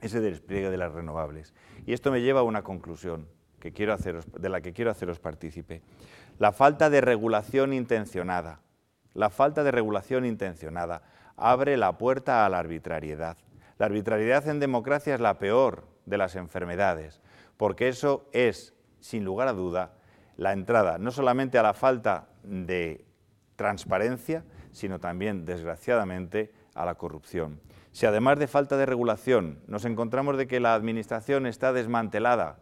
ese 0.00 0.18
despliegue 0.18 0.68
de 0.68 0.76
las 0.76 0.90
renovables. 0.90 1.54
Y 1.86 1.92
esto 1.92 2.10
me 2.10 2.22
lleva 2.22 2.40
a 2.40 2.42
una 2.42 2.62
conclusión 2.64 3.28
que 3.60 3.70
quiero 3.70 3.92
haceros, 3.92 4.26
de 4.32 4.48
la 4.48 4.62
que 4.62 4.72
quiero 4.72 4.90
haceros 4.90 5.20
partícipe. 5.20 5.80
La 6.40 6.50
falta 6.50 6.90
de 6.90 7.00
regulación 7.00 7.72
intencionada, 7.72 8.62
la 9.14 9.30
falta 9.30 9.62
de 9.62 9.70
regulación 9.70 10.26
intencionada 10.26 11.02
abre 11.38 11.76
la 11.76 11.96
puerta 11.98 12.44
a 12.44 12.48
la 12.48 12.58
arbitrariedad. 12.58 13.36
La 13.78 13.86
arbitrariedad 13.86 14.46
en 14.48 14.60
democracia 14.60 15.14
es 15.14 15.20
la 15.20 15.38
peor 15.38 15.86
de 16.04 16.18
las 16.18 16.36
enfermedades, 16.36 17.20
porque 17.56 17.88
eso 17.88 18.28
es, 18.32 18.74
sin 19.00 19.24
lugar 19.24 19.48
a 19.48 19.52
duda, 19.52 19.92
la 20.36 20.52
entrada 20.52 20.98
no 20.98 21.10
solamente 21.10 21.58
a 21.58 21.62
la 21.62 21.74
falta 21.74 22.28
de 22.42 23.04
transparencia, 23.56 24.44
sino 24.72 25.00
también, 25.00 25.44
desgraciadamente, 25.44 26.52
a 26.74 26.84
la 26.84 26.94
corrupción. 26.94 27.60
Si 27.92 28.06
además 28.06 28.38
de 28.38 28.46
falta 28.46 28.76
de 28.76 28.86
regulación 28.86 29.60
nos 29.66 29.84
encontramos 29.84 30.36
de 30.36 30.46
que 30.46 30.60
la 30.60 30.74
Administración 30.74 31.46
está 31.46 31.72
desmantelada 31.72 32.60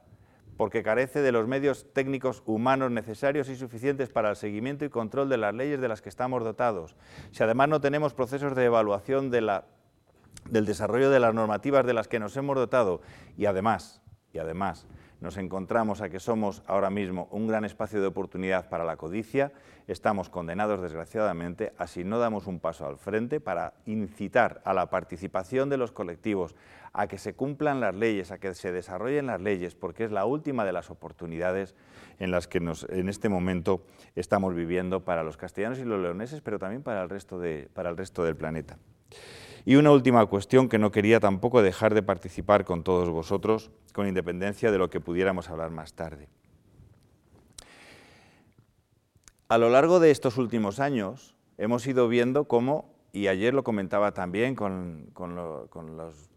porque 0.56 0.82
carece 0.82 1.22
de 1.22 1.32
los 1.32 1.46
medios 1.46 1.86
técnicos 1.92 2.42
humanos 2.46 2.90
necesarios 2.90 3.48
y 3.48 3.56
suficientes 3.56 4.08
para 4.08 4.30
el 4.30 4.36
seguimiento 4.36 4.84
y 4.84 4.90
control 4.90 5.28
de 5.28 5.36
las 5.36 5.54
leyes 5.54 5.80
de 5.80 5.88
las 5.88 6.02
que 6.02 6.08
estamos 6.08 6.42
dotados. 6.44 6.96
Si 7.30 7.42
además 7.42 7.68
no 7.68 7.80
tenemos 7.80 8.14
procesos 8.14 8.54
de 8.54 8.64
evaluación 8.64 9.30
del 9.30 9.62
desarrollo 10.50 11.10
de 11.10 11.20
las 11.20 11.34
normativas 11.34 11.84
de 11.86 11.94
las 11.94 12.08
que 12.08 12.18
nos 12.18 12.36
hemos 12.36 12.56
dotado 12.56 13.00
y 13.36 13.46
además, 13.46 14.00
y 14.32 14.38
además 14.38 14.86
nos 15.26 15.38
encontramos 15.38 16.02
a 16.02 16.08
que 16.08 16.20
somos 16.20 16.62
ahora 16.68 16.88
mismo 16.88 17.26
un 17.32 17.48
gran 17.48 17.64
espacio 17.64 18.00
de 18.00 18.06
oportunidad 18.06 18.68
para 18.68 18.84
la 18.84 18.96
codicia, 18.96 19.50
estamos 19.88 20.30
condenados 20.30 20.80
desgraciadamente 20.80 21.72
a 21.78 21.88
si 21.88 22.04
no 22.04 22.20
damos 22.20 22.46
un 22.46 22.60
paso 22.60 22.86
al 22.86 22.96
frente 22.96 23.40
para 23.40 23.72
incitar 23.86 24.62
a 24.64 24.72
la 24.72 24.88
participación 24.88 25.68
de 25.68 25.78
los 25.78 25.90
colectivos, 25.90 26.54
a 26.92 27.08
que 27.08 27.18
se 27.18 27.34
cumplan 27.34 27.80
las 27.80 27.96
leyes, 27.96 28.30
a 28.30 28.38
que 28.38 28.54
se 28.54 28.70
desarrollen 28.70 29.26
las 29.26 29.40
leyes, 29.40 29.74
porque 29.74 30.04
es 30.04 30.12
la 30.12 30.26
última 30.26 30.64
de 30.64 30.70
las 30.70 30.92
oportunidades 30.92 31.74
en 32.20 32.30
las 32.30 32.46
que 32.46 32.60
nos, 32.60 32.84
en 32.88 33.08
este 33.08 33.28
momento 33.28 33.84
estamos 34.14 34.54
viviendo 34.54 35.04
para 35.04 35.24
los 35.24 35.36
castellanos 35.36 35.80
y 35.80 35.84
los 35.84 36.00
leoneses, 36.00 36.40
pero 36.40 36.60
también 36.60 36.84
para 36.84 37.02
el 37.02 37.10
resto, 37.10 37.40
de, 37.40 37.68
para 37.74 37.90
el 37.90 37.96
resto 37.96 38.22
del 38.22 38.36
planeta. 38.36 38.78
Y 39.66 39.74
una 39.74 39.90
última 39.90 40.24
cuestión 40.26 40.68
que 40.68 40.78
no 40.78 40.92
quería 40.92 41.18
tampoco 41.18 41.60
dejar 41.60 41.92
de 41.92 42.04
participar 42.04 42.64
con 42.64 42.84
todos 42.84 43.10
vosotros, 43.10 43.72
con 43.92 44.06
independencia 44.06 44.70
de 44.70 44.78
lo 44.78 44.90
que 44.90 45.00
pudiéramos 45.00 45.50
hablar 45.50 45.72
más 45.72 45.92
tarde. 45.92 46.28
A 49.48 49.58
lo 49.58 49.68
largo 49.68 49.98
de 49.98 50.12
estos 50.12 50.38
últimos 50.38 50.78
años 50.78 51.34
hemos 51.58 51.84
ido 51.88 52.06
viendo 52.06 52.44
cómo, 52.46 52.94
y 53.12 53.26
ayer 53.26 53.54
lo 53.54 53.64
comentaba 53.64 54.12
también 54.12 54.54
con, 54.54 55.10
los 55.16 56.30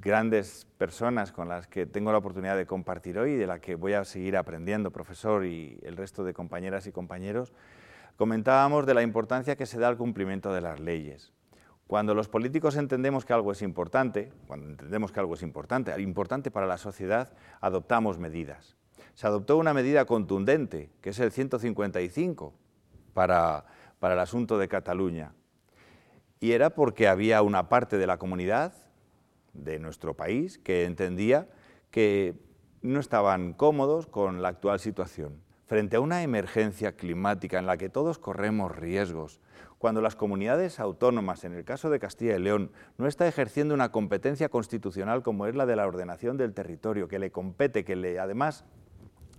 grandes 0.00 0.66
personas 0.76 1.32
con 1.32 1.48
las 1.48 1.66
que 1.66 1.86
tengo 1.86 2.12
la 2.12 2.18
oportunidad 2.18 2.58
de 2.58 2.66
compartir 2.66 3.18
hoy 3.18 3.30
y 3.30 3.36
de 3.36 3.46
la 3.46 3.60
que 3.60 3.76
voy 3.76 3.94
a 3.94 4.04
seguir 4.04 4.36
aprendiendo, 4.36 4.90
profesor 4.90 5.46
y 5.46 5.78
el 5.84 5.96
resto 5.96 6.22
de 6.22 6.34
compañeras 6.34 6.86
y 6.86 6.92
compañeros, 6.92 7.54
comentábamos 8.16 8.84
de 8.84 8.92
la 8.92 9.02
importancia 9.02 9.56
que 9.56 9.64
se 9.64 9.78
da 9.78 9.88
al 9.88 9.96
cumplimiento 9.96 10.52
de 10.52 10.60
las 10.60 10.80
leyes. 10.80 11.33
Cuando 11.94 12.12
los 12.16 12.26
políticos 12.26 12.74
entendemos 12.74 13.24
que 13.24 13.34
algo 13.34 13.52
es 13.52 13.62
importante, 13.62 14.32
cuando 14.48 14.66
entendemos 14.68 15.12
que 15.12 15.20
algo 15.20 15.34
es 15.34 15.42
importante, 15.42 15.94
importante 16.02 16.50
para 16.50 16.66
la 16.66 16.76
sociedad, 16.76 17.32
adoptamos 17.60 18.18
medidas. 18.18 18.74
Se 19.14 19.28
adoptó 19.28 19.56
una 19.58 19.72
medida 19.72 20.04
contundente, 20.04 20.90
que 21.00 21.10
es 21.10 21.20
el 21.20 21.30
155, 21.30 22.52
para, 23.12 23.66
para 24.00 24.14
el 24.14 24.18
asunto 24.18 24.58
de 24.58 24.66
Cataluña. 24.66 25.34
Y 26.40 26.50
era 26.50 26.70
porque 26.70 27.06
había 27.06 27.42
una 27.42 27.68
parte 27.68 27.96
de 27.96 28.08
la 28.08 28.18
comunidad 28.18 28.72
de 29.52 29.78
nuestro 29.78 30.14
país 30.14 30.58
que 30.58 30.86
entendía 30.86 31.46
que 31.92 32.34
no 32.82 32.98
estaban 32.98 33.52
cómodos 33.52 34.08
con 34.08 34.42
la 34.42 34.48
actual 34.48 34.80
situación. 34.80 35.44
Frente 35.66 35.94
a 35.94 36.00
una 36.00 36.24
emergencia 36.24 36.96
climática 36.96 37.60
en 37.60 37.66
la 37.66 37.76
que 37.76 37.88
todos 37.88 38.18
corremos 38.18 38.74
riesgos, 38.74 39.40
cuando 39.84 40.00
las 40.00 40.16
comunidades 40.16 40.80
autónomas, 40.80 41.44
en 41.44 41.52
el 41.52 41.62
caso 41.62 41.90
de 41.90 41.98
Castilla 41.98 42.36
y 42.36 42.38
León, 42.38 42.70
no 42.96 43.06
está 43.06 43.28
ejerciendo 43.28 43.74
una 43.74 43.90
competencia 43.90 44.48
constitucional 44.48 45.22
como 45.22 45.46
es 45.46 45.54
la 45.54 45.66
de 45.66 45.76
la 45.76 45.86
ordenación 45.86 46.38
del 46.38 46.54
territorio, 46.54 47.06
que 47.06 47.18
le 47.18 47.30
compete, 47.30 47.84
que 47.84 47.94
le, 47.94 48.18
además 48.18 48.64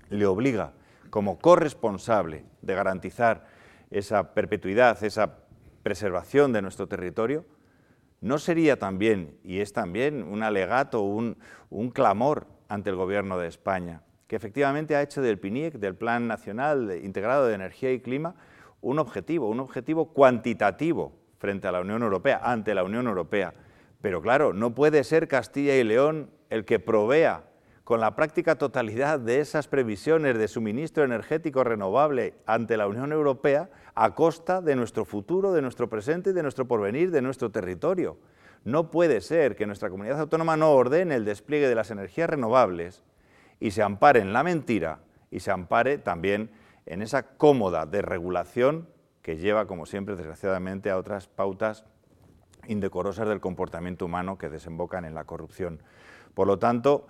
le 0.09 0.27
obliga 0.27 0.73
como 1.09 1.39
corresponsable 1.39 2.45
de 2.61 2.75
garantizar 2.75 3.47
esa 3.89 4.35
perpetuidad, 4.35 5.03
esa 5.03 5.39
preservación 5.81 6.53
de 6.53 6.61
nuestro 6.61 6.85
territorio, 6.85 7.43
¿no 8.21 8.37
sería 8.37 8.77
también, 8.77 9.39
y 9.43 9.61
es 9.61 9.73
también 9.73 10.21
un 10.21 10.43
alegato, 10.43 11.01
un, 11.01 11.37
un 11.71 11.89
clamor 11.89 12.45
ante 12.69 12.91
el 12.91 12.97
Gobierno 12.97 13.39
de 13.39 13.47
España, 13.47 14.03
que 14.27 14.35
efectivamente 14.35 14.95
ha 14.95 15.01
hecho 15.01 15.23
del 15.23 15.39
PNIEC, 15.39 15.79
del 15.79 15.95
Plan 15.95 16.27
Nacional 16.27 16.99
Integrado 17.03 17.47
de 17.47 17.55
Energía 17.55 17.91
y 17.91 17.99
Clima, 17.99 18.35
un 18.86 18.99
objetivo, 18.99 19.49
un 19.49 19.59
objetivo 19.59 20.13
cuantitativo 20.13 21.11
frente 21.39 21.67
a 21.67 21.71
la 21.71 21.81
Unión 21.81 22.03
Europea, 22.03 22.39
ante 22.43 22.75
la 22.75 22.83
Unión 22.83 23.07
Europea. 23.07 23.55
Pero 23.99 24.21
claro, 24.21 24.53
no 24.53 24.75
puede 24.75 25.03
ser 25.03 25.27
Castilla 25.27 25.75
y 25.75 25.83
León 25.83 26.29
el 26.51 26.65
que 26.65 26.79
provea 26.79 27.45
con 27.83 27.99
la 27.99 28.15
práctica 28.15 28.55
totalidad 28.55 29.19
de 29.19 29.39
esas 29.39 29.67
previsiones 29.67 30.38
de 30.38 30.47
suministro 30.47 31.03
energético 31.03 31.63
renovable 31.63 32.36
ante 32.45 32.77
la 32.77 32.88
Unión 32.88 33.11
Europea 33.11 33.71
a 33.95 34.13
costa 34.13 34.61
de 34.61 34.75
nuestro 34.75 35.03
futuro, 35.03 35.51
de 35.51 35.63
nuestro 35.63 35.89
presente 35.89 36.29
y 36.29 36.33
de 36.33 36.43
nuestro 36.43 36.67
porvenir, 36.67 37.09
de 37.09 37.23
nuestro 37.23 37.49
territorio. 37.49 38.19
No 38.65 38.91
puede 38.91 39.19
ser 39.21 39.55
que 39.55 39.65
nuestra 39.65 39.89
comunidad 39.89 40.19
autónoma 40.19 40.57
no 40.57 40.71
ordene 40.71 41.15
el 41.15 41.25
despliegue 41.25 41.67
de 41.67 41.75
las 41.75 41.89
energías 41.89 42.29
renovables 42.29 43.03
y 43.59 43.71
se 43.71 43.81
ampare 43.81 44.19
en 44.19 44.31
la 44.31 44.43
mentira 44.43 44.99
y 45.31 45.39
se 45.39 45.49
ampare 45.49 45.97
también 45.97 46.51
en 46.86 47.01
esa 47.01 47.38
cómoda 47.38 47.86
desregulación 47.86 48.88
que 49.21 49.38
lleva, 49.38 49.65
como 49.65 49.86
siempre, 49.86 50.15
desgraciadamente, 50.15 50.89
a 50.89 50.97
otras 50.97 51.27
pautas 51.27 51.86
indecorosas 52.67 53.27
del 53.27 53.39
comportamiento 53.39 54.05
humano 54.05 54.38
que 54.38 54.49
desembocan 54.49 55.05
en 55.05 55.15
la 55.15 55.23
corrupción. 55.23 55.81
Por 56.33 56.47
lo 56.47 56.59
tanto, 56.59 57.07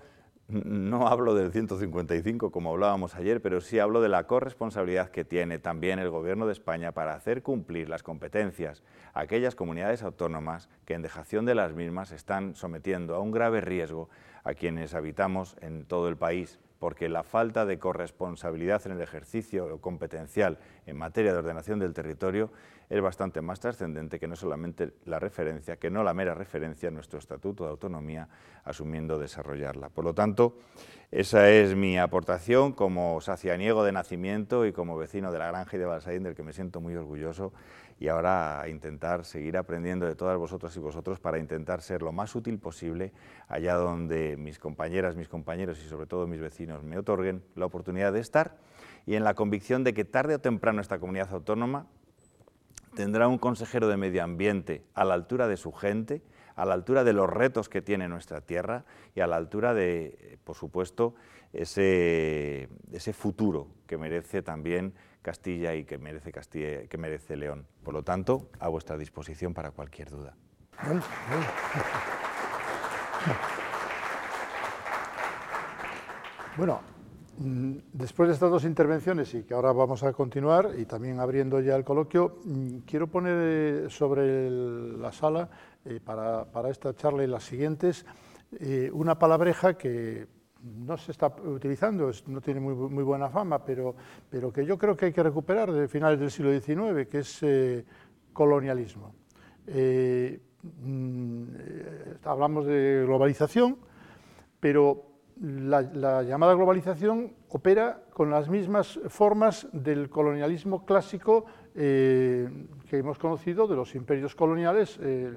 no 0.47 1.07
hablo 1.07 1.33
del 1.33 1.51
155 1.51 2.51
como 2.51 2.71
hablábamos 2.71 3.15
ayer, 3.15 3.41
pero 3.41 3.61
sí 3.61 3.79
hablo 3.79 3.99
de 4.01 4.09
la 4.09 4.27
corresponsabilidad 4.27 5.09
que 5.09 5.25
tiene 5.25 5.57
también 5.57 5.97
el 5.97 6.11
Gobierno 6.11 6.45
de 6.45 6.53
España 6.53 6.91
para 6.91 7.15
hacer 7.15 7.41
cumplir 7.41 7.89
las 7.89 8.03
competencias 8.03 8.83
a 9.13 9.21
aquellas 9.21 9.55
comunidades 9.55 10.03
autónomas 10.03 10.69
que 10.85 10.93
en 10.93 11.01
dejación 11.01 11.45
de 11.45 11.55
las 11.55 11.73
mismas 11.73 12.11
están 12.11 12.55
sometiendo 12.55 13.15
a 13.15 13.19
un 13.19 13.31
grave 13.31 13.59
riesgo 13.61 14.09
a 14.43 14.53
quienes 14.53 14.93
habitamos 14.93 15.57
en 15.61 15.85
todo 15.85 16.09
el 16.09 16.17
país 16.17 16.59
porque 16.79 17.09
la 17.09 17.23
falta 17.23 17.65
de 17.65 17.79
corresponsabilidad 17.79 18.85
en 18.85 18.93
el 18.93 19.01
ejercicio 19.01 19.79
competencial 19.79 20.59
en 20.85 20.97
materia 20.97 21.33
de 21.33 21.39
ordenación 21.39 21.79
del 21.79 21.93
territorio 21.93 22.51
es 22.89 23.01
bastante 23.01 23.41
más 23.41 23.59
trascendente 23.59 24.19
que 24.19 24.27
no 24.27 24.35
solamente 24.35 24.93
la 25.05 25.19
referencia, 25.19 25.77
que 25.77 25.89
no 25.89 26.03
la 26.03 26.13
mera 26.13 26.35
referencia 26.35 26.89
a 26.89 26.91
nuestro 26.91 27.19
Estatuto 27.19 27.63
de 27.63 27.71
Autonomía, 27.71 28.27
asumiendo 28.63 29.17
desarrollarla. 29.17 29.89
Por 29.89 30.05
lo 30.05 30.13
tanto, 30.13 30.57
esa 31.11 31.49
es 31.49 31.75
mi 31.75 31.97
aportación 31.97 32.73
como 32.73 33.21
sacianiego 33.21 33.83
de 33.83 33.91
nacimiento 33.91 34.65
y 34.65 34.73
como 34.73 34.97
vecino 34.97 35.31
de 35.31 35.39
la 35.39 35.47
granja 35.47 35.77
y 35.77 35.79
de 35.79 35.85
Balsaín, 35.85 36.23
del 36.23 36.35
que 36.35 36.43
me 36.43 36.53
siento 36.53 36.81
muy 36.81 36.95
orgulloso, 36.95 37.53
y 37.99 38.09
ahora 38.09 38.61
a 38.61 38.69
intentar 38.69 39.23
seguir 39.23 39.57
aprendiendo 39.57 40.05
de 40.05 40.15
todas 40.15 40.37
vosotras 40.37 40.75
y 40.75 40.79
vosotros 40.79 41.19
para 41.19 41.39
intentar 41.39 41.81
ser 41.81 42.01
lo 42.01 42.11
más 42.11 42.35
útil 42.35 42.59
posible 42.59 43.13
allá 43.47 43.75
donde 43.75 44.35
mis 44.37 44.59
compañeras, 44.59 45.15
mis 45.15 45.29
compañeros 45.29 45.81
y 45.83 45.87
sobre 45.87 46.05
todo 46.05 46.27
mis 46.27 46.41
vecinos 46.41 46.83
me 46.83 46.97
otorguen 46.97 47.43
la 47.55 47.65
oportunidad 47.65 48.11
de 48.11 48.19
estar 48.19 48.57
y 49.05 49.15
en 49.15 49.23
la 49.23 49.33
convicción 49.33 49.83
de 49.83 49.93
que 49.93 50.03
tarde 50.03 50.35
o 50.35 50.39
temprano 50.39 50.81
esta 50.81 50.99
comunidad 50.99 51.33
autónoma 51.33 51.87
tendrá 52.95 53.27
un 53.27 53.37
consejero 53.37 53.87
de 53.87 53.97
medio 53.97 54.23
ambiente 54.23 54.83
a 54.93 55.05
la 55.05 55.13
altura 55.13 55.47
de 55.47 55.57
su 55.57 55.71
gente, 55.71 56.21
a 56.55 56.65
la 56.65 56.73
altura 56.73 57.03
de 57.03 57.13
los 57.13 57.29
retos 57.29 57.69
que 57.69 57.81
tiene 57.81 58.07
nuestra 58.07 58.41
tierra 58.41 58.85
y 59.13 59.19
a 59.19 59.27
la 59.27 59.35
altura 59.35 59.73
de, 59.73 60.39
por 60.43 60.55
supuesto, 60.55 61.13
ese, 61.53 62.69
ese 62.91 63.13
futuro 63.13 63.67
que 63.85 63.97
merece 63.97 64.41
también 64.41 64.93
Castilla 65.25 65.73
y 65.73 65.85
que 65.85 65.97
merece, 65.97 66.31
Castilla, 66.31 66.87
que 66.87 66.97
merece 66.97 67.35
León. 67.35 67.65
Por 67.83 67.93
lo 67.93 68.03
tanto, 68.03 68.49
a 68.59 68.69
vuestra 68.69 68.97
disposición 68.97 69.53
para 69.53 69.71
cualquier 69.71 70.09
duda. 70.09 70.35
Bueno, 76.57 76.79
Mm, 77.37 77.79
después 77.91 78.29
de 78.29 78.33
estas 78.33 78.49
dos 78.49 78.63
intervenciones 78.63 79.33
y 79.33 79.43
que 79.43 79.53
ahora 79.53 79.73
vamos 79.73 80.03
a 80.03 80.13
continuar 80.13 80.71
y 80.77 80.85
también 80.85 81.19
abriendo 81.19 81.59
ya 81.59 81.75
el 81.75 81.83
coloquio, 81.83 82.37
mm, 82.45 82.77
quiero 82.85 83.07
poner 83.07 83.35
eh, 83.37 83.89
sobre 83.89 84.49
la 84.49 85.11
sala 85.11 85.49
eh, 85.83 85.99
para, 86.03 86.47
esta 86.69 86.95
charla 86.95 87.25
y 87.25 87.27
las 87.27 87.43
siguientes 87.43 88.05
eh, 88.57 88.89
una 88.93 89.19
palabreja 89.19 89.77
que 89.77 90.27
no 90.65 90.97
se 90.97 91.11
está 91.11 91.27
utilizando, 91.27 92.11
no 92.27 92.41
tiene 92.41 92.59
muy, 92.59 92.73
muy, 92.73 93.03
buena 93.03 93.29
fama, 93.29 93.63
pero, 93.63 93.95
pero 94.29 94.51
que 94.51 94.65
yo 94.65 94.77
creo 94.77 94.95
que 94.95 95.05
hay 95.05 95.13
que 95.13 95.23
recuperar 95.23 95.71
de 95.71 95.87
finales 95.87 96.19
del 96.19 96.31
siglo 96.31 96.51
XIX, 96.51 97.07
que 97.07 97.19
es 97.19 97.45
colonialismo. 98.33 99.13
Mm, 100.81 101.43
hablamos 102.23 102.65
de 102.65 103.03
globalización, 103.05 103.77
pero 104.59 105.15
la, 105.41 106.23
llamada 106.23 106.53
globalización 106.53 107.33
opera 107.49 108.01
con 108.13 108.29
las 108.31 108.49
mismas 108.49 108.99
formas 109.09 109.67
del 109.73 110.09
colonialismo 110.09 110.85
clásico 110.85 111.45
eh, 111.75 112.49
que 112.89 112.97
hemos 112.97 113.19
conocido 113.19 113.67
de 113.67 113.75
los 113.75 113.93
imperios 113.95 114.33
coloniales 114.33 114.97
eh, 115.01 115.29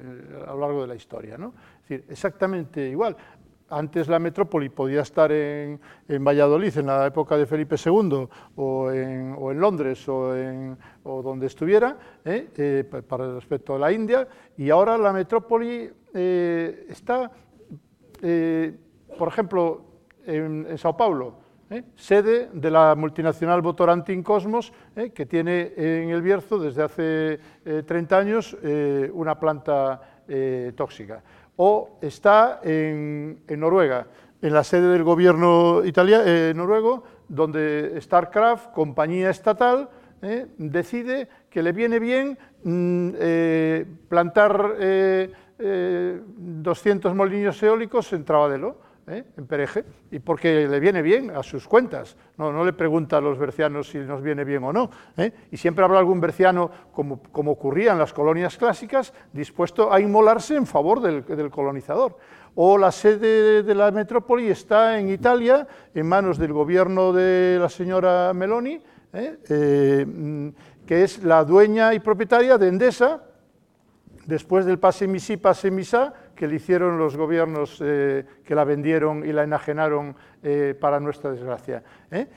a 0.46 0.52
lo 0.52 0.60
largo 0.60 0.82
de 0.82 0.86
la 0.86 0.94
historia. 0.94 1.36
¿no? 1.36 1.52
Es 1.82 1.88
decir, 1.88 2.04
exactamente 2.08 2.88
igual. 2.88 3.16
Antes 3.70 4.08
la 4.08 4.18
metrópoli 4.18 4.68
podía 4.68 5.02
estar 5.02 5.30
en, 5.30 5.78
Valladolid 6.08 6.78
en 6.78 6.86
la 6.86 7.06
época 7.06 7.36
de 7.36 7.46
Felipe 7.46 7.76
II 7.76 8.28
o 8.56 8.90
en, 8.90 9.60
Londres 9.60 10.08
o, 10.08 10.32
donde 11.04 11.46
estuviera 11.46 11.96
¿eh? 12.24 12.84
para 13.06 13.34
respecto 13.34 13.74
a 13.74 13.78
la 13.78 13.92
India 13.92 14.26
y 14.56 14.70
ahora 14.70 14.96
la 14.96 15.12
metrópoli 15.12 15.90
está, 16.14 17.30
por 19.18 19.28
ejemplo, 19.28 19.88
en, 20.28 20.78
Sao 20.78 20.96
Paulo, 20.96 21.34
¿eh? 21.70 21.82
sede 21.96 22.50
de 22.52 22.70
la 22.70 22.94
multinacional 22.94 23.62
Votorantim 23.62 24.22
Cosmos, 24.22 24.72
¿eh? 24.94 25.10
que 25.10 25.26
tiene 25.26 25.72
en 25.76 26.10
el 26.10 26.22
Bierzo 26.22 26.58
desde 26.58 26.82
hace 26.82 27.40
30 27.86 28.16
eh, 28.16 28.20
años 28.20 28.56
una 29.12 29.38
planta 29.38 30.00
tóxica. 30.76 31.22
O 31.60 31.98
está 32.00 32.60
en, 32.62 33.42
Noruega, 33.48 34.06
en 34.40 34.54
la 34.54 34.62
sede 34.62 34.92
del 34.92 35.02
gobierno 35.02 35.84
italiano, 35.84 36.24
noruego, 36.54 37.02
donde 37.28 37.98
StarCraft, 38.00 38.70
compañía 38.72 39.28
estatal, 39.30 39.88
decide 40.56 41.28
que 41.50 41.62
le 41.62 41.72
viene 41.72 41.98
bien 41.98 42.38
mm, 42.62 43.10
plantar 44.08 44.76
200 45.58 47.14
molinos 47.14 47.60
eólicos 47.62 48.12
en 48.12 48.24
Trabadelo 48.24 48.87
¿eh? 49.08 49.24
en 49.36 49.46
Pereje, 49.46 49.84
y 50.10 50.18
porque 50.18 50.68
le 50.68 50.80
viene 50.80 51.02
bien 51.02 51.30
a 51.30 51.42
sus 51.42 51.66
cuentas. 51.66 52.16
No, 52.36 52.52
no 52.52 52.64
le 52.64 52.72
pregunta 52.72 53.16
a 53.16 53.20
los 53.20 53.38
bercianos 53.38 53.88
si 53.88 53.98
nos 53.98 54.22
viene 54.22 54.44
bien 54.44 54.64
o 54.64 54.72
no. 54.72 54.90
¿eh? 55.16 55.32
Y 55.50 55.56
siempre 55.56 55.84
habrá 55.84 55.98
algún 55.98 56.20
berciano, 56.20 56.70
como, 56.92 57.22
como, 57.32 57.52
ocurría 57.52 57.92
en 57.92 57.98
las 57.98 58.12
colonias 58.12 58.56
clásicas, 58.56 59.12
dispuesto 59.32 59.92
a 59.92 60.00
inmolarse 60.00 60.56
en 60.56 60.66
favor 60.66 61.00
del, 61.00 61.24
del 61.24 61.50
colonizador. 61.50 62.16
O 62.54 62.76
la 62.76 62.90
sede 62.90 63.62
de 63.62 63.74
la 63.74 63.90
metrópoli 63.90 64.48
está 64.48 64.98
en 64.98 65.08
Italia, 65.10 65.66
en 65.94 66.06
manos 66.06 66.38
del 66.38 66.52
gobierno 66.52 67.12
de 67.12 67.58
la 67.60 67.68
señora 67.68 68.32
Meloni, 68.34 68.80
¿eh? 69.12 70.04
mm, 70.06 70.48
que 70.86 71.04
es 71.04 71.22
la 71.22 71.44
dueña 71.44 71.94
y 71.94 72.00
propietaria 72.00 72.58
de 72.58 72.68
Endesa, 72.68 73.22
después 74.26 74.66
del 74.66 74.78
pase 74.78 75.06
misí, 75.06 75.36
pase 75.36 75.70
misá, 75.70 76.12
que 76.38 76.46
le 76.46 76.54
hicieron 76.54 76.98
los 76.98 77.16
gobiernos 77.16 77.82
eh, 77.84 78.24
que 78.44 78.54
la 78.54 78.62
vendieron 78.62 79.28
y 79.28 79.32
la 79.32 79.42
enajenaron 79.42 80.14
eh, 80.40 80.76
para 80.80 81.00
nuestra 81.00 81.32
desgracia. 81.32 81.82
¿eh? 82.12 82.28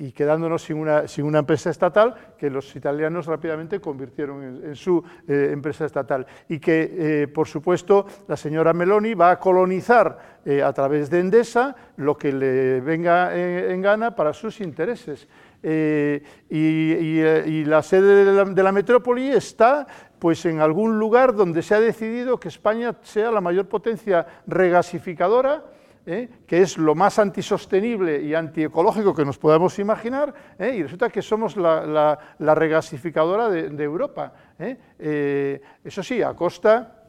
y 0.00 0.10
quedándonos 0.10 0.64
sin 0.64 0.76
una, 0.76 1.06
sin 1.06 1.24
una, 1.24 1.38
empresa 1.38 1.70
estatal 1.70 2.14
que 2.36 2.50
los 2.50 2.74
italianos 2.74 3.26
rápidamente 3.26 3.80
convirtieron 3.80 4.42
en, 4.42 4.74
su 4.74 5.02
empresa 5.28 5.86
estatal. 5.86 6.26
Y 6.48 6.58
que, 6.58 7.30
por 7.32 7.46
supuesto, 7.46 8.06
la 8.26 8.36
señora 8.36 8.72
Meloni 8.72 9.14
va 9.14 9.30
a 9.30 9.38
colonizar 9.38 10.18
a 10.62 10.72
través 10.72 11.08
de 11.08 11.20
Endesa 11.20 11.74
lo 11.96 12.18
que 12.18 12.32
le 12.32 12.80
venga 12.80 13.34
en 13.34 13.80
gana 13.80 14.14
para 14.14 14.32
sus 14.32 14.60
intereses. 14.60 15.26
Eh, 15.68 16.22
eh, 16.48 17.44
y, 17.44 17.64
la 17.64 17.82
sede 17.82 18.24
de 18.24 18.62
la, 18.62 18.70
metrópoli 18.70 19.30
está 19.30 19.84
pues, 20.16 20.46
en 20.46 20.60
algún 20.60 20.96
lugar 20.96 21.34
donde 21.34 21.60
se 21.60 21.74
ha 21.74 21.80
decidido 21.80 22.38
que 22.38 22.46
España 22.46 22.94
sea 23.02 23.32
la 23.32 23.40
mayor 23.40 23.66
potencia 23.66 24.24
regasificadora, 24.46 25.64
¿eh? 26.06 26.28
que 26.46 26.62
es 26.62 26.78
lo 26.78 26.94
más 26.94 27.18
antisostenible 27.18 28.22
y 28.22 28.32
antiecológico 28.32 29.12
que 29.12 29.24
nos 29.24 29.38
podamos 29.38 29.76
imaginar, 29.80 30.32
y 30.60 30.84
resulta 30.84 31.10
que 31.10 31.20
somos 31.20 31.56
la, 31.56 32.16
regasificadora 32.38 33.48
de, 33.48 33.70
de 33.70 33.82
Europa. 33.82 34.34
eso 34.56 36.02
sí, 36.04 36.22
a 36.22 36.32
costa 36.34 37.05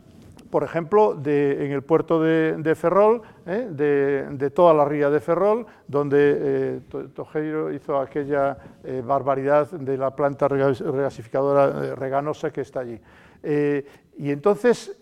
por 0.50 0.64
ejemplo, 0.64 1.14
en 1.14 1.72
el 1.72 1.82
puerto 1.84 2.22
de, 2.22 2.76
Ferrol, 2.76 3.22
¿eh? 3.46 3.68
de, 3.70 4.50
toda 4.52 4.74
la 4.74 4.86
ría 4.86 5.10
de 5.10 5.20
Ferrol, 5.20 5.66
donde 5.88 6.38
eh, 6.40 7.76
hizo 7.76 8.00
aquella 8.00 8.58
eh, 8.84 9.02
barbaridad 9.06 9.70
de 9.72 9.98
la 9.98 10.16
planta 10.16 10.48
regasificadora 10.48 11.96
reganosa 11.96 12.52
que 12.52 12.62
está 12.62 12.82
allí. 12.82 13.00
y 13.44 14.32
entonces, 14.32 14.98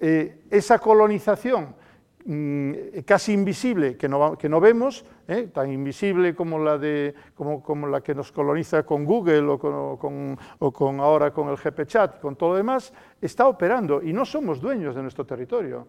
esa 0.49 0.79
colonización 0.79 1.75
casi 3.05 3.33
invisible 3.33 3.97
que 3.97 4.09
no, 4.09 4.35
que 4.35 4.49
no 4.49 4.59
vemos, 4.59 5.05
¿eh? 5.27 5.49
tan 5.53 5.71
invisible 5.71 6.33
como 6.33 6.57
la, 6.57 6.77
de, 6.79 7.13
como, 7.35 7.61
como 7.61 7.85
la 7.85 8.01
que 8.01 8.15
nos 8.15 8.31
coloniza 8.31 8.83
con 8.83 9.05
Google 9.05 9.47
o 9.47 9.59
con, 9.59 10.37
o 10.59 10.71
con, 10.71 10.99
ahora 10.99 11.31
con 11.31 11.49
el 11.49 11.57
GPChat, 11.57 12.19
con 12.19 12.35
todo 12.35 12.51
lo 12.51 12.55
demás, 12.55 12.91
está 13.21 13.47
operando 13.47 14.01
y 14.01 14.11
no 14.11 14.25
somos 14.25 14.59
dueños 14.59 14.95
de 14.95 15.03
nuestro 15.03 15.23
territorio. 15.25 15.87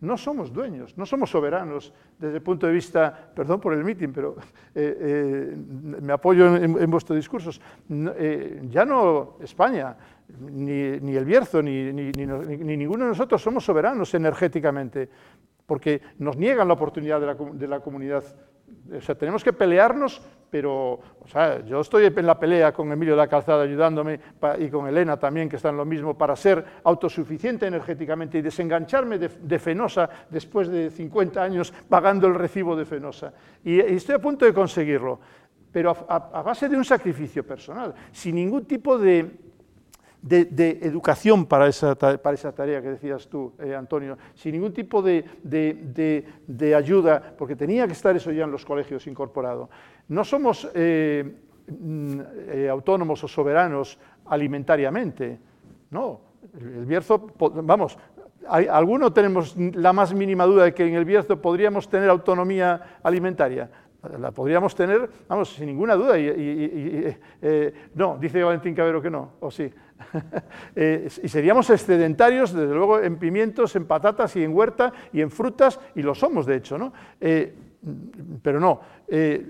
No 0.00 0.16
somos 0.16 0.52
dueños, 0.52 0.96
no 0.96 1.04
somos 1.04 1.28
soberanos 1.28 1.92
desde 2.16 2.36
el 2.36 2.42
punto 2.42 2.68
de 2.68 2.72
vista, 2.72 3.32
perdón 3.34 3.60
por 3.60 3.72
el 3.72 3.82
mitin, 3.82 4.12
pero 4.12 4.36
eh, 4.72 4.96
eh, 5.00 5.56
me 5.56 6.12
apoyo 6.12 6.54
en, 6.54 6.88
vuestros 6.88 7.16
discursos, 7.16 7.60
ya 7.88 8.84
no 8.84 9.38
España, 9.40 9.96
ni, 10.40 11.16
el 11.16 11.24
Bierzo, 11.24 11.62
ni, 11.62 11.92
ninguno 11.92 13.04
de 13.04 13.10
nosotros 13.10 13.40
somos 13.42 13.64
soberanos 13.64 14.12
energéticamente, 14.14 15.08
porque 15.66 16.00
nos 16.18 16.36
niegan 16.36 16.68
la 16.68 16.74
oportunidad 16.74 17.20
de 17.20 17.66
la, 17.66 17.80
comunidad. 17.80 18.24
O 18.94 19.00
sea, 19.00 19.14
tenemos 19.14 19.42
que 19.42 19.52
pelearnos, 19.52 20.20
pero 20.50 20.92
o 20.92 21.26
sea, 21.26 21.64
yo 21.64 21.80
estoy 21.80 22.06
en 22.06 22.26
la 22.26 22.38
pelea 22.38 22.72
con 22.72 22.90
Emilio 22.92 23.14
de 23.14 23.18
la 23.18 23.28
Calzada 23.28 23.62
ayudándome 23.62 24.20
y 24.58 24.68
con 24.68 24.86
Elena 24.86 25.18
también, 25.18 25.48
que 25.48 25.56
están 25.56 25.76
lo 25.76 25.84
mismo, 25.84 26.16
para 26.16 26.36
ser 26.36 26.64
autosuficiente 26.84 27.66
energéticamente 27.66 28.38
y 28.38 28.42
desengancharme 28.42 29.18
de, 29.18 29.58
Fenosa 29.58 30.08
después 30.30 30.68
de 30.68 30.90
50 30.90 31.42
años 31.42 31.72
pagando 31.88 32.26
el 32.26 32.34
recibo 32.34 32.76
de 32.76 32.84
Fenosa. 32.84 33.32
Y, 33.64 33.80
estoy 33.80 34.16
a 34.16 34.20
punto 34.20 34.44
de 34.44 34.52
conseguirlo, 34.52 35.20
pero 35.72 35.90
a 36.08 36.42
base 36.42 36.68
de 36.68 36.76
un 36.76 36.84
sacrificio 36.84 37.46
personal, 37.46 37.94
sin 38.12 38.34
ningún 38.34 38.64
tipo 38.64 38.98
de 38.98 39.47
de, 40.22 40.78
educación 40.82 41.46
para 41.46 41.68
esa, 41.68 41.94
para 41.94 42.34
esa, 42.34 42.52
tarea 42.52 42.82
que 42.82 42.88
decías 42.90 43.28
tú, 43.28 43.52
eh, 43.58 43.74
Antonio, 43.74 44.18
sin 44.34 44.52
ningún 44.52 44.72
tipo 44.72 45.02
de, 45.02 45.24
de, 45.42 46.74
ayuda, 46.74 47.34
porque 47.36 47.56
tenía 47.56 47.86
que 47.86 47.92
estar 47.92 48.14
eso 48.16 48.32
ya 48.32 48.44
en 48.44 48.50
los 48.50 48.64
colegios 48.64 49.06
incorporado. 49.06 49.70
No 50.08 50.24
somos 50.24 50.68
eh, 50.74 51.36
mm, 51.68 52.20
eh, 52.48 52.68
autónomos 52.68 53.22
o 53.24 53.28
soberanos 53.28 53.98
alimentariamente, 54.26 55.38
no. 55.90 56.28
El, 56.54 56.86
Bierzo, 56.86 57.32
vamos, 57.62 57.98
¿alguno 58.48 59.12
tenemos 59.12 59.56
la 59.56 59.92
más 59.92 60.14
mínima 60.14 60.44
duda 60.44 60.64
de 60.64 60.74
que 60.74 60.86
en 60.86 60.94
el 60.94 61.04
Bierzo 61.04 61.40
podríamos 61.40 61.88
tener 61.88 62.08
autonomía 62.08 62.98
alimentaria? 63.02 63.70
La 64.18 64.30
podríamos 64.30 64.74
tener, 64.76 65.10
vamos, 65.26 65.50
sin 65.50 65.66
ninguna 65.66 65.94
duda. 65.94 66.18
Y, 66.18 67.16
no, 67.94 68.16
dice 68.18 68.42
Valentín 68.42 68.74
Cabero 68.74 69.02
que 69.02 69.10
no, 69.10 69.32
o 69.40 69.50
sí. 69.50 69.70
Eh, 70.80 71.08
y 71.22 71.28
seríamos 71.28 71.68
excedentarios, 71.70 72.52
desde 72.52 72.72
luego, 72.72 73.00
en 73.00 73.18
pimientos, 73.18 73.74
en 73.74 73.86
patatas 73.86 74.36
y 74.36 74.44
en 74.44 74.54
huerta 74.54 74.92
y 75.12 75.20
en 75.20 75.30
frutas, 75.30 75.80
y 75.94 76.02
lo 76.02 76.14
somos, 76.14 76.46
de 76.46 76.56
hecho, 76.56 76.78
¿no? 76.78 76.92
Eh, 77.20 77.52
pero 78.42 78.60
no, 78.60 78.80
eh, 79.08 79.44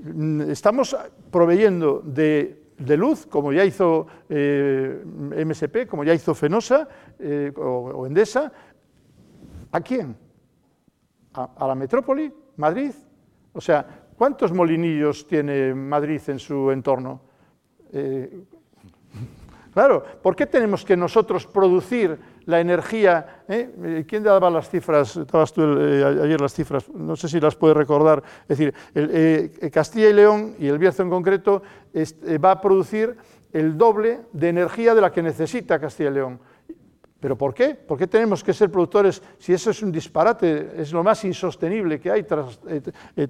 estamos 0.49 0.96
proveyendo 1.30 2.01
de, 2.01 2.62
luz, 2.96 3.26
como 3.26 3.53
ya 3.53 3.64
hizo 3.64 4.07
MSP, 4.28 5.86
como 5.86 6.05
ya 6.05 6.14
hizo 6.14 6.34
Fenosa 6.34 6.88
o, 7.57 8.07
Endesa, 8.07 8.51
¿a 9.72 9.80
quién? 9.80 10.16
A, 11.34 11.66
la 11.66 11.74
metrópoli, 11.74 12.32
Madrid. 12.57 12.92
O 13.53 13.61
sea, 13.61 13.84
¿cuántos 14.16 14.53
molinillos 14.53 15.26
tiene 15.26 15.74
Madrid 15.74 16.20
en 16.28 16.38
su 16.38 16.70
entorno? 16.70 17.20
Claro, 19.73 20.05
¿por 20.23 20.35
qué 20.35 20.47
tenemos 20.47 20.85
que 20.85 20.97
nosotros 20.97 21.47
producir 21.47 22.19
la 22.47 22.61
energía? 22.61 23.45
Eh? 23.49 23.71
Eh, 23.85 24.05
¿Quién 24.09 24.23
daba 24.23 24.51
las 24.51 24.69
cifras? 24.69 25.16
Estabas 25.16 25.53
tú 25.53 25.62
eh, 25.62 26.05
ayer 26.25 26.41
las 26.41 26.55
cifras, 26.55 26.89
no 26.91 27.16
sé 27.16 27.29
si 27.29 27.41
las 27.41 27.55
puedes 27.55 27.77
recordar. 27.77 28.23
Es 28.49 28.59
decir, 28.59 28.75
Castilla 29.71 30.09
y 30.09 30.12
León, 30.12 30.55
y 30.59 30.66
el 30.69 30.79
Bierzo 30.79 31.03
en 31.03 31.11
concreto, 31.11 31.62
va 32.43 32.53
a 32.53 32.61
producir 32.61 33.16
el 33.53 33.77
doble 33.77 34.21
de 34.33 34.49
energía 34.49 34.95
de 34.95 35.01
la 35.01 35.12
que 35.12 35.23
necesita 35.23 35.79
Castilla 35.79 36.11
y 36.11 36.14
León. 36.14 36.41
¿Pero 37.21 37.37
por 37.37 37.53
qué? 37.53 37.75
¿Por 37.75 37.99
qué 37.99 38.07
tenemos 38.07 38.45
que 38.45 38.53
ser 38.53 38.71
productores 38.71 39.21
si 39.39 39.53
eso 39.53 39.71
es 39.71 39.83
un 39.83 39.91
disparate? 39.91 40.81
Es 40.81 40.93
lo 40.93 41.03
más 41.03 41.25
insostenible 41.25 41.99
que 41.99 42.12
hay, 42.12 42.25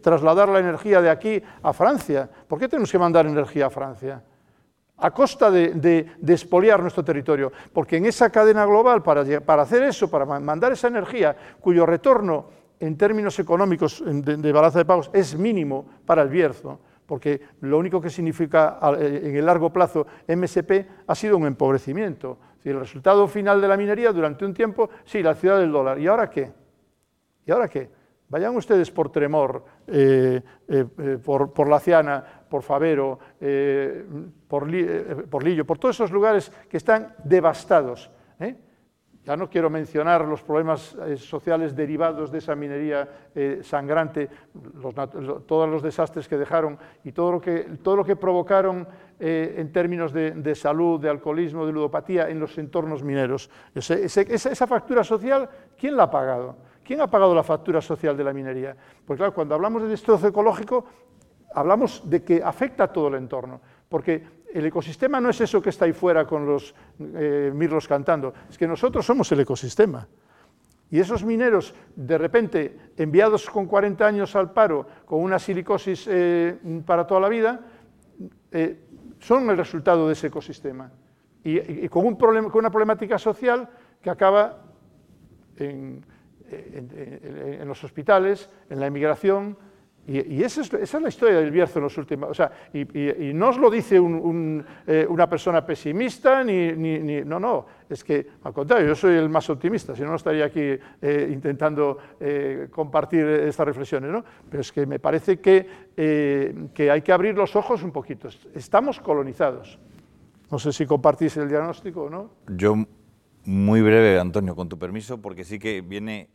trasladar 0.01 0.51
la 0.51 0.59
energía 0.59 1.01
de 1.01 1.09
aquí 1.09 1.43
a 1.63 1.73
Francia. 1.73 2.29
¿Por 2.47 2.59
qué 2.59 2.69
tenemos 2.69 2.93
que 2.93 2.99
mandar 2.99 3.27
energía 3.27 3.67
a 3.67 3.71
Francia? 3.71 4.23
A 4.99 5.11
costa 5.11 5.51
de, 5.51 5.75
de, 5.75 6.33
expoliar 6.33 6.81
nuestro 6.81 7.05
territorio, 7.05 7.53
porque 7.73 7.97
en 7.97 8.07
esa 8.07 8.31
cadena 8.31 8.65
global, 8.65 9.03
para, 9.03 9.23
hacer 9.63 9.83
eso, 9.85 10.11
para 10.11 10.25
mandar 10.25 10.73
esa 10.73 10.89
energía, 10.89 11.37
cuyo 11.61 11.87
retorno 11.87 12.47
en 12.81 12.97
términos 12.97 13.39
económicos 13.39 14.03
de, 14.05 14.53
balanza 14.53 14.79
de 14.79 14.85
pagos 14.85 15.11
es 15.13 15.37
mínimo 15.37 15.87
para 16.05 16.23
el 16.23 16.29
Bierzo, 16.29 16.81
porque 17.07 17.41
lo 17.61 17.79
único 17.79 18.01
que 18.01 18.11
significa 18.11 18.79
en 18.99 19.37
el 19.37 19.47
largo 19.47 19.73
plazo 19.73 20.07
MSP 20.27 20.87
ha 21.07 21.15
sido 21.15 21.37
un 21.37 21.47
empobrecimiento. 21.47 22.39
El 22.65 22.79
resultado 22.81 23.27
final 23.27 23.61
de 23.61 23.69
la 23.69 23.77
minería 23.77 24.13
durante 24.13 24.45
un 24.45 24.53
tiempo, 24.53 24.91
sí, 25.05 25.23
la 25.23 25.35
ciudad 25.35 25.59
del 25.59 25.73
dólar. 25.73 25.99
¿Y 25.99 26.07
ahora 26.07 26.29
qué? 26.29 26.53
¿Y 27.47 27.51
ahora 27.51 27.67
qué? 27.67 27.89
Vayan 28.29 28.55
ustedes 28.57 28.91
por 28.91 29.11
Tremor, 29.11 29.65
eh, 29.87 30.43
eh, 30.69 30.85
eh, 30.99 31.19
por, 31.25 31.51
por 31.55 31.67
La 31.67 31.81
Ciana, 31.81 32.38
por 32.49 32.63
Favero, 32.63 33.19
por, 34.49 34.67
Lillo, 34.67 35.67
por 35.67 35.79
todos 35.79 35.97
esos 35.97 36.11
lugares 36.11 36.51
que 36.69 36.77
están 36.77 37.15
devastados. 37.25 38.11
Ya 39.25 39.37
no 39.37 39.51
quiero 39.51 39.69
mencionar 39.69 40.25
los 40.25 40.43
problemas 40.43 40.97
sociales 41.17 41.77
derivados 41.77 42.33
de 42.33 42.39
esa 42.39 42.55
minería 42.55 43.07
sangrante, 43.61 44.31
todos 45.47 45.69
los 45.69 45.83
desastres 45.83 46.27
que 46.27 46.39
dejaron 46.39 46.79
y 47.05 47.13
todo 47.13 47.33
lo 47.33 48.05
que, 48.05 48.17
provocaron 48.17 48.89
en 49.21 49.71
términos 49.71 50.15
de, 50.15 50.55
salud, 50.55 50.99
de 50.99 51.11
alcoholismo, 51.11 51.67
de 51.67 51.73
ludopatía 51.73 52.31
en 52.31 52.41
los 52.41 52.57
entornos 52.57 53.03
mineros. 53.03 53.51
esa 53.75 54.67
factura 54.67 55.05
social, 55.05 55.47
¿quién 55.77 55.95
la 55.95 56.05
ha 56.05 56.11
pagado? 56.11 56.57
¿Quién 56.89 57.03
ha 57.03 57.07
pagado 57.07 57.35
la 57.35 57.43
factura 57.43 57.83
social 57.83 58.17
de 58.17 58.25
la 58.25 58.33
minería? 58.33 58.75
Pues 59.05 59.19
claro, 59.19 59.35
cuando 59.35 59.55
hablamos 59.55 59.83
de 59.83 59.89
destrozo 59.89 60.27
ecológico, 60.27 60.87
hablamos 61.55 62.09
de 62.09 62.23
que 62.23 62.43
afecta 62.43 62.85
a 62.85 62.93
todo 62.93 63.09
el 63.09 63.15
entorno, 63.15 63.61
porque 63.89 64.39
el 64.53 64.67
ecosistema 64.67 65.21
no 65.21 65.31
es 65.31 65.41
eso 65.41 65.61
que 65.61 65.71
está 65.71 65.85
ahí 65.85 65.93
fuera 65.93 66.27
con 66.27 66.47
los 66.47 66.75
eh, 66.99 67.53
mirlos 67.55 67.87
cantando, 67.87 68.33
es 68.49 68.57
que 68.57 68.67
nosotros 68.67 69.05
somos 69.05 69.31
el 69.33 69.41
ecosistema. 69.41 70.07
Y 70.91 71.01
esos 71.01 71.23
mineros, 71.23 71.75
de 71.95 72.17
repente, 72.17 72.93
enviados 72.97 73.49
con 73.51 73.67
40 73.67 74.07
años 74.07 74.35
al 74.35 74.53
paro, 74.53 74.87
con 75.05 75.21
una 75.21 75.39
silicosis 75.39 76.07
eh, 76.09 76.57
para 76.87 77.07
toda 77.07 77.21
la 77.21 77.29
vida, 77.29 77.61
eh, 78.51 78.81
son 79.19 79.51
el 79.51 79.57
resultado 79.59 80.07
de 80.07 80.15
ese 80.15 80.29
ecosistema. 80.29 80.91
Y, 81.45 81.89
con, 81.89 82.07
un 82.07 82.17
con 82.17 82.59
una 82.59 82.71
problemática 82.71 83.19
social 83.19 83.69
que 84.03 84.11
acaba 84.11 84.65
en, 85.57 86.05
los 87.65 87.85
hospitales, 87.85 88.51
en 88.69 88.81
la 88.81 88.87
emigración, 88.87 89.57
Y, 90.09 90.43
esa, 90.43 90.63
es, 90.63 90.95
la 90.95 91.09
historia 91.11 91.39
del 91.39 91.51
Bierzo 91.51 91.81
en 91.81 91.83
los 91.83 91.99
últimos... 91.99 92.31
O 92.31 92.35
sea, 92.35 92.51
y, 92.73 93.31
no 93.35 93.51
os 93.51 93.59
lo 93.59 93.71
dice 93.71 93.97
eh, 93.97 95.07
una 95.07 95.29
persona 95.29 95.67
pesimista, 95.67 96.43
ni, 96.43 96.73
No, 97.27 97.39
no, 97.39 97.67
es 97.91 98.03
que 98.03 98.27
al 98.43 98.55
contrario, 98.55 98.87
yo 98.89 98.95
soy 98.95 99.17
el 99.17 99.29
más 99.29 99.51
optimista, 99.51 99.95
si 99.95 100.01
no, 100.01 100.09
no 100.09 100.17
estaría 100.17 100.47
aquí 100.47 100.63
eh, 101.03 101.29
intentando 101.31 101.99
eh, 102.19 102.69
compartir 102.71 103.27
estas 103.27 103.67
reflexiones, 103.67 104.11
¿no? 104.11 104.25
Pero 104.51 104.63
es 104.63 104.73
que 104.73 104.87
me 104.87 104.99
parece 104.99 105.41
que, 105.41 105.67
que 106.73 106.91
hay 106.91 107.03
que 107.03 107.13
abrir 107.13 107.37
los 107.37 107.55
ojos 107.55 107.83
un 107.83 107.93
poquito. 107.93 108.31
Estamos 108.55 109.01
colonizados. 109.01 109.79
No 110.51 110.59
sé 110.59 110.73
si 110.73 110.87
compartís 110.87 111.37
el 111.37 111.51
diagnóstico 111.51 112.05
o 112.05 112.11
no. 112.11 112.31
Yo, 112.49 112.77
muy 113.45 113.83
breve, 113.83 114.19
Antonio, 114.19 114.57
con 114.57 114.71
tu 114.71 114.79
permiso, 114.79 115.21
porque 115.21 115.45
sí 115.45 115.59
que 115.59 115.83
viene 115.83 116.31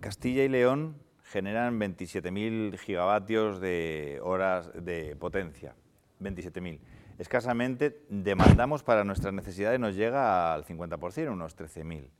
Castilla 0.00 0.42
y 0.42 0.48
León 0.48 0.96
generan 1.30 1.78
27.000 1.78 2.76
gigavatios 2.76 3.60
de 3.60 4.18
horas 4.22 4.70
de 4.74 5.14
potencia. 5.16 5.76
27.000. 6.20 6.80
Escasamente 7.18 8.04
demandamos 8.08 8.82
para 8.82 9.04
nuestras 9.04 9.32
necesidades 9.32 9.78
nos 9.78 9.94
llega 9.94 10.52
al 10.52 10.64
50%, 10.64 11.32
unos 11.32 11.56
13.000. 11.56 12.10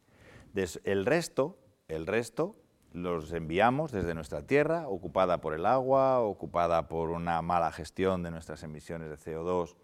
El 0.85 1.07
resto, 1.07 1.59
el 1.89 2.07
resto 2.07 2.55
los 2.93 3.33
enviamos 3.33 3.91
desde 3.91 4.15
nuestra 4.15 4.47
tierra, 4.47 4.87
ocupada 4.87 5.41
por 5.41 5.55
el 5.55 5.67
agua, 5.67 6.21
ocupada 6.21 6.87
por 6.89 7.11
una 7.11 7.43
mala 7.43 7.73
gestión 7.73 8.23
de 8.23 8.31
nuestras 8.31 8.63
emisiones 8.63 9.11
de 9.11 9.17
CO2 9.17 9.75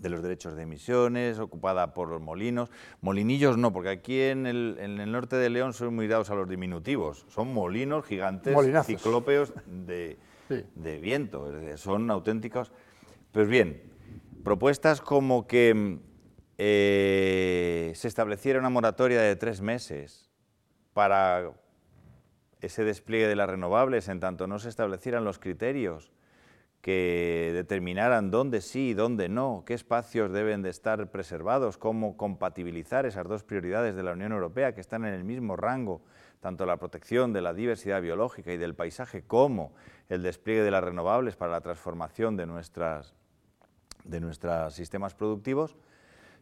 de 0.00 0.08
los 0.08 0.22
derechos 0.22 0.56
de 0.56 0.62
emisiones, 0.62 1.38
ocupada 1.38 1.92
por 1.94 2.08
los 2.08 2.20
molinos. 2.20 2.70
Molinillos 3.02 3.58
no, 3.58 3.72
porque 3.72 3.90
aquí 3.90 4.20
en 4.20 4.46
el, 4.46 5.12
norte 5.12 5.36
de 5.36 5.50
León 5.50 5.72
son 5.74 5.94
muy 5.94 6.08
dados 6.08 6.30
a 6.30 6.34
los 6.34 6.48
diminutivos. 6.48 7.26
Son 7.28 7.52
molinos 7.52 8.04
gigantes, 8.06 8.56
ciclópeos 8.86 9.52
de, 9.66 10.18
viento, 11.00 11.52
son 11.76 12.10
auténticos. 12.10 12.72
Pues 13.30 13.46
bien, 13.46 13.82
propuestas 14.42 15.00
como 15.00 15.46
que 15.46 15.98
eh, 16.58 17.92
se 17.94 18.08
estableciera 18.08 18.58
una 18.58 18.70
moratoria 18.70 19.20
de 19.20 19.36
tres 19.36 19.60
meses 19.60 20.30
para 20.94 21.52
ese 22.60 22.84
despliegue 22.84 23.28
de 23.28 23.36
las 23.36 23.48
renovables, 23.48 24.08
en 24.08 24.20
tanto 24.20 24.46
no 24.46 24.58
se 24.58 24.68
establecieran 24.68 25.24
los 25.24 25.38
criterios 25.38 26.10
que 26.80 27.50
determinaran 27.54 28.30
dónde 28.30 28.62
sí 28.62 28.90
y 28.90 28.94
dónde 28.94 29.28
no, 29.28 29.64
qué 29.66 29.74
espacios 29.74 30.32
deben 30.32 30.62
de 30.62 30.70
estar 30.70 31.10
preservados, 31.10 31.76
cómo 31.76 32.16
compatibilizar 32.16 33.04
esas 33.04 33.28
dos 33.28 33.44
prioridades 33.44 33.94
de 33.94 34.02
la 34.02 34.12
Unión 34.12 34.32
Europea 34.32 34.74
que 34.74 34.80
están 34.80 35.04
en 35.04 35.12
el 35.12 35.24
mismo 35.24 35.56
rango, 35.56 36.00
tanto 36.40 36.64
la 36.64 36.78
protección 36.78 37.34
de 37.34 37.42
la 37.42 37.52
diversidad 37.52 38.00
biológica 38.00 38.52
y 38.52 38.56
del 38.56 38.74
paisaje 38.74 39.22
como 39.22 39.74
el 40.08 40.22
despliegue 40.22 40.62
de 40.62 40.70
las 40.70 40.82
renovables 40.82 41.36
para 41.36 41.52
la 41.52 41.60
transformación 41.60 42.36
de, 42.36 42.46
nuestras, 42.46 43.14
de 44.04 44.20
nuestros 44.20 44.72
sistemas 44.72 45.14
productivos, 45.14 45.76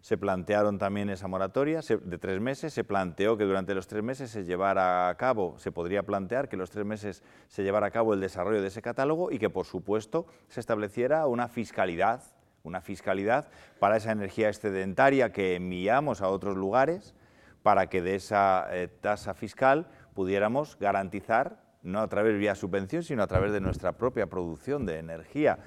se 0.01 0.17
plantearon 0.17 0.79
también 0.79 1.11
esa 1.11 1.29
moratoria 1.29 1.81
de 1.81 2.19
tres 2.19 2.41
meses, 2.41 2.73
se 2.73 2.85
planteó 2.85 3.37
que 3.37 3.45
durante 3.45 3.75
los 3.75 3.87
tres 3.87 4.03
meses 4.03 4.31
se 4.31 4.45
llevara 4.45 5.09
a 5.09 5.17
cabo, 5.17 5.59
se 5.59 5.73
podría 5.73 6.05
plantear 6.05 6.49
que 6.49 6.57
los 6.57 6.71
tres 6.71 6.85
meses 6.85 7.23
se 7.49 7.63
llevara 7.63 7.89
a 7.89 7.91
cabo 7.91 8.15
el 8.15 8.21
desarrollo 8.21 8.63
de 8.63 8.69
ese 8.69 8.83
catálogo 8.83 9.31
y 9.31 9.39
que 9.39 9.51
por 9.51 9.67
supuesto 9.67 10.27
se 10.49 10.61
estableciera 10.61 11.27
una 11.27 11.49
fiscalidad, 11.49 12.23
una 12.63 12.81
fiscalidad 12.81 13.49
para 13.79 13.97
esa 13.97 14.13
energía 14.13 14.49
excedentaria 14.49 15.33
que 15.33 15.57
enviamos 15.57 16.23
a 16.23 16.29
otros 16.29 16.57
lugares 16.57 17.15
para 17.63 17.89
que 17.89 18.03
de 18.03 18.15
esa 18.15 18.67
eh, 18.71 18.89
tasa 18.89 19.35
fiscal 19.35 19.89
pudiéramos 20.15 20.79
garantizar, 20.79 21.61
no 21.83 22.01
a 22.01 22.09
través 22.09 22.39
vía 22.39 22.55
subvención, 22.55 23.03
sino 23.03 23.23
a 23.23 23.27
través 23.27 23.53
de 23.53 23.61
nuestra 23.61 23.93
propia 23.93 24.27
producción 24.27 24.87
de 24.87 24.99
energía, 24.99 25.59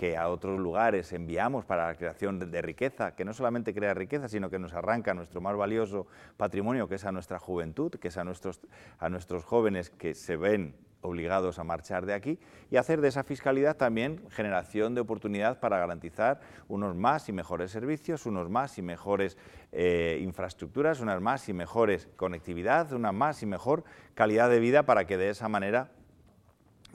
que 0.00 0.16
a 0.16 0.30
otros 0.30 0.58
lugares 0.58 1.12
enviamos 1.12 1.66
para 1.66 1.88
la 1.88 1.94
creación 1.94 2.38
de, 2.38 2.62
riqueza, 2.62 3.14
que 3.14 3.22
no 3.22 3.34
solamente 3.34 3.74
crea 3.74 3.92
riqueza, 3.92 4.30
sino 4.30 4.48
que 4.48 4.58
nos 4.58 4.72
arranca 4.72 5.12
nuestro 5.12 5.42
más 5.42 5.54
valioso 5.54 6.06
patrimonio, 6.38 6.88
que 6.88 6.94
es 6.94 7.04
a 7.04 7.12
nuestra 7.12 7.38
juventud, 7.38 7.90
que 7.90 8.08
es 8.08 8.16
a 8.16 8.24
nuestros, 8.24 8.62
a 8.98 9.10
nuestros 9.10 9.44
jóvenes 9.44 9.90
que 9.90 10.14
se 10.14 10.38
ven 10.38 10.74
obligados 11.02 11.58
a 11.58 11.64
marchar 11.64 12.06
de 12.06 12.14
aquí 12.14 12.38
y 12.70 12.78
hacer 12.78 13.02
de 13.02 13.08
esa 13.08 13.24
fiscalidad 13.24 13.76
también 13.76 14.26
generación 14.30 14.94
de 14.94 15.02
oportunidad 15.02 15.60
para 15.60 15.76
garantizar 15.76 16.40
unos 16.66 16.96
más 16.96 17.28
y 17.28 17.32
mejores 17.32 17.70
servicios, 17.70 18.24
unos 18.24 18.48
más 18.48 18.78
y 18.78 18.82
mejores 18.82 19.36
eh, 19.70 20.18
infraestructuras, 20.22 21.00
unas 21.00 21.20
más 21.20 21.46
y 21.50 21.52
mejores 21.52 22.08
conectividad, 22.16 22.90
una 22.94 23.12
más 23.12 23.42
y 23.42 23.46
mejor 23.46 23.84
calidad 24.14 24.48
de 24.48 24.60
vida 24.60 24.84
para 24.84 25.04
que 25.04 25.18
de 25.18 25.28
esa 25.28 25.50
manera 25.50 25.90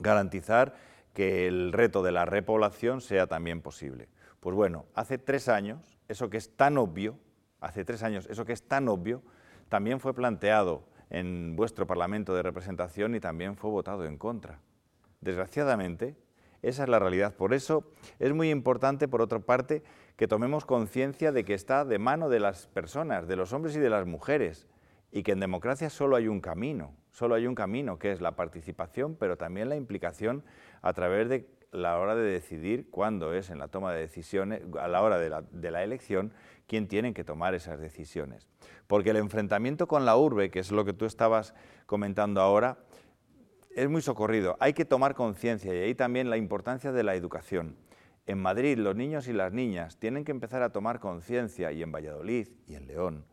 garantizar 0.00 0.74
que 1.16 1.46
el 1.46 1.72
reto 1.72 2.02
de 2.02 2.12
la 2.12 2.26
repoblación 2.26 3.00
sea 3.00 3.26
también 3.26 3.62
posible. 3.62 4.10
Pues 4.38 4.54
bueno, 4.54 4.84
hace 4.94 5.16
tres 5.16 5.48
años, 5.48 5.98
eso 6.08 6.28
que 6.28 6.36
es 6.36 6.54
tan 6.54 6.76
obvio, 6.76 7.18
hace 7.58 7.86
tres 7.86 8.02
años, 8.02 8.26
eso 8.28 8.44
que 8.44 8.52
es 8.52 8.68
tan 8.68 8.86
obvio, 8.86 9.22
también 9.70 9.98
fue 9.98 10.12
planteado 10.12 10.84
en 11.08 11.56
vuestro 11.56 11.86
Parlamento 11.86 12.34
de 12.34 12.42
representación 12.42 13.14
y 13.14 13.20
también 13.20 13.56
fue 13.56 13.70
votado 13.70 14.04
en 14.04 14.18
contra. 14.18 14.60
Desgraciadamente, 15.22 16.16
esa 16.60 16.82
es 16.82 16.88
la 16.90 16.98
realidad. 16.98 17.34
Por 17.34 17.54
eso 17.54 17.90
es 18.18 18.34
muy 18.34 18.50
importante, 18.50 19.08
por 19.08 19.22
otra 19.22 19.38
parte, 19.38 19.82
que 20.16 20.28
tomemos 20.28 20.66
conciencia 20.66 21.32
de 21.32 21.46
que 21.46 21.54
está 21.54 21.86
de 21.86 21.98
mano 21.98 22.28
de 22.28 22.40
las 22.40 22.66
personas, 22.66 23.26
de 23.26 23.36
los 23.36 23.54
hombres 23.54 23.74
y 23.74 23.80
de 23.80 23.88
las 23.88 24.04
mujeres, 24.04 24.66
y 25.16 25.22
que 25.22 25.32
en 25.32 25.40
democracia 25.40 25.88
solo 25.88 26.16
hay 26.16 26.28
un 26.28 26.42
camino, 26.42 26.94
solo 27.10 27.36
hay 27.36 27.46
un 27.46 27.54
camino, 27.54 27.98
que 27.98 28.12
es 28.12 28.20
la 28.20 28.36
participación, 28.36 29.16
pero 29.16 29.38
también 29.38 29.70
la 29.70 29.74
implicación 29.74 30.44
a 30.82 30.92
través 30.92 31.30
de 31.30 31.48
la 31.72 31.98
hora 31.98 32.14
de 32.14 32.30
decidir 32.30 32.90
cuándo 32.90 33.32
es 33.32 33.48
en 33.48 33.58
la 33.58 33.68
toma 33.68 33.94
de 33.94 34.00
decisiones, 34.00 34.60
a 34.78 34.88
la 34.88 35.00
hora 35.00 35.18
de 35.18 35.30
la, 35.70 35.82
elección, 35.82 36.34
quién 36.66 36.86
tiene 36.86 37.14
que 37.14 37.24
tomar 37.24 37.54
esas 37.54 37.80
decisiones. 37.80 38.46
Porque 38.86 39.08
el 39.08 39.16
enfrentamiento 39.16 39.88
con 39.88 40.04
la 40.04 40.18
urbe, 40.18 40.50
que 40.50 40.58
es 40.58 40.70
lo 40.70 40.84
que 40.84 40.92
tú 40.92 41.06
estabas 41.06 41.54
comentando 41.86 42.42
ahora, 42.42 42.76
es 43.74 43.88
muy 43.88 44.02
socorrido. 44.02 44.58
Hay 44.60 44.74
que 44.74 44.84
tomar 44.84 45.14
conciencia 45.14 45.74
y 45.74 45.78
ahí 45.78 45.94
también 45.94 46.28
la 46.28 46.36
importancia 46.36 46.92
de 46.92 47.02
la 47.02 47.14
educación. 47.14 47.78
En 48.26 48.38
Madrid 48.38 48.76
los 48.76 48.94
niños 48.94 49.28
y 49.28 49.32
las 49.32 49.50
niñas 49.50 49.96
tienen 49.96 50.26
que 50.26 50.32
empezar 50.32 50.62
a 50.62 50.72
tomar 50.72 51.00
conciencia 51.00 51.72
y 51.72 51.82
en 51.82 51.90
Valladolid 51.90 52.48
y 52.66 52.74
en 52.74 52.86
León 52.86 53.24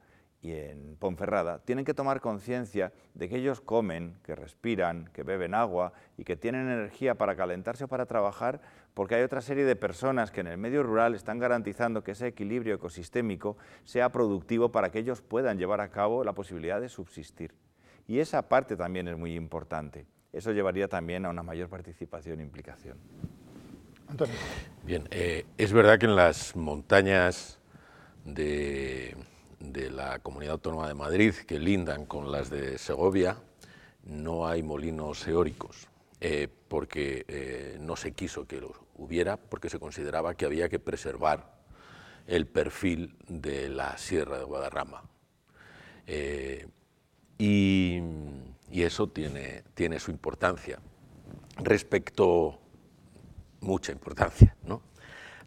y 0.43 0.51
en 0.51 0.97
Ponferrada 0.99 1.59
tienen 1.59 1.85
que 1.85 1.93
tomar 1.93 2.19
conciencia 2.19 2.91
de 3.13 3.29
que 3.29 3.37
ellos 3.37 3.61
comen, 3.61 4.17
que 4.23 4.35
respiran, 4.35 5.09
que 5.13 5.23
beben 5.23 5.55
agua 5.55 5.93
y 6.17 6.25
que 6.25 6.35
tienen 6.35 6.69
energía 6.69 7.15
para 7.15 7.37
calentarse 7.37 7.85
o 7.85 7.87
para 7.87 8.05
trabajar, 8.05 8.59
porque 8.93 9.15
hay 9.15 9.23
otra 9.23 9.39
serie 9.39 9.63
de 9.63 9.77
personas 9.77 10.31
que 10.31 10.41
en 10.41 10.47
el 10.47 10.57
medio 10.57 10.83
rural 10.83 11.15
están 11.15 11.39
garantizando 11.39 12.03
que 12.03 12.11
ese 12.11 12.27
equilibrio 12.27 12.75
ecosistémico 12.75 13.55
sea 13.85 14.11
productivo 14.11 14.69
para 14.69 14.91
que 14.91 14.99
ellos 14.99 15.21
puedan 15.21 15.57
llevar 15.57 15.79
a 15.79 15.89
cabo 15.89 16.25
la 16.25 16.33
posibilidad 16.33 16.81
de 16.81 16.89
subsistir. 16.89 17.55
Y 18.05 18.19
esa 18.19 18.49
parte 18.49 18.75
también 18.75 19.07
es 19.07 19.17
muy 19.17 19.35
importante. 19.35 20.05
Eso 20.33 20.51
llevaría 20.51 20.89
también 20.89 21.25
a 21.25 21.29
una 21.29 21.41
mayor 21.41 21.69
participación 21.69 22.41
e 22.41 22.43
implicación. 22.43 22.97
Antonio. 24.09 24.35
Bien, 24.83 25.07
eh, 25.09 25.45
es 25.57 25.71
verdad 25.71 25.97
que 25.97 26.05
en 26.05 26.17
las 26.17 26.53
montañas 26.57 27.61
de 28.25 29.15
de 29.63 29.89
la 29.89 30.19
Comunidad 30.19 30.53
Autónoma 30.53 30.87
de 30.87 30.93
Madrid, 30.93 31.33
que 31.47 31.57
lindan 31.57 32.05
con 32.05 32.31
las 32.31 32.49
de 32.49 32.77
Segovia, 32.77 33.37
no 34.03 34.45
hay 34.45 34.61
molinos 34.61 35.25
eólicos, 35.27 35.87
eh, 36.19 36.49
porque 36.67 37.25
eh, 37.27 37.77
no 37.79 37.95
se 37.95 38.11
quiso 38.11 38.45
que 38.45 38.59
los 38.59 38.71
hubiera, 38.95 39.37
porque 39.37 39.69
se 39.69 39.79
consideraba 39.79 40.35
que 40.35 40.45
había 40.45 40.67
que 40.67 40.79
preservar 40.79 41.63
el 42.27 42.45
perfil 42.45 43.15
de 43.27 43.69
la 43.69 43.97
Sierra 43.97 44.37
de 44.37 44.43
Guadarrama. 44.43 45.03
Eh, 46.07 46.67
y, 47.37 48.01
eso 48.69 49.07
tiene, 49.07 49.63
tiene 49.75 49.99
su 49.99 50.11
importancia. 50.11 50.79
Respecto, 51.57 52.59
mucha 53.61 53.93
importancia, 53.93 54.57
¿no? 54.65 54.81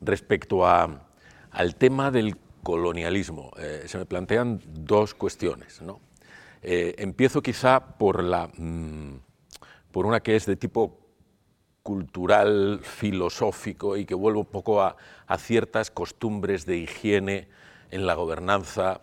Respecto 0.01 0.67
a, 0.67 1.07
al 1.51 1.75
tema 1.75 2.11
del 2.11 2.37
colonialismo. 2.67 3.53
Eh, 3.59 3.85
se 3.87 3.97
me 3.97 4.07
plantean 4.07 4.61
dos 4.67 5.15
cuestiones. 5.15 5.81
¿no? 5.83 6.01
Eh, 6.63 6.97
empiezo 6.99 7.41
quizá 7.41 7.79
por, 7.97 8.25
la, 8.25 8.49
mm, 8.49 9.21
por 9.93 10.05
una 10.05 10.19
que 10.19 10.35
es 10.35 10.47
de 10.47 10.57
tipo 10.57 10.99
cultural, 11.85 12.81
filosófico 12.83 13.97
y 13.97 14.05
que 14.05 14.17
vuelvo 14.17 14.41
un 14.41 14.47
poco 14.47 14.83
a, 14.83 14.97
ciertas 15.39 15.93
costumbres 15.93 16.67
de 16.67 16.79
higiene 16.79 17.47
en 17.93 18.05
la 18.05 18.15
gobernanza 18.15 19.03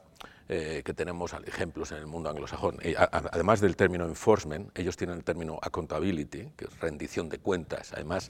eh, 0.50 0.82
que 0.84 0.94
tenemos 0.94 1.34
ejemplos 1.46 1.94
en 1.94 2.00
el 2.00 2.08
mundo 2.08 2.30
anglosajón. 2.30 2.80
además 3.32 3.62
del 3.62 3.78
término 3.78 4.04
enforcement, 4.06 4.78
ellos 4.78 4.98
tienen 4.98 5.16
el 5.16 5.24
término 5.24 5.58
accountability, 5.62 6.50
que 6.58 6.66
es 6.66 6.80
rendición 6.82 7.30
de 7.30 7.38
cuentas. 7.38 7.94
Además, 7.94 8.30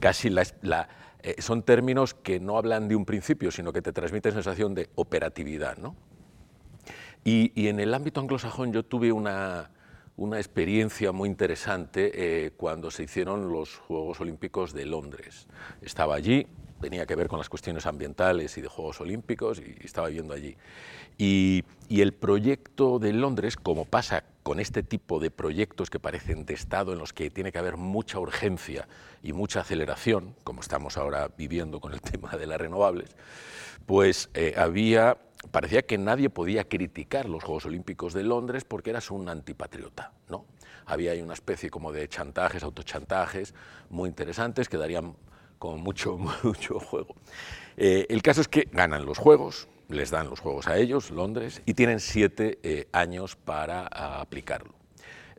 casi 0.00 0.28
la, 0.28 0.88
eh, 1.24 1.40
son 1.40 1.62
términos 1.62 2.12
que 2.12 2.38
no 2.38 2.58
hablan 2.58 2.86
de 2.86 2.96
un 2.96 3.06
principio, 3.06 3.50
sino 3.50 3.72
que 3.72 3.80
te 3.80 3.92
transmiten 3.92 4.32
sensación 4.32 4.74
de 4.74 4.90
operatividad. 4.94 5.78
¿no? 5.78 5.96
Y, 7.24 7.66
en 7.66 7.80
el 7.80 7.94
ámbito 7.94 8.20
anglosajón 8.20 8.74
yo 8.74 8.82
tuve 8.82 9.10
una, 9.10 9.70
una 10.18 10.36
experiencia 10.36 11.12
muy 11.12 11.30
interesante 11.30 12.12
eh, 12.14 12.50
cuando 12.50 12.90
se 12.90 13.04
hicieron 13.04 13.50
los 13.50 13.76
Juegos 13.76 14.20
Olímpicos 14.20 14.74
de 14.74 14.84
Londres. 14.84 15.46
Estaba 15.80 16.14
allí, 16.14 16.46
tenía 16.82 17.06
que 17.06 17.16
ver 17.16 17.28
con 17.28 17.38
las 17.38 17.48
cuestiones 17.48 17.86
ambientales 17.86 18.58
y 18.58 18.60
de 18.60 18.68
Juegos 18.68 19.00
Olímpicos 19.00 19.60
y 19.60 19.82
estaba 19.82 20.08
viviendo 20.08 20.34
allí. 20.34 20.54
Y, 21.16 21.64
el 21.88 22.12
proyecto 22.12 22.98
de 22.98 23.14
Londres, 23.14 23.56
como 23.56 23.86
pasa 23.86 24.24
con 24.44 24.60
este 24.60 24.82
tipo 24.82 25.18
de 25.20 25.30
proyectos 25.30 25.88
que 25.88 25.98
parecen 25.98 26.44
de 26.44 26.52
Estado 26.52 26.92
en 26.92 26.98
los 26.98 27.14
que 27.14 27.30
tiene 27.30 27.50
que 27.50 27.58
haber 27.58 27.78
mucha 27.78 28.20
urgencia 28.20 28.86
y 29.22 29.32
mucha 29.32 29.60
aceleración, 29.60 30.36
como 30.44 30.60
estamos 30.60 30.98
ahora 30.98 31.30
viviendo 31.36 31.80
con 31.80 31.94
el 31.94 32.00
tema 32.02 32.30
de 32.36 32.46
las 32.46 32.60
renovables, 32.60 33.16
pues 33.86 34.28
eh, 34.34 34.54
había, 34.56 35.16
parecía 35.50 35.82
que 35.82 35.96
nadie 35.96 36.28
podía 36.28 36.68
criticar 36.68 37.26
los 37.26 37.42
Juegos 37.42 37.64
Olímpicos 37.64 38.12
de 38.12 38.22
Londres 38.22 38.64
porque 38.64 38.90
eras 38.90 39.10
un 39.10 39.30
antipatriota, 39.30 40.12
¿no? 40.28 40.44
Había 40.84 41.12
ahí 41.12 41.22
una 41.22 41.32
especie 41.32 41.70
como 41.70 41.90
de 41.90 42.06
chantajes, 42.06 42.62
autochantajes 42.62 43.54
muy 43.88 44.10
interesantes 44.10 44.68
que 44.68 44.76
darían 44.76 45.16
con 45.58 45.80
mucho, 45.80 46.18
mucho 46.42 46.78
juego. 46.80 47.16
Eh, 47.78 48.04
el 48.10 48.20
caso 48.20 48.42
es 48.42 48.48
que 48.48 48.68
ganan 48.70 49.06
los 49.06 49.16
Juegos, 49.16 49.68
les 49.88 50.10
dan 50.10 50.30
los 50.30 50.40
juegos 50.40 50.66
a 50.66 50.76
ellos, 50.76 51.10
Londres, 51.10 51.62
y 51.66 51.74
tienen 51.74 52.00
siete 52.00 52.58
eh, 52.62 52.88
años 52.92 53.36
para 53.36 53.86
aplicarlo. 53.86 54.74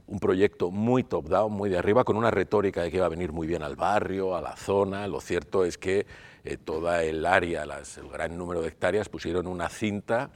Un 0.08 0.20
proyecto 0.20 0.70
muy 0.70 1.04
top-down, 1.04 1.52
muy 1.52 1.70
de 1.70 1.80
arriba, 1.80 2.04
con 2.04 2.16
una 2.16 2.30
retórica 2.30 2.84
de 2.84 2.92
que 2.92 2.98
iba 2.98 3.08
a 3.08 3.10
venir 3.10 3.32
muy 3.32 3.48
bien 3.48 3.64
al 3.64 3.76
barrio, 3.76 4.36
a 4.36 4.42
la 4.42 4.56
zona. 4.56 5.08
Lo 5.08 5.20
cierto 5.20 5.66
es 5.66 5.80
que 5.80 6.06
eh, 6.44 6.58
toda 6.58 7.04
el 7.04 7.26
área, 7.26 7.64
el 7.64 8.10
gran 8.10 8.38
número 8.38 8.62
de 8.62 8.68
hectáreas, 8.68 9.10
pusieron 9.10 9.48
una 9.48 9.68
cinta 9.68 10.30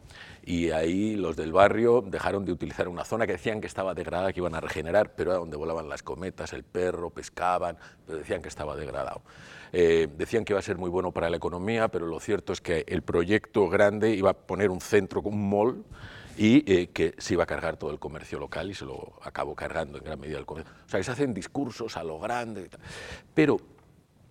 y 0.43 0.72
ahí 0.72 1.16
los 1.16 1.36
del 1.36 1.51
barrio 1.51 2.01
dejaron 2.01 2.45
de 2.45 2.51
utilizar 2.51 2.88
una 2.88 3.05
zona 3.05 3.28
que 3.28 3.34
decían 3.34 3.62
que 3.62 3.68
estaba 3.68 3.93
degradada, 3.93 4.34
que 4.34 4.39
iban 4.39 4.55
a 4.55 4.60
regenerar, 4.60 5.14
pero 5.14 5.32
era 5.32 5.39
donde 5.39 5.55
volaban 5.55 5.88
las 5.88 6.01
cometas, 6.01 6.53
el 6.53 6.64
perro, 6.64 7.12
pescaban, 7.12 7.78
pero 8.07 8.18
decían 8.18 8.41
que 8.41 8.49
estaba 8.49 8.76
degradado. 8.76 9.22
Eh, 9.72 10.07
decían 10.17 10.45
que 10.45 10.53
iba 10.53 10.59
a 10.59 10.63
ser 10.63 10.78
muy 10.78 10.89
bueno 10.89 11.11
para 11.11 11.30
la 11.30 11.38
economía, 11.38 11.88
pero 11.89 12.07
lo 12.07 12.20
cierto 12.20 12.53
es 12.53 12.61
que 12.61 12.86
el 12.88 13.01
proyecto 13.01 13.70
grande 13.70 14.11
iba 14.11 14.32
a 14.32 14.34
poner 14.34 14.70
un 14.72 14.82
centro, 14.82 15.22
un 15.22 15.49
mall, 15.49 15.84
y 16.38 16.63
eh, 16.72 16.88
que 16.88 17.15
se 17.17 17.34
iba 17.34 17.43
a 17.43 17.47
cargar 17.47 17.76
todo 17.76 17.91
el 17.91 17.99
comercio 17.99 18.39
local 18.39 18.72
y 18.72 18.74
se 18.74 18.86
lo 18.86 19.13
acabó 19.24 19.55
cargando 19.55 19.97
en 19.97 20.05
gran 20.05 20.20
medida 20.20 20.38
el 20.38 20.45
comercio. 20.45 20.74
O 20.86 20.89
sea, 20.89 20.99
que 20.99 21.03
se 21.03 21.11
hacen 21.11 21.34
discursos 21.34 21.97
a 21.97 22.03
lo 22.03 22.17
grande. 22.17 22.70
Pero 23.34 23.59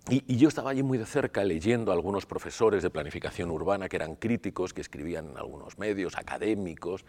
y, 0.09 0.37
yo 0.37 0.47
estaba 0.47 0.71
allí 0.71 0.81
muy 0.81 0.97
de 0.97 1.05
cerca 1.05 1.43
leyendo 1.43 1.91
a 1.91 1.93
algunos 1.93 2.25
profesores 2.25 2.81
de 2.81 2.89
planificación 2.89 3.51
urbana 3.51 3.87
que 3.87 3.95
eran 3.95 4.15
críticos, 4.15 4.73
que 4.73 4.81
escribían 4.81 5.29
en 5.31 5.37
algunos 5.37 5.77
medios, 5.77 6.17
académicos, 6.17 7.05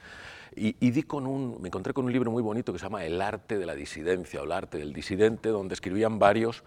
y, 0.55 0.73
di 0.91 1.03
con 1.05 1.27
un, 1.27 1.63
me 1.63 1.69
encontré 1.69 1.95
con 1.95 2.05
un 2.05 2.13
libro 2.13 2.31
muy 2.31 2.43
bonito 2.43 2.73
que 2.73 2.79
se 2.79 2.85
llama 2.85 3.05
El 3.05 3.23
arte 3.23 3.57
de 3.57 3.65
la 3.65 3.75
disidencia 3.75 4.43
o 4.43 4.45
el 4.45 4.53
arte 4.53 4.79
del 4.79 4.93
disidente, 4.93 5.49
donde 5.49 5.75
escribían 5.75 6.19
varios 6.19 6.63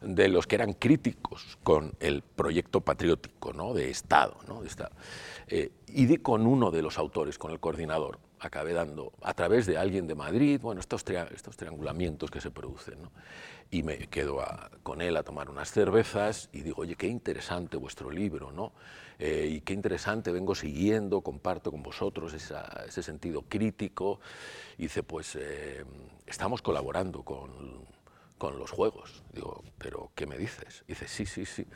de 0.00 0.28
los 0.28 0.46
que 0.46 0.56
eran 0.56 0.74
críticos 0.74 1.58
con 1.62 1.94
el 2.00 2.22
proyecto 2.22 2.80
patriótico 2.80 3.52
¿no? 3.52 3.74
de 3.74 3.90
Estado. 3.90 4.36
¿no? 4.46 4.60
De 4.62 4.68
Estado. 4.68 4.94
Eh, 5.48 5.70
y 5.88 6.06
di 6.06 6.18
con 6.18 6.46
uno 6.46 6.70
de 6.70 6.82
los 6.82 6.98
autores, 6.98 7.38
con 7.38 7.50
el 7.50 7.60
coordinador. 7.60 8.18
Acabé 8.40 8.72
dando, 8.72 9.12
a 9.22 9.34
través 9.34 9.66
de 9.66 9.78
alguien 9.78 10.06
de 10.06 10.14
Madrid, 10.14 10.60
bueno, 10.60 10.80
estos, 10.80 11.04
estos 11.34 11.56
triangulamientos 11.56 12.30
que 12.30 12.40
se 12.40 12.52
producen. 12.52 13.02
¿no? 13.02 13.10
Y 13.70 13.82
me 13.82 13.98
quedo 13.98 14.38
con 14.82 15.02
él 15.02 15.16
a 15.16 15.24
tomar 15.24 15.50
unas 15.50 15.72
cervezas 15.72 16.48
y 16.52 16.62
digo, 16.62 16.82
oye, 16.82 16.94
qué 16.94 17.08
interesante 17.08 17.76
vuestro 17.76 18.10
libro, 18.10 18.52
¿no? 18.52 18.72
Eh, 19.18 19.48
y 19.50 19.60
qué 19.62 19.74
interesante, 19.74 20.30
vengo 20.30 20.54
siguiendo, 20.54 21.20
comparto 21.22 21.72
con 21.72 21.82
vosotros 21.82 22.32
ese 22.32 23.02
sentido 23.02 23.42
crítico. 23.42 24.20
Y 24.78 24.82
dice, 24.82 25.02
pues 25.02 25.36
eh, 25.36 25.84
estamos 26.26 26.62
colaborando 26.62 27.24
con 27.24 27.84
con 28.38 28.58
los 28.58 28.70
juegos. 28.70 29.22
Digo, 29.32 29.62
¿pero 29.78 30.12
qué 30.14 30.26
me 30.26 30.38
dices? 30.38 30.84
Dice, 30.86 31.06
sí, 31.08 31.26
sí, 31.26 31.44
sí. 31.44 31.66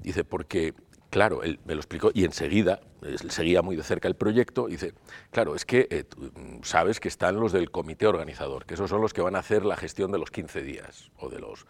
Dice, 0.00 0.24
porque, 0.24 0.74
claro, 1.08 1.42
él 1.42 1.58
me 1.64 1.74
lo 1.74 1.80
explicó 1.80 2.10
y 2.14 2.24
enseguida 2.24 2.80
seguía 3.28 3.62
muy 3.62 3.76
de 3.76 3.82
cerca 3.82 4.06
el 4.06 4.14
proyecto. 4.14 4.66
Dice, 4.66 4.94
claro, 5.30 5.54
es 5.54 5.64
que 5.64 5.88
eh, 5.90 6.04
mm, 6.16 6.62
sabes 6.62 7.00
que 7.00 7.08
están 7.08 7.40
los 7.40 7.52
del 7.52 7.70
comité 7.70 8.06
organizador, 8.06 8.66
que 8.66 8.74
esos 8.74 8.90
son 8.90 9.00
los 9.00 9.12
que 9.12 9.22
van 9.22 9.34
a 9.34 9.40
hacer 9.40 9.64
la 9.64 9.76
gestión 9.76 10.12
de 10.12 10.18
los 10.18 10.30
15 10.30 10.62
días 10.62 11.10
o 11.18 11.28
de 11.28 11.40
los 11.40 11.66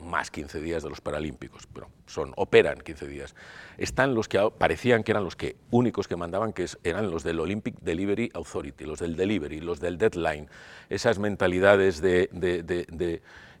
más 0.00 0.30
15 0.30 0.60
días 0.60 0.82
de 0.82 0.90
los 0.90 1.00
Paralímpicos, 1.00 1.66
pero 1.72 1.88
son, 2.06 2.32
operan 2.36 2.80
15 2.80 3.06
días. 3.06 3.34
Están 3.78 4.14
los 4.14 4.28
que 4.28 4.50
parecían 4.58 5.02
que 5.02 5.12
eran 5.12 5.24
los 5.24 5.36
que 5.36 5.56
únicos 5.70 6.08
que 6.08 6.16
mandaban, 6.16 6.52
que 6.52 6.66
eran 6.84 7.10
los 7.10 7.22
del 7.22 7.40
Olympic 7.40 7.78
Delivery 7.80 8.30
Authority, 8.34 8.84
los 8.84 8.98
del 8.98 9.16
delivery, 9.16 9.60
los 9.60 9.80
del 9.80 9.98
deadline, 9.98 10.48
esas 10.88 11.18
mentalidades 11.18 12.00
de 12.00 12.28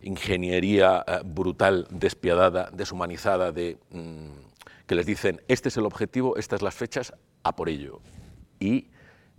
ingeniería 0.02 1.04
eh, 1.06 1.20
brutal, 1.24 1.86
despiadada, 1.90 2.70
deshumanizada, 2.72 3.52
de, 3.52 3.78
mm, 3.90 4.86
que 4.86 4.94
les 4.94 5.06
dicen, 5.06 5.40
este 5.48 5.68
es 5.68 5.76
el 5.76 5.86
objetivo, 5.86 6.36
estas 6.36 6.62
las 6.62 6.74
fechas, 6.74 7.12
a 7.42 7.54
por 7.54 7.68
ello. 7.68 8.00
Y 8.58 8.88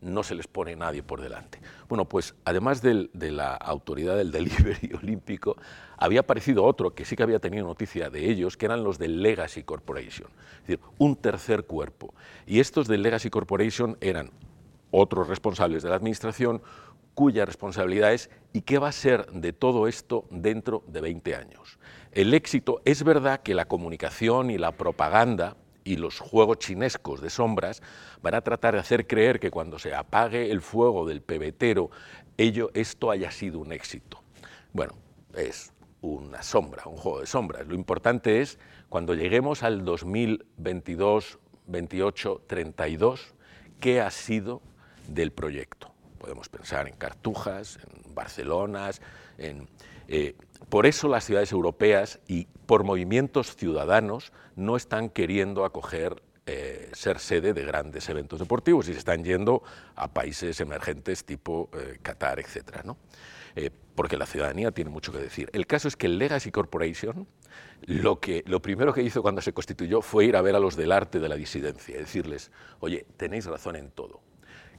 no 0.02 0.24
se 0.24 0.36
les 0.36 0.48
pone 0.48 0.76
nadie 0.76 1.04
por 1.04 1.22
delante. 1.22 1.60
Bueno, 1.88 2.06
pues 2.06 2.36
además 2.44 2.82
de 2.82 3.10
la 3.14 3.56
autoridad 3.56 4.18
del 4.18 4.32
delivery 4.32 4.94
olímpico, 5.02 5.56
había 5.98 6.22
aparecido 6.22 6.64
otro 6.64 6.94
que 6.96 7.06
sí 7.06 7.16
que 7.16 7.24
había 7.24 7.40
tenido 7.40 7.66
noticia 7.66 8.10
de 8.10 8.30
ellos, 8.30 8.58
que 8.58 8.66
eran 8.66 8.84
los 8.84 8.98
del 8.98 9.22
Legacy 9.22 9.64
Corporation, 9.64 10.30
es 10.62 10.68
decir, 10.68 10.80
un 10.98 11.16
tercer 11.16 11.66
cuerpo. 11.66 12.14
Y 12.48 12.60
estos 12.60 12.88
del 12.88 13.04
Legacy 13.04 13.30
Corporation 13.30 13.98
eran 14.02 14.32
otros 14.90 15.28
responsables 15.28 15.84
de 15.84 15.90
la 15.90 15.96
administración, 15.96 16.62
cuya 17.14 17.46
responsabilidad 17.46 18.14
es 18.14 18.30
y 18.54 18.62
qué 18.62 18.80
va 18.80 18.88
a 18.88 18.94
ser 18.94 19.28
de 19.32 19.54
todo 19.54 19.88
esto 19.88 20.26
dentro 20.32 20.84
de 20.88 21.02
20 21.02 21.36
años. 21.36 21.78
El 22.14 22.34
éxito, 22.34 22.82
es 22.84 23.04
verdad 23.04 23.42
que 23.42 23.54
la 23.54 23.66
comunicación 23.66 24.50
y 24.50 24.58
la 24.58 24.74
propaganda 24.74 25.56
y 25.84 25.96
los 25.96 26.20
juegos 26.20 26.60
chinescos 26.60 27.22
de 27.22 27.30
sombras 27.30 27.82
van 28.22 28.36
a 28.36 28.42
tratar 28.42 28.74
de 28.74 28.80
hacer 28.80 29.08
creer 29.08 29.40
que 29.40 29.52
cuando 29.52 29.80
se 29.80 29.94
apague 29.94 30.52
el 30.52 30.62
fuego 30.62 31.08
del 31.08 31.22
pebetero, 31.22 31.90
ello, 32.38 32.72
esto 32.74 33.12
haya 33.12 33.32
sido 33.32 33.60
un 33.60 33.72
éxito. 33.72 34.22
Bueno, 34.74 34.94
es 35.36 35.74
una 36.02 36.44
sombra, 36.44 36.84
un 36.86 36.98
juego 36.98 37.20
de 37.20 37.28
sombras. 37.28 37.68
Lo 37.68 37.76
importante 37.76 38.42
es 38.42 38.60
cuando 38.90 39.14
lleguemos 39.14 39.64
al 39.64 39.86
2022, 39.86 41.40
28, 41.68 42.44
32, 42.48 43.34
qué 43.80 44.02
ha 44.02 44.12
sido 44.12 44.62
del 45.08 45.32
proyecto 45.32 45.92
podemos 46.22 46.50
pensar 46.50 46.88
en 46.88 46.94
Cartujas, 46.94 47.80
en 47.82 48.14
Barcelona, 48.14 48.92
en, 49.40 49.68
eh, 50.08 50.36
por 50.70 50.86
eso 50.86 51.08
las 51.08 51.26
ciudades 51.26 51.52
europeas 51.52 52.20
y 52.28 52.48
por 52.66 52.84
movimientos 52.84 53.56
ciudadanos 53.56 54.32
no 54.56 54.76
están 54.76 55.10
queriendo 55.10 55.66
acoger 55.66 56.22
eh, 56.46 56.90
ser 56.94 57.20
sede 57.20 57.54
de 57.54 57.66
grandes 57.66 58.10
eventos 58.10 58.40
deportivos 58.40 58.88
y 58.88 58.94
se 58.94 59.00
están 59.00 59.24
yendo 59.24 59.64
a 59.96 60.14
países 60.14 60.60
emergentes 60.60 61.24
tipo 61.24 61.70
eh, 61.74 61.98
Qatar, 62.02 62.40
etc. 62.40 62.84
¿no? 62.84 62.98
porque 63.96 64.18
la 64.18 64.26
ciudadanía 64.26 64.72
tiene 64.72 64.90
mucho 64.90 65.12
que 65.12 65.18
decir. 65.18 65.50
El 65.54 65.68
caso 65.68 65.90
es 65.90 65.98
que 65.98 66.08
el 66.08 66.18
Legacy 66.18 66.50
Corporation 66.50 67.28
lo, 67.82 68.20
que, 68.20 68.44
lo 68.48 68.62
primero 68.62 68.94
que 68.94 69.04
hizo 69.04 69.22
cuando 69.22 69.42
se 69.42 69.54
constituyó 69.54 70.02
fue 70.02 70.26
ir 70.26 70.36
a 70.38 70.42
ver 70.42 70.56
a 70.56 70.60
los 70.60 70.76
del 70.76 70.92
arte 70.92 71.20
de 71.20 71.28
la 71.28 71.36
disidencia 71.36 71.96
y 71.96 72.00
decirles, 72.00 72.52
oye, 72.80 73.06
tenéis 73.18 73.46
razón 73.46 73.76
en 73.76 73.92
todo 73.92 74.22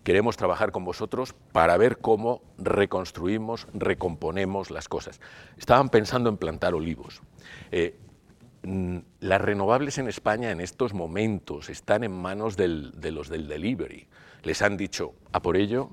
Queremos 0.05 0.37
trabajar 0.37 0.73
con 0.73 0.85
vosotros 0.85 1.35
para 1.53 1.77
ver 1.77 1.99
cómo 1.99 2.43
reconstruimos, 2.59 3.69
recomponemos 3.73 4.71
las 4.71 4.89
cosas. 4.89 5.21
Estaban 5.57 5.91
pensando 5.91 6.29
en 6.29 6.37
plantar 6.37 6.75
olivos. 6.75 7.23
Eh, 7.71 7.97
las 9.21 9.41
renovables 9.41 9.99
en 9.99 10.09
España 10.09 10.51
en 10.51 10.61
estos 10.61 10.95
momentos 10.95 11.69
están 11.69 12.05
en 12.05 12.13
manos 12.13 12.57
de 12.57 12.69
los 13.11 13.29
del 13.29 13.49
delivery. 13.49 14.07
Les 14.43 14.63
han 14.63 14.77
dicho, 14.77 15.15
a 15.33 15.41
por 15.41 15.57
ello, 15.57 15.91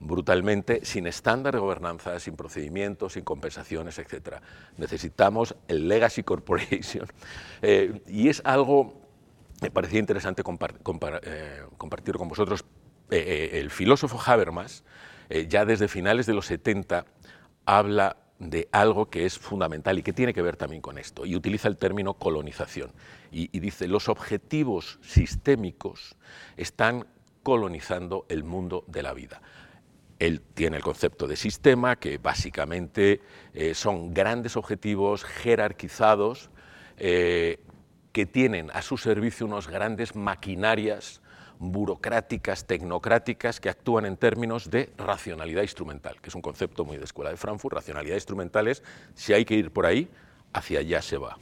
brutalmente, 0.00 0.84
sin 0.84 1.06
estándar 1.06 1.54
de 1.54 1.60
gobernanza, 1.60 2.18
sin 2.20 2.36
procedimientos, 2.36 3.14
sin 3.14 3.24
compensaciones, 3.24 3.98
etc. 3.98 4.36
Necesitamos 4.76 5.54
el 5.68 5.88
Legacy 5.88 6.22
Corporation. 6.22 7.06
Eh, 7.64 8.02
y 8.08 8.28
es 8.28 8.42
algo, 8.44 9.00
me 9.60 9.70
parecía 9.70 10.00
interesante 10.00 10.42
eh, 10.42 11.62
compartir 11.78 12.16
con 12.16 12.28
vosotros 12.28 12.64
eh, 13.12 13.50
eh, 13.52 13.60
el 13.60 13.70
filósofo 13.70 14.18
Habermas, 14.24 14.84
eh, 15.28 15.46
ya 15.46 15.66
desde 15.66 15.86
finales 15.86 16.24
de 16.24 16.32
los 16.32 16.46
70, 16.46 17.04
habla 17.66 18.16
de 18.38 18.70
algo 18.72 19.10
que 19.10 19.26
es 19.26 19.38
fundamental 19.38 19.98
y 19.98 20.02
que 20.02 20.14
tiene 20.14 20.32
que 20.32 20.40
ver 20.40 20.56
también 20.56 20.80
con 20.80 20.96
esto, 20.96 21.26
y 21.26 21.36
utiliza 21.36 21.68
el 21.68 21.76
término 21.76 22.14
colonización. 22.14 22.90
Y, 23.30 23.50
y 23.54 23.60
dice, 23.60 23.86
los 23.86 24.08
objetivos 24.08 24.98
sistémicos 25.02 26.16
están 26.56 27.06
colonizando 27.42 28.24
el 28.30 28.44
mundo 28.44 28.82
de 28.86 29.02
la 29.02 29.12
vida. 29.12 29.42
Él 30.18 30.40
tiene 30.40 30.78
el 30.78 30.82
concepto 30.82 31.28
de 31.28 31.36
sistema, 31.36 31.96
que 31.96 32.16
básicamente 32.16 33.20
son 33.74 34.14
grandes 34.14 34.56
objetivos 34.56 35.24
jerarquizados 35.24 36.48
que 36.96 38.26
tienen 38.30 38.70
a 38.72 38.82
su 38.82 38.96
servicio 38.98 39.46
unas 39.46 39.66
grandes 39.66 40.14
maquinarias 40.14 41.21
burocráticas, 41.62 42.66
tecnocráticas, 42.66 43.60
que 43.60 43.68
actúan 43.68 44.04
en 44.04 44.16
términos 44.16 44.68
de 44.68 44.90
racionalidad 44.98 45.62
instrumental, 45.62 46.20
que 46.20 46.28
es 46.28 46.34
un 46.34 46.42
concepto 46.42 46.84
muy 46.84 46.96
de 46.96 47.04
escuela 47.04 47.30
de 47.30 47.36
Frankfurt. 47.36 47.76
Racionalidad 47.76 48.16
instrumental 48.16 48.66
es, 48.66 48.82
si 49.14 49.32
hay 49.32 49.44
que 49.44 49.54
ir 49.54 49.70
por 49.70 49.86
ahí, 49.86 50.08
hacia 50.52 50.80
allá 50.80 51.00
se 51.00 51.16
va. 51.18 51.38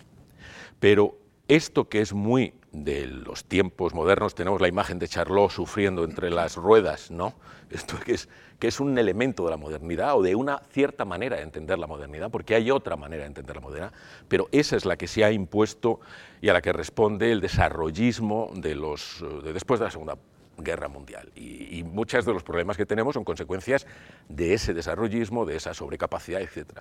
Pero 0.78 1.16
esto 1.48 1.88
que 1.88 2.00
es 2.00 2.12
muy 2.12 2.52
de 2.72 3.06
los 3.06 3.44
tiempos 3.44 3.94
modernos, 3.94 4.34
tenemos 4.34 4.60
la 4.60 4.68
imagen 4.68 4.98
de 4.98 5.08
Charlot 5.08 5.50
sufriendo 5.50 6.04
entre 6.04 6.30
las 6.30 6.56
ruedas, 6.56 7.10
¿no? 7.10 7.34
Esto 7.70 7.96
es, 8.06 8.28
que 8.58 8.68
es 8.68 8.78
un 8.78 8.96
elemento 8.98 9.44
de 9.44 9.50
la 9.50 9.56
modernidad 9.56 10.16
o 10.16 10.22
de 10.22 10.34
una 10.34 10.58
cierta 10.70 11.04
manera 11.04 11.36
de 11.36 11.42
entender 11.42 11.78
la 11.78 11.86
modernidad, 11.86 12.30
porque 12.30 12.54
hay 12.54 12.70
otra 12.70 12.96
manera 12.96 13.22
de 13.22 13.28
entender 13.28 13.56
la 13.56 13.62
modernidad, 13.62 13.92
pero 14.28 14.48
esa 14.52 14.76
es 14.76 14.84
la 14.84 14.96
que 14.96 15.08
se 15.08 15.24
ha 15.24 15.32
impuesto 15.32 16.00
y 16.40 16.48
a 16.48 16.52
la 16.52 16.62
que 16.62 16.72
responde 16.72 17.32
el 17.32 17.40
desarrollismo 17.40 18.50
de 18.54 18.74
los, 18.74 19.24
de 19.42 19.52
después 19.52 19.80
de 19.80 19.86
la 19.86 19.90
Segunda 19.90 20.16
Guerra 20.58 20.88
Mundial. 20.88 21.32
Y, 21.34 21.78
y, 21.78 21.82
muchos 21.82 22.24
de 22.24 22.32
los 22.32 22.42
problemas 22.42 22.76
que 22.76 22.86
tenemos 22.86 23.14
son 23.14 23.24
consecuencias 23.24 23.86
de 24.28 24.54
ese 24.54 24.74
desarrollismo, 24.74 25.44
de 25.46 25.56
esa 25.56 25.74
sobrecapacidad, 25.74 26.40
etc. 26.40 26.80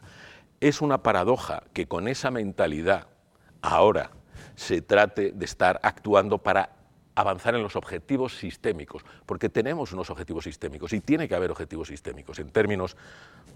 Es 0.60 0.82
una 0.82 1.02
paradoja 1.02 1.64
que 1.74 1.88
con 1.88 2.08
esa 2.08 2.30
mentalidad 2.30 3.08
ahora 3.62 4.12
se 4.60 4.82
trate 4.82 5.32
de 5.32 5.46
estar 5.46 5.80
actuando 5.84 6.38
para 6.38 6.72
avanzar 7.16 7.56
en 7.56 7.64
los 7.64 7.78
objetivos 7.78 8.38
sistémicos, 8.38 9.04
porque 9.26 9.50
tenemos 9.50 9.94
unos 9.94 10.10
objetivos 10.10 10.44
sistémicos 10.44 10.92
y 10.92 11.00
tiene 11.00 11.28
que 11.28 11.36
haber 11.36 11.50
objetivos 11.52 11.88
sistémicos 11.88 12.40
en 12.40 12.50
términos 12.50 12.98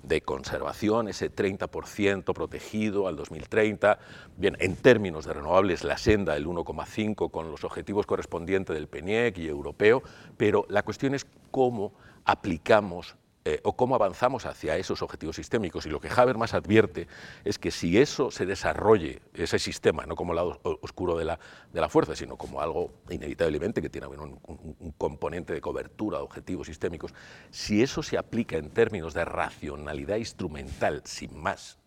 de 0.02 0.22
conservación, 0.22 1.10
ese 1.10 1.30
30% 1.30 2.34
protegido 2.34 3.08
al 3.08 3.18
2030, 3.18 4.00
bien, 4.38 4.56
en 4.60 4.76
términos 4.78 5.26
de 5.26 5.34
renovables 5.34 5.84
la 5.84 5.98
senda 5.98 6.34
del 6.34 6.48
1,5 6.48 7.32
con 7.32 7.52
los 7.52 7.66
objetivos 7.66 8.06
correspondientes 8.06 8.74
del 8.74 8.88
PENIEC 8.88 9.38
y 9.40 9.48
europeo, 9.48 10.04
pero 10.38 10.66
la 10.70 10.84
cuestión 10.84 11.16
es 11.16 11.26
cómo 11.52 11.94
aplicamos 12.26 13.16
eh, 13.46 13.60
o 13.64 13.76
cómo 13.76 13.96
avanzamos 13.96 14.46
hacia 14.46 14.78
esos 14.78 15.02
objetivos 15.02 15.36
sistémicos. 15.36 15.86
Y 15.86 15.90
lo 15.90 16.00
que 16.00 16.10
Habermas 16.10 16.54
advierte 16.54 17.08
es 17.44 17.60
que 17.60 17.72
si 17.72 17.98
eso 17.98 18.32
se 18.32 18.46
desarrolle, 18.46 19.22
ese 19.34 19.60
sistema, 19.60 20.06
no 20.06 20.16
como 20.16 20.32
el 20.32 20.38
lado 20.38 20.60
oscuro 20.82 21.18
de 21.18 21.26
la, 21.26 21.40
de 21.74 21.82
la 21.82 21.90
fuerza, 21.90 22.16
sino 22.16 22.38
como 22.38 22.62
algo 22.62 22.94
inevitablemente 23.10 23.82
que 23.82 23.90
tiene 23.90 24.08
un, 24.08 24.40
un, 24.48 24.76
un 24.80 24.92
componente 24.94 25.54
de 25.54 25.62
cobertura 25.62 26.20
de 26.20 26.24
objetivos 26.24 26.68
sistémicos, 26.68 27.14
si 27.52 27.84
eso 27.84 28.02
se 28.02 28.18
aplica 28.18 28.56
en 28.58 28.70
términos 28.70 29.14
de 29.14 29.26
racionalidad 29.26 30.18
instrumental, 30.18 31.02
sin 31.06 31.38
más, 31.38 31.78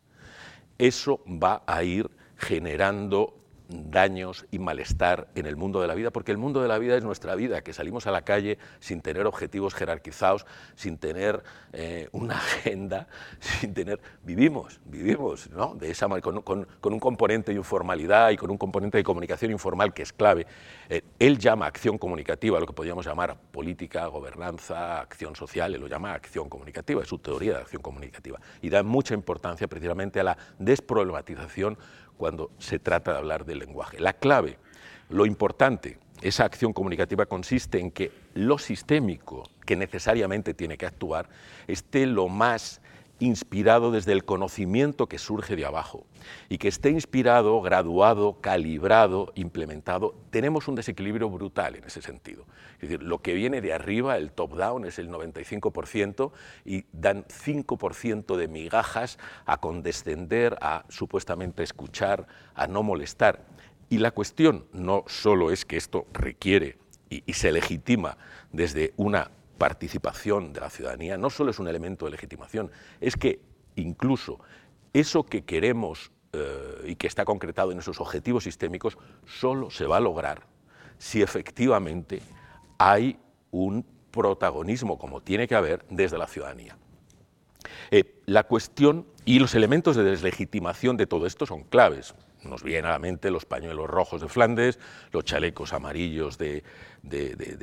eso 0.78 1.22
va 1.26 1.62
a 1.66 1.82
ir 1.82 2.10
generando 2.36 3.34
daños 3.68 4.46
y 4.50 4.58
malestar 4.58 5.28
en 5.34 5.46
el 5.46 5.56
mundo 5.56 5.80
de 5.80 5.88
la 5.88 5.94
vida, 5.94 6.10
porque 6.10 6.32
el 6.32 6.38
mundo 6.38 6.62
de 6.62 6.68
la 6.68 6.78
vida 6.78 6.96
es 6.96 7.04
nuestra 7.04 7.34
vida, 7.34 7.62
que 7.62 7.72
salimos 7.72 8.06
a 8.06 8.10
la 8.10 8.22
calle 8.22 8.58
sin 8.80 9.00
tener 9.00 9.26
objetivos 9.26 9.74
jerarquizados, 9.74 10.46
sin 10.74 10.98
tener 10.98 11.42
eh, 11.72 12.08
una 12.12 12.36
agenda, 12.38 13.08
sin 13.40 13.74
tener... 13.74 14.00
Vivimos, 14.22 14.80
vivimos, 14.84 15.50
¿no? 15.50 15.74
De 15.74 15.90
esa, 15.90 16.08
con, 16.20 16.42
con, 16.42 16.66
un 16.82 17.00
componente 17.00 17.52
de 17.52 17.58
informalidad 17.58 18.30
y 18.30 18.36
con 18.36 18.50
un 18.50 18.58
componente 18.58 18.98
de 18.98 19.04
comunicación 19.04 19.50
informal 19.50 19.92
que 19.92 20.02
es 20.02 20.12
clave. 20.12 20.46
Eh, 20.88 21.02
él 21.18 21.38
llama 21.38 21.66
acción 21.66 21.98
comunicativa, 21.98 22.60
lo 22.60 22.66
que 22.66 22.72
podríamos 22.72 23.06
llamar 23.06 23.36
política, 23.50 24.06
gobernanza, 24.06 25.00
acción 25.00 25.36
social, 25.36 25.74
él 25.74 25.80
lo 25.80 25.88
llama 25.88 26.14
acción 26.14 26.48
comunicativa, 26.48 27.02
es 27.02 27.08
su 27.08 27.18
teoría 27.18 27.54
de 27.54 27.60
acción 27.60 27.82
comunicativa, 27.82 28.40
y 28.62 28.68
da 28.68 28.82
mucha 28.82 29.14
importancia 29.14 29.68
precisamente 29.68 30.20
a 30.20 30.24
la 30.24 30.38
desproblematización 30.58 31.78
cuando 32.16 32.50
se 32.58 32.78
trata 32.78 33.12
de 33.12 33.18
hablar 33.18 33.44
del 33.44 33.58
lenguaje. 33.58 33.98
La 33.98 34.12
clave, 34.12 34.58
lo 35.08 35.26
importante, 35.26 35.98
esa 36.22 36.44
acción 36.44 36.72
comunicativa 36.72 37.26
consiste 37.26 37.78
en 37.78 37.90
que 37.90 38.10
lo 38.34 38.58
sistémico 38.58 39.48
que 39.64 39.76
necesariamente 39.76 40.54
tiene 40.54 40.78
que 40.78 40.86
actuar 40.86 41.28
esté 41.66 42.06
lo 42.06 42.28
más 42.28 42.80
inspirado 43.18 43.90
desde 43.90 44.12
el 44.12 44.24
conocimiento 44.24 45.08
que 45.08 45.18
surge 45.18 45.56
de 45.56 45.64
abajo 45.64 46.06
y 46.48 46.58
que 46.58 46.68
esté 46.68 46.90
inspirado, 46.90 47.60
graduado, 47.62 48.40
calibrado, 48.40 49.32
implementado, 49.34 50.14
tenemos 50.30 50.68
un 50.68 50.74
desequilibrio 50.74 51.30
brutal 51.30 51.76
en 51.76 51.84
ese 51.84 52.02
sentido. 52.02 52.44
Es 52.74 52.88
decir, 52.88 53.02
lo 53.02 53.22
que 53.22 53.34
viene 53.34 53.60
de 53.60 53.72
arriba, 53.72 54.18
el 54.18 54.32
top-down, 54.32 54.84
es 54.84 54.98
el 54.98 55.08
95% 55.08 56.32
y 56.64 56.84
dan 56.92 57.24
5% 57.24 58.36
de 58.36 58.48
migajas 58.48 59.18
a 59.46 59.58
condescender, 59.58 60.58
a 60.60 60.84
supuestamente 60.88 61.62
escuchar, 61.62 62.26
a 62.54 62.66
no 62.66 62.82
molestar. 62.82 63.44
Y 63.88 63.98
la 63.98 64.10
cuestión 64.10 64.66
no 64.72 65.04
solo 65.06 65.50
es 65.50 65.64
que 65.64 65.76
esto 65.76 66.06
requiere 66.12 66.76
y, 67.08 67.22
y 67.24 67.32
se 67.34 67.52
legitima 67.52 68.18
desde 68.52 68.92
una 68.96 69.30
participación 69.58 70.52
de 70.52 70.60
la 70.60 70.70
ciudadanía 70.70 71.16
no 71.16 71.30
solo 71.30 71.50
es 71.50 71.58
un 71.58 71.68
elemento 71.68 72.04
de 72.04 72.12
legitimación, 72.12 72.70
es 73.00 73.16
que 73.16 73.40
incluso 73.76 74.40
eso 74.92 75.24
que 75.24 75.44
queremos 75.44 76.10
eh, 76.32 76.84
y 76.86 76.96
que 76.96 77.06
está 77.06 77.24
concretado 77.24 77.72
en 77.72 77.78
esos 77.78 78.00
objetivos 78.00 78.44
sistémicos 78.44 78.98
solo 79.26 79.70
se 79.70 79.86
va 79.86 79.98
a 79.98 80.00
lograr 80.00 80.46
si 80.98 81.22
efectivamente 81.22 82.20
hay 82.78 83.18
un 83.50 83.84
protagonismo, 84.10 84.98
como 84.98 85.20
tiene 85.20 85.46
que 85.46 85.54
haber, 85.54 85.84
desde 85.90 86.18
la 86.18 86.26
ciudadanía. 86.26 86.76
Eh, 87.90 88.20
la 88.26 88.44
cuestión 88.44 89.06
y 89.24 89.38
los 89.38 89.54
elementos 89.54 89.96
de 89.96 90.04
deslegitimación 90.04 90.96
de 90.96 91.06
todo 91.06 91.26
esto 91.26 91.46
son 91.46 91.64
claves. 91.64 92.14
Nos 92.42 92.62
vienen 92.62 92.86
a 92.86 92.90
la 92.90 92.98
mente 92.98 93.30
los 93.30 93.44
pañuelos 93.44 93.88
rojos 93.88 94.20
de 94.20 94.28
Flandes, 94.28 94.78
los 95.12 95.24
chalecos 95.24 95.72
amarillos 95.72 96.38
de, 96.38 96.62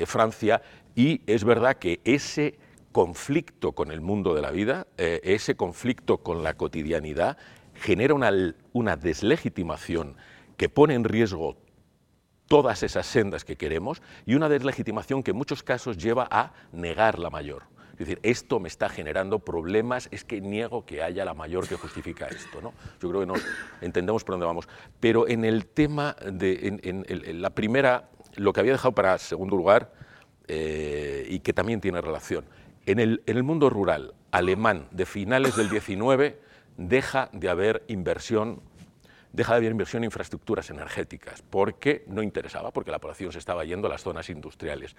Francia, 0.06 0.62
y 0.96 1.22
es 1.28 1.44
verdad 1.44 1.78
que 1.78 2.00
ese 2.04 2.58
conflicto 2.92 3.72
con 3.72 3.92
el 3.92 4.02
mundo 4.02 4.36
de 4.36 4.42
la 4.42 4.52
vida, 4.52 4.88
eh, 4.98 5.20
ese 5.24 5.56
conflicto 5.56 6.20
con 6.20 6.44
la 6.44 6.54
cotidianidad, 6.54 7.38
genera 7.74 8.14
una, 8.14 8.32
una 8.72 8.96
deslegitimación 8.96 10.16
que 10.58 10.70
pone 10.70 10.94
en 10.94 11.04
riesgo 11.04 11.58
todas 12.48 12.84
esas 12.84 13.08
sendas 13.08 13.44
que 13.44 13.56
queremos 13.56 14.02
y 14.26 14.36
una 14.36 14.48
deslegitimación 14.48 15.24
que 15.24 15.32
en 15.32 15.38
muchos 15.38 15.64
casos 15.64 15.98
lleva 15.98 16.28
a 16.30 16.54
negar 16.72 17.18
la 17.18 17.32
mayor. 17.32 17.64
Es 17.94 18.00
decir, 18.00 18.20
esto 18.24 18.60
me 18.60 18.68
está 18.68 18.90
generando 18.90 19.40
problemas, 19.40 20.08
es 20.12 20.24
que 20.24 20.42
niego 20.42 20.86
que 20.86 21.04
haya 21.04 21.26
la 21.26 21.34
mayor 21.34 21.68
que 21.68 21.76
justifica 21.76 22.28
esto. 22.28 22.62
¿no? 22.62 22.74
Yo 23.00 23.10
creo 23.10 23.22
que 23.22 23.28
nos 23.28 23.42
entendemos 23.82 24.24
por 24.24 24.34
dónde 24.34 24.48
vamos. 24.48 24.68
Pero 25.00 25.28
en 25.28 25.46
el 25.46 25.68
tema 25.68 26.16
de 26.32 26.68
en, 26.68 26.80
en, 26.84 27.06
en 27.08 27.42
la 27.42 27.52
primera, 27.52 28.10
lo 28.36 28.52
que 28.52 28.60
había 28.60 28.72
dejado 28.74 28.94
para 28.94 29.18
segundo 29.20 29.56
lugar, 29.56 29.92
eh, 30.48 31.26
y 31.30 31.40
que 31.40 31.54
también 31.54 31.82
tiene 31.82 32.02
relación, 32.02 32.46
en 32.86 33.00
el, 33.00 33.44
mundo 33.44 33.70
rural 33.70 34.14
alemán 34.32 34.88
de 34.92 35.06
finales 35.06 35.56
del 35.56 35.70
19 35.70 36.40
deja 36.78 37.30
de 37.32 37.50
haber 37.50 37.84
inversión 37.88 38.62
deja 39.32 39.54
de 39.54 39.58
haber 39.58 39.72
inversión 39.72 40.04
en 40.04 40.10
infraestructuras 40.10 40.70
energéticas, 40.70 41.42
porque 41.42 42.04
no 42.08 42.22
interesaba, 42.22 42.72
porque 42.72 42.92
la 42.92 43.00
población 43.00 43.32
se 43.32 43.40
estaba 43.40 43.66
yendo 43.66 43.88
a 43.88 43.90
las 43.90 44.04
zonas 44.04 44.30
industriales. 44.30 44.96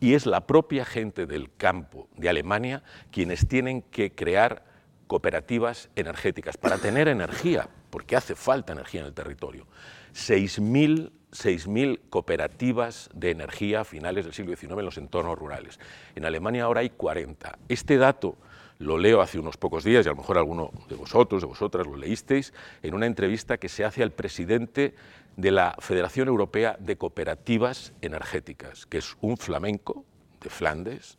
Y 0.00 0.14
es 0.14 0.24
la 0.24 0.46
propia 0.46 0.86
gente 0.86 1.26
del 1.26 1.52
campo 1.54 2.08
de 2.16 2.30
Alemania 2.30 2.82
quienes 3.10 3.46
tienen 3.46 3.82
que 3.82 4.14
crear 4.14 4.64
cooperativas 5.06 5.90
energéticas 5.96 6.56
para 6.56 6.78
tener 6.78 7.08
energía, 7.08 7.68
porque 7.90 8.16
hace 8.16 8.34
falta 8.34 8.72
energía 8.72 9.00
en 9.00 9.06
el 9.06 9.12
territorio. 9.12 9.66
6.000 10.14 11.10
6.000 11.34 12.00
cooperativas 12.10 13.10
de 13.12 13.30
energía 13.30 13.80
a 13.80 13.84
finales 13.84 14.24
del 14.24 14.34
siglo 14.34 14.56
XIX 14.56 14.72
en 14.78 14.84
los 14.84 14.98
entornos 14.98 15.38
rurales. 15.38 15.80
En 16.14 16.24
Alemania 16.24 16.64
ahora 16.64 16.80
hay 16.80 16.90
40. 16.90 17.58
Este 17.68 17.96
dato 17.96 18.36
lo 18.78 18.98
leo 18.98 19.20
hace 19.20 19.38
unos 19.38 19.56
pocos 19.56 19.84
días 19.84 20.06
y 20.06 20.08
a 20.08 20.12
lo 20.12 20.18
mejor 20.18 20.38
alguno 20.38 20.70
de 20.88 20.96
vosotros, 20.96 21.42
de 21.42 21.46
vosotras 21.46 21.86
lo 21.86 21.96
leísteis, 21.96 22.52
en 22.82 22.94
una 22.94 23.06
entrevista 23.06 23.58
que 23.58 23.68
se 23.68 23.84
hace 23.84 24.02
al 24.02 24.12
presidente 24.12 24.94
de 25.36 25.50
la 25.50 25.74
Federación 25.78 26.28
Europea 26.28 26.76
de 26.78 26.96
Cooperativas 26.96 27.92
Energéticas, 28.00 28.86
que 28.86 28.98
es 28.98 29.16
un 29.20 29.36
flamenco 29.36 30.04
de 30.40 30.50
Flandes, 30.50 31.18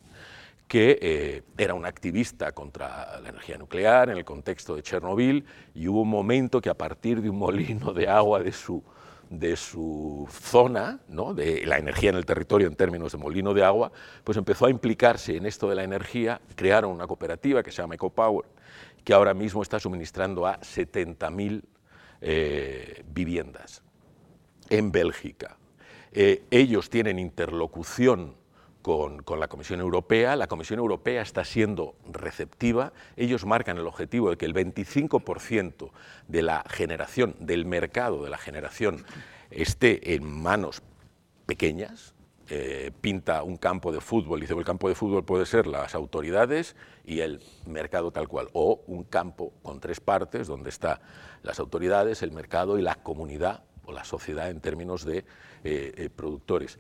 que 0.68 0.98
eh, 1.02 1.44
era 1.58 1.74
un 1.74 1.86
activista 1.86 2.52
contra 2.52 3.20
la 3.22 3.30
energía 3.30 3.58
nuclear 3.58 4.10
en 4.10 4.18
el 4.18 4.26
contexto 4.26 4.76
de 4.76 4.82
Chernobyl 4.82 5.46
y 5.76 5.88
hubo 5.88 6.02
un 6.02 6.10
momento 6.10 6.60
que 6.60 6.70
a 6.70 6.74
partir 6.74 7.22
de 7.22 7.30
un 7.30 7.38
molino 7.38 7.94
de 7.94 8.08
agua 8.08 8.40
de 8.40 8.52
su 8.52 8.84
de 9.30 9.56
su 9.56 10.28
zona, 10.30 11.00
¿no? 11.08 11.34
de 11.34 11.66
la 11.66 11.78
energía 11.78 12.10
en 12.10 12.16
el 12.16 12.26
territorio 12.26 12.68
en 12.68 12.76
términos 12.76 13.12
de 13.12 13.18
molino 13.18 13.54
de 13.54 13.64
agua, 13.64 13.92
pues 14.24 14.38
empezó 14.38 14.66
a 14.66 14.70
implicarse 14.70 15.36
en 15.38 15.46
esto 15.46 15.70
de 15.70 15.76
la 15.76 15.84
energía, 15.84 16.42
crearon 16.56 16.92
una 16.92 17.08
cooperativa 17.08 17.64
que 17.64 17.72
se 17.72 17.82
llama 17.82 17.96
EcoPower, 17.96 18.46
que 19.04 19.14
ahora 19.14 19.34
mismo 19.34 19.62
está 19.62 19.80
suministrando 19.80 20.48
a 20.48 20.60
70.000 20.60 21.64
eh, 22.22 23.04
viviendas 23.14 23.84
en 24.70 24.92
Bélgica. 24.92 25.58
Eh, 26.12 26.44
ellos 26.50 26.90
tienen 26.90 27.20
interlocución 27.20 28.36
con, 28.86 29.40
la 29.40 29.48
Comisión 29.48 29.80
Europea. 29.80 30.36
La 30.36 30.46
Comisión 30.46 30.78
Europea 30.78 31.24
está 31.24 31.44
siendo 31.44 31.96
receptiva. 32.08 32.94
Ellos 33.16 33.44
marcan 33.44 33.80
el 33.80 33.88
objetivo 33.88 34.30
de 34.30 34.38
que 34.38 34.46
el 34.46 34.54
25% 34.54 35.90
de 36.28 36.42
la 36.44 36.64
generación, 36.70 37.36
del 37.40 37.66
mercado 37.66 38.24
de 38.24 38.30
la 38.30 38.38
generación, 38.38 39.04
esté 39.50 40.14
en 40.14 40.24
manos 40.24 40.84
pequeñas, 41.48 42.14
eh, 42.50 42.92
pinta 43.02 43.42
un 43.42 43.58
campo 43.58 43.92
de 43.92 44.02
fútbol, 44.02 44.40
dice 44.40 44.54
el 44.54 44.64
campo 44.64 44.88
de 44.88 44.94
fútbol 44.94 45.26
puede 45.26 45.48
ser 45.48 45.66
las 45.66 45.96
autoridades 45.96 46.76
y 47.04 47.22
el 47.22 47.42
mercado 47.66 48.12
tal 48.12 48.28
cual, 48.28 48.50
o 48.54 48.84
un 48.86 49.04
campo 49.04 49.52
con 49.64 49.80
tres 49.80 50.00
partes 50.00 50.46
donde 50.46 50.70
está 50.70 51.02
las 51.42 51.60
autoridades, 51.60 52.22
el 52.22 52.32
mercado 52.32 52.78
y 52.78 52.84
la 52.84 52.94
comunidad 52.94 53.64
o 53.86 53.92
la 53.92 54.04
sociedad 54.04 54.50
en 54.52 54.62
términos 54.62 55.06
de 55.06 55.26
eh, 55.64 55.94
eh, 55.98 56.10
productores. 56.16 56.78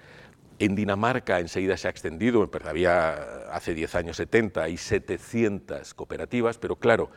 En 0.58 0.76
Dinamarca 0.76 1.40
enseguida 1.40 1.76
se 1.76 1.88
ha 1.88 1.92
extendido, 1.92 2.50
había 2.66 3.14
hace 3.52 3.74
10 3.74 3.96
años 3.96 4.18
70, 4.18 4.64
hay 4.64 4.78
700 4.78 5.94
cooperativas, 5.94 6.58
pero 6.58 6.78
claro, 6.78 7.12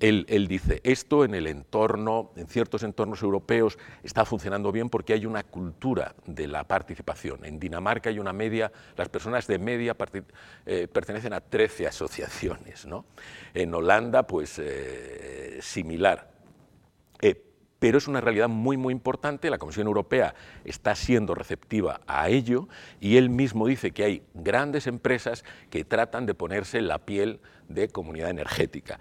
él, 0.00 0.46
dice, 0.48 0.80
esto 0.84 1.24
en 1.24 1.34
el 1.34 1.46
entorno, 1.46 2.30
en 2.36 2.46
ciertos 2.46 2.82
entornos 2.84 3.22
europeos, 3.22 3.78
está 4.02 4.24
funcionando 4.24 4.70
bien 4.70 4.88
porque 4.90 5.12
hay 5.12 5.26
una 5.26 5.42
cultura 5.42 6.14
de 6.24 6.46
la 6.46 6.64
participación. 6.64 7.44
En 7.44 7.58
Dinamarca 7.58 8.10
hay 8.10 8.18
una 8.18 8.32
media, 8.32 8.70
las 8.96 9.08
personas 9.08 9.46
de 9.46 9.58
media 9.58 9.96
eh, 10.66 10.86
pertenecen 10.86 11.32
a 11.32 11.40
13 11.40 11.88
asociaciones. 11.88 12.86
¿no? 12.86 13.06
En 13.54 13.74
Holanda, 13.74 14.26
pues 14.26 14.60
eh, 14.60 15.58
similar. 15.60 16.37
Pero 17.78 17.98
es 17.98 18.08
una 18.08 18.20
realidad 18.20 18.48
muy, 18.48 18.76
muy 18.76 18.92
importante. 18.92 19.50
La 19.50 19.58
Comisión 19.58 19.86
Europea 19.86 20.34
está 20.64 20.94
siendo 20.94 21.34
receptiva 21.34 22.00
a 22.06 22.28
ello 22.28 22.68
y 23.00 23.16
él 23.16 23.30
mismo 23.30 23.66
dice 23.66 23.92
que 23.92 24.04
hay 24.04 24.22
grandes 24.34 24.86
empresas 24.86 25.44
que 25.70 25.84
tratan 25.84 26.26
de 26.26 26.34
ponerse 26.34 26.80
la 26.80 26.98
piel 26.98 27.40
de 27.68 27.88
comunidad 27.88 28.30
energética. 28.30 28.98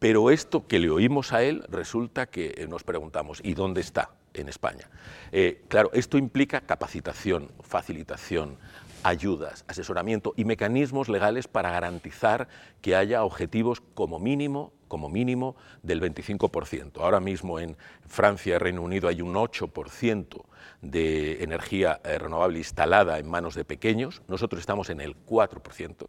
Pero 0.00 0.30
esto 0.30 0.66
que 0.66 0.78
le 0.78 0.90
oímos 0.90 1.32
a 1.32 1.42
él 1.42 1.62
resulta 1.68 2.26
que 2.26 2.54
eh, 2.56 2.66
nos 2.66 2.84
preguntamos, 2.84 3.40
¿y 3.44 3.54
dónde 3.54 3.82
está 3.82 4.10
en 4.32 4.48
España? 4.48 4.88
Eh, 5.30 5.62
claro, 5.68 5.90
esto 5.92 6.16
implica 6.16 6.62
capacitación, 6.62 7.52
facilitación, 7.60 8.56
ayudas, 9.02 9.64
asesoramiento 9.68 10.34
y 10.36 10.44
mecanismos 10.44 11.08
legales 11.08 11.48
para 11.48 11.70
garantizar 11.70 12.48
que 12.80 12.96
haya 12.96 13.24
objetivos 13.24 13.80
como 13.94 14.18
mínimo, 14.18 14.72
como 14.88 15.08
mínimo 15.08 15.56
del 15.82 16.00
25%. 16.00 17.00
Ahora 17.00 17.20
mismo 17.20 17.58
en 17.58 17.76
Francia 18.06 18.56
y 18.56 18.58
Reino 18.58 18.82
Unido 18.82 19.08
hay 19.08 19.22
un 19.22 19.34
8% 19.34 20.44
de 20.82 21.42
energía 21.42 22.00
eh, 22.04 22.18
renovable 22.18 22.58
instalada 22.58 23.18
en 23.18 23.28
manos 23.28 23.54
de 23.54 23.64
pequeños, 23.64 24.22
nosotros 24.28 24.60
estamos 24.60 24.90
en 24.90 25.00
el 25.00 25.16
4%. 25.26 26.08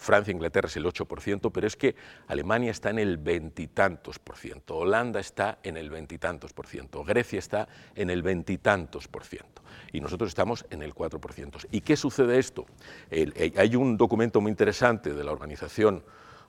Francia 0.00 0.32
e 0.32 0.34
Inglaterra 0.34 0.66
es 0.66 0.76
el 0.78 0.86
8%, 0.86 1.52
pero 1.52 1.66
es 1.66 1.76
que 1.76 1.94
Alemania 2.26 2.70
está 2.70 2.88
en 2.88 2.98
el 2.98 3.18
veintitantos 3.18 4.18
por 4.18 4.38
ciento, 4.38 4.78
Holanda 4.78 5.20
está 5.20 5.58
en 5.62 5.76
el 5.76 5.90
veintitantos 5.90 6.54
por 6.54 6.66
ciento, 6.66 7.04
Grecia 7.04 7.38
está 7.38 7.68
en 7.94 8.08
el 8.08 8.22
veintitantos 8.22 9.08
por 9.08 9.24
ciento 9.24 9.62
y 9.92 10.00
nosotros 10.00 10.28
estamos 10.30 10.64
en 10.70 10.82
el 10.82 10.94
4%. 10.94 11.66
¿Y 11.70 11.82
qué 11.82 11.96
sucede 11.96 12.38
esto? 12.38 12.64
hay 13.10 13.76
un 13.76 13.98
documento 13.98 14.40
muy 14.40 14.50
interesante 14.50 15.12
de 15.12 15.22
la 15.22 15.32
organización 15.32 16.02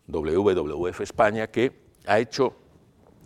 WWF 0.08 1.02
España 1.02 1.48
que 1.48 1.74
ha 2.06 2.20
hecho 2.20 2.56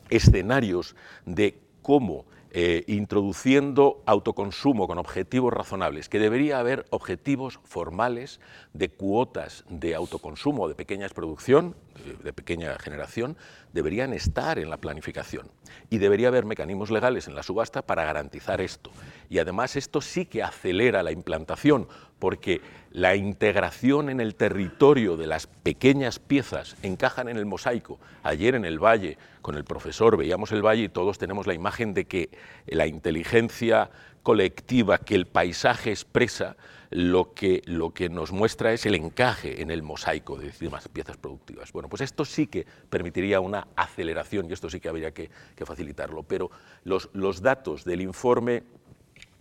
escenarios 0.09 0.95
de 1.25 1.59
cómo 1.83 2.25
eh, 2.57 2.85
introduciendo 2.87 4.01
autoconsumo 4.05 4.87
con 4.87 4.97
objetivos 4.97 5.51
razonables, 5.51 6.07
que 6.07 6.19
debería 6.19 6.57
haber 6.57 6.85
objetivos 6.89 7.59
formales 7.65 8.39
de 8.71 8.87
cuotas 8.87 9.65
de 9.67 9.93
autoconsumo 9.93 10.69
de 10.69 10.75
pequeña 10.75 11.09
producción, 11.09 11.75
de 12.23 12.33
pequeña 12.33 12.77
generación, 12.79 13.37
deberían 13.73 14.13
estar 14.13 14.59
en 14.59 14.69
la 14.69 14.77
planificación 14.77 15.49
y 15.89 15.97
debería 15.97 16.27
haber 16.27 16.45
mecanismos 16.45 16.91
legales 16.91 17.27
en 17.27 17.35
la 17.35 17.43
subasta 17.43 17.81
para 17.81 18.03
garantizar 18.03 18.61
esto. 18.61 18.91
Y 19.29 19.39
además 19.39 19.75
esto 19.75 20.01
sí 20.01 20.25
que 20.25 20.43
acelera 20.43 21.03
la 21.03 21.11
implantación, 21.11 21.87
porque 22.19 22.61
la 22.91 23.15
integración 23.15 24.09
en 24.09 24.19
el 24.19 24.35
territorio 24.35 25.17
de 25.17 25.27
las 25.27 25.47
pequeñas 25.47 26.19
piezas 26.19 26.75
encajan 26.83 27.27
en 27.27 27.37
el 27.37 27.45
mosaico. 27.45 27.99
Ayer 28.23 28.55
en 28.55 28.65
el 28.65 28.79
Valle, 28.79 29.17
con 29.41 29.55
el 29.55 29.63
profesor, 29.63 30.17
veíamos 30.17 30.51
el 30.51 30.65
Valle 30.65 30.83
y 30.83 30.89
todos 30.89 31.17
tenemos 31.17 31.47
la 31.47 31.53
imagen 31.53 31.93
de 31.93 32.05
que 32.05 32.29
la 32.67 32.87
inteligencia 32.87 33.89
colectiva 34.23 34.97
que 34.97 35.15
el 35.15 35.27
paisaje 35.27 35.91
expresa 35.91 36.55
lo 36.95 37.33
que, 37.33 37.61
lo 37.65 37.93
que 37.93 38.07
nos 38.07 38.31
muestra 38.31 38.71
es 38.71 38.85
el 38.85 38.95
encaje 38.95 39.61
en 39.61 39.69
el 39.69 39.83
mosaico 39.83 40.37
de 40.37 40.45
distintas 40.45 40.87
piezas 40.87 41.17
productivas. 41.17 41.73
Bueno, 41.73 41.89
pues 41.89 42.01
esto 42.01 42.23
sí 42.23 42.47
que 42.47 42.65
permitiría 42.89 43.41
una 43.41 43.67
aceleración 43.75 44.49
y 44.49 44.53
esto 44.53 44.69
sí 44.69 44.79
que 44.79 44.87
habría 44.87 45.11
que, 45.11 45.29
facilitarlo, 45.65 46.23
pero 46.23 46.49
los, 46.85 47.09
los 47.11 47.41
datos 47.41 47.83
del 47.83 47.99
informe 47.99 48.63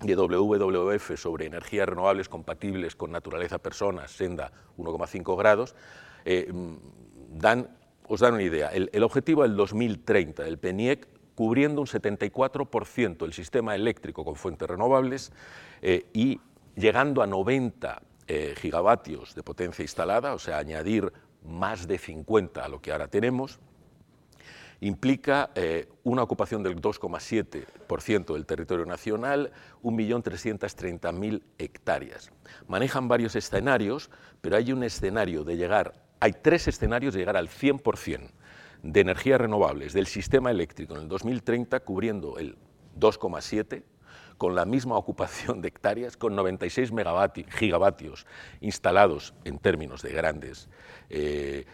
de 0.01 0.17
WWF 0.17 1.17
sobre 1.17 1.47
energías 1.47 1.89
renovables 1.89 2.29
compatibles 2.29 2.97
con 2.97 3.13
naturaleza 3.13 3.59
personas, 3.59 4.11
senda 4.11 4.51
1,5 4.77 5.39
grados, 5.39 5.77
eh, 6.25 6.53
dan, 7.31 7.69
os 8.09 8.19
dan 8.19 8.35
una 8.35 8.43
idea. 8.43 8.71
El, 8.71 9.03
objetivo 9.05 9.43
del 9.43 9.55
2030 9.55 10.43
del 10.43 10.59
PENIEC, 10.59 11.07
cubriendo 11.37 11.81
un 11.81 11.87
74% 11.87 13.19
del 13.19 13.33
sistema 13.33 13.77
eléctrico 13.77 14.25
con 14.25 14.35
fuentes 14.35 14.69
renovables 14.69 15.31
eh, 15.83 16.07
y 16.13 16.41
llegando 16.77 17.23
a 17.23 17.27
90 17.27 18.03
eh, 18.27 18.55
gigavatios 18.57 19.35
de 19.35 19.43
potencia 19.43 19.83
instalada, 19.83 20.35
o 20.35 20.39
sea, 20.39 20.59
añadir 20.59 21.13
más 21.45 21.87
de 21.87 21.99
50 21.99 22.65
a 22.65 22.69
lo 22.69 22.81
que 22.81 22.93
ahora 22.93 23.09
tenemos, 23.09 23.61
implica 24.81 25.51
eh, 25.55 25.89
una 26.03 26.23
ocupación 26.23 26.63
del 26.63 26.81
2,7% 26.81 28.33
del 28.33 28.47
territorio 28.47 28.87
nacional, 28.87 29.53
1.330.000 29.83 31.43
hectáreas. 31.59 32.31
Manejan 32.67 33.09
varios 33.09 33.37
escenarios, 33.37 34.11
pero 34.41 34.57
hay 34.57 34.73
un 34.73 34.83
escenario 34.83 35.45
de 35.45 35.57
llegar, 35.57 35.95
hay 36.21 36.33
tres 36.33 36.69
escenarios 36.69 37.15
de 37.15 37.21
llegar 37.21 37.37
al 37.37 37.49
100% 37.49 38.31
de 38.83 39.01
energías 39.01 39.41
renovables 39.41 39.93
del 39.95 40.07
sistema 40.07 40.51
eléctrico 40.51 40.95
en 40.95 41.03
el 41.03 41.09
2030, 41.09 41.81
cubriendo 41.81 42.39
el 42.39 42.57
2,7% 42.99 43.83
con 44.39 44.55
la 44.55 44.65
misma 44.65 44.97
ocupación 44.97 45.61
de 45.61 45.69
hectáreas, 45.69 46.17
con 46.17 46.35
96 46.35 46.93
gigavatios 47.49 48.27
instalados 48.61 49.35
en 49.45 49.59
términos 49.59 50.03
de 50.03 50.13
grandes, 50.13 50.69
eh, 51.11 51.65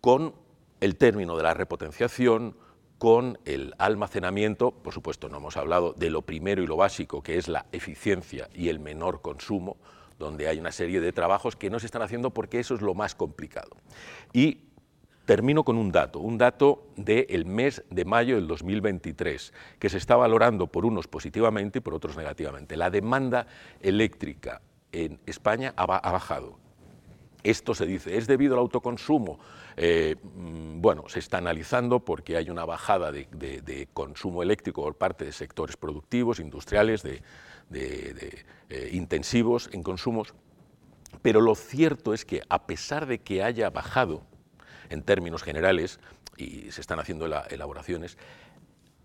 con 0.00 0.34
el 0.80 0.96
término 0.96 1.36
de 1.36 1.42
la 1.42 1.54
repotenciación, 1.54 2.56
con 2.98 3.38
el 3.46 3.74
almacenamiento, 3.78 4.72
por 4.72 4.92
supuesto 4.92 5.28
no 5.28 5.38
hemos 5.38 5.56
hablado 5.56 5.94
de 5.94 6.10
lo 6.10 6.22
primero 6.22 6.62
y 6.62 6.66
lo 6.66 6.76
básico, 6.76 7.22
que 7.22 7.38
es 7.38 7.48
la 7.48 7.66
eficiencia 7.72 8.50
y 8.54 8.68
el 8.68 8.78
menor 8.78 9.22
consumo, 9.22 9.78
donde 10.18 10.48
hay 10.48 10.58
una 10.58 10.70
serie 10.70 11.00
de 11.00 11.12
trabajos 11.12 11.56
que 11.56 11.70
no 11.70 11.80
se 11.80 11.86
están 11.86 12.02
haciendo 12.02 12.30
porque 12.30 12.60
eso 12.60 12.74
es 12.74 12.82
lo 12.82 12.94
más 12.94 13.14
complicado. 13.14 13.70
Termino 15.30 15.62
con 15.62 15.78
un 15.78 15.92
dato, 15.92 16.18
un 16.18 16.38
dato 16.38 16.88
del 16.96 17.46
mes 17.46 17.84
de 17.88 18.04
mayo 18.04 18.34
del 18.34 18.48
2023, 18.48 19.52
que 19.78 19.88
se 19.88 19.96
está 19.96 20.16
valorando 20.16 20.66
por 20.66 20.84
unos 20.84 21.06
positivamente 21.06 21.78
y 21.78 21.82
por 21.82 21.94
otros 21.94 22.16
negativamente. 22.16 22.76
La 22.76 22.90
demanda 22.90 23.46
eléctrica 23.80 24.60
en 24.90 25.20
España 25.26 25.72
ha, 25.76 25.86
bajado. 25.86 26.58
Esto 27.44 27.76
se 27.76 27.86
dice, 27.86 28.16
¿es 28.16 28.26
debido 28.26 28.54
al 28.54 28.58
autoconsumo? 28.58 29.38
Eh, 29.76 30.16
mm, 30.20 30.80
bueno, 30.80 31.04
se 31.06 31.20
está 31.20 31.38
analizando 31.38 32.00
porque 32.00 32.36
hay 32.36 32.50
una 32.50 32.64
bajada 32.64 33.12
de, 33.12 33.88
consumo 33.92 34.42
eléctrico 34.42 34.82
por 34.82 34.96
parte 34.96 35.24
de 35.26 35.30
sectores 35.30 35.76
productivos, 35.76 36.40
industriales, 36.40 37.04
de, 37.04 37.22
eh, 37.70 38.90
intensivos 38.94 39.70
en 39.72 39.84
consumos, 39.84 40.34
pero 41.22 41.40
lo 41.40 41.54
cierto 41.54 42.14
es 42.14 42.24
que 42.24 42.42
a 42.48 42.66
pesar 42.66 43.06
de 43.06 43.20
que 43.20 43.44
haya 43.44 43.70
bajado, 43.70 44.24
en 44.90 45.02
términos 45.02 45.42
generales, 45.42 45.98
y 46.36 46.70
se 46.70 46.80
están 46.80 46.98
haciendo 46.98 47.26
elaboraciones, 47.26 48.18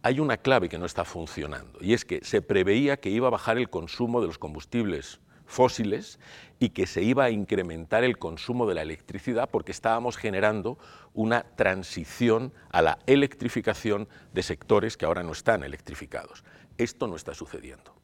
hay 0.02 0.20
una 0.20 0.38
clave 0.38 0.70
que 0.70 0.78
no 0.78 0.86
está 0.86 1.06
funcionando, 1.06 1.80
y 1.82 1.94
es 1.94 2.06
que 2.06 2.24
se 2.24 2.42
preveía 2.42 2.98
que 2.98 3.10
iba 3.10 3.28
a 3.28 3.32
bajar 3.32 3.58
el 3.58 3.70
consumo 3.70 4.22
de 4.22 4.28
los 4.28 4.38
combustibles 4.38 5.20
fósiles 5.46 6.20
y 6.60 6.70
que 6.70 6.88
se 6.88 7.04
iba 7.04 7.26
a 7.26 7.30
incrementar 7.30 8.04
el 8.04 8.18
consumo 8.18 8.68
de 8.68 8.76
la 8.76 8.82
electricidad 8.82 9.50
porque 9.50 9.72
estábamos 9.72 10.18
generando 10.18 10.78
una 11.14 11.44
transición 11.56 12.54
a 12.72 12.82
la 12.82 13.00
electrificación 13.06 14.08
de 14.34 14.44
sectores 14.44 14.98
que 14.98 15.06
ahora 15.06 15.24
no 15.24 15.32
están 15.32 15.64
electrificados. 15.64 16.44
Esto 16.78 17.08
no 17.08 17.16
está 17.16 17.34
sucediendo. 17.34 17.96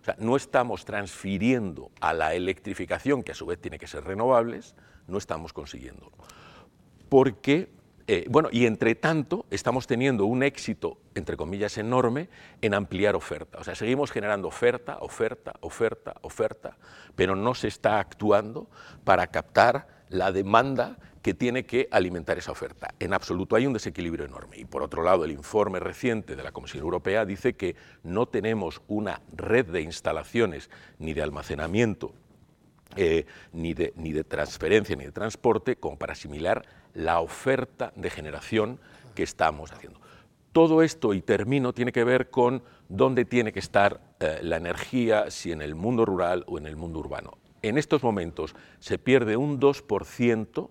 O 0.00 0.04
sea, 0.04 0.16
no 0.18 0.36
estamos 0.36 0.84
transfiriendo 0.84 1.90
a 2.00 2.14
la 2.14 2.34
electrificación, 2.34 3.22
que 3.22 3.32
a 3.32 3.34
su 3.34 3.46
vez 3.46 3.60
tiene 3.60 3.78
que 3.78 3.86
ser 3.86 4.04
renovables, 4.04 4.74
no 5.06 5.18
estamos 5.18 5.52
consiguiendo 5.52 6.10
porque, 7.10 7.68
eh, 8.06 8.24
bueno, 8.30 8.48
y 8.50 8.64
entre 8.64 8.94
tanto 8.94 9.44
estamos 9.50 9.86
teniendo 9.86 10.24
un 10.24 10.42
éxito, 10.42 10.96
entre 11.14 11.36
comillas, 11.36 11.76
enorme 11.76 12.30
en 12.62 12.72
ampliar 12.72 13.16
oferta. 13.16 13.58
O 13.58 13.64
sea, 13.64 13.74
seguimos 13.74 14.10
generando 14.12 14.48
oferta, 14.48 14.96
oferta, 15.00 15.52
oferta, 15.60 16.14
oferta, 16.22 16.78
pero 17.16 17.36
no 17.36 17.54
se 17.54 17.68
está 17.68 17.98
actuando 17.98 18.70
para 19.04 19.26
captar 19.26 19.88
la 20.08 20.32
demanda 20.32 20.96
que 21.20 21.34
tiene 21.34 21.66
que 21.66 21.88
alimentar 21.90 22.38
esa 22.38 22.52
oferta. 22.52 22.94
En 22.98 23.12
absoluto 23.12 23.56
hay 23.56 23.66
un 23.66 23.74
desequilibrio 23.74 24.24
enorme. 24.24 24.56
Y 24.56 24.64
por 24.64 24.82
otro 24.82 25.02
lado, 25.02 25.24
el 25.24 25.32
informe 25.32 25.80
reciente 25.80 26.36
de 26.36 26.42
la 26.42 26.52
Comisión 26.52 26.82
Europea 26.82 27.26
dice 27.26 27.54
que 27.54 27.76
no 28.04 28.26
tenemos 28.26 28.80
una 28.88 29.20
red 29.36 29.66
de 29.66 29.82
instalaciones 29.82 30.70
ni 30.98 31.12
de 31.12 31.22
almacenamiento 31.22 32.14
eh, 32.96 33.26
ni, 33.52 33.72
de, 33.72 33.92
ni 33.96 34.12
de 34.12 34.24
transferencia 34.24 34.96
ni 34.96 35.04
de 35.04 35.12
transporte 35.12 35.76
como 35.76 35.96
para 35.96 36.14
asimilar 36.14 36.66
la 36.94 37.20
oferta 37.20 37.92
de 37.96 38.10
generación 38.10 38.78
que 39.14 39.22
estamos 39.22 39.72
haciendo. 39.72 40.00
Todo 40.52 40.82
esto, 40.82 41.14
y 41.14 41.22
termino, 41.22 41.72
tiene 41.72 41.92
que 41.92 42.02
ver 42.02 42.30
con 42.30 42.62
dónde 42.88 43.24
tiene 43.24 43.52
que 43.52 43.60
estar 43.60 44.00
eh, 44.18 44.40
la 44.42 44.56
energía, 44.56 45.30
si 45.30 45.52
en 45.52 45.62
el 45.62 45.76
mundo 45.76 46.04
rural 46.04 46.44
o 46.48 46.58
en 46.58 46.66
el 46.66 46.76
mundo 46.76 46.98
urbano. 46.98 47.38
En 47.62 47.78
estos 47.78 48.02
momentos 48.02 48.54
se 48.80 48.98
pierde 48.98 49.36
un 49.36 49.60
2% 49.60 50.70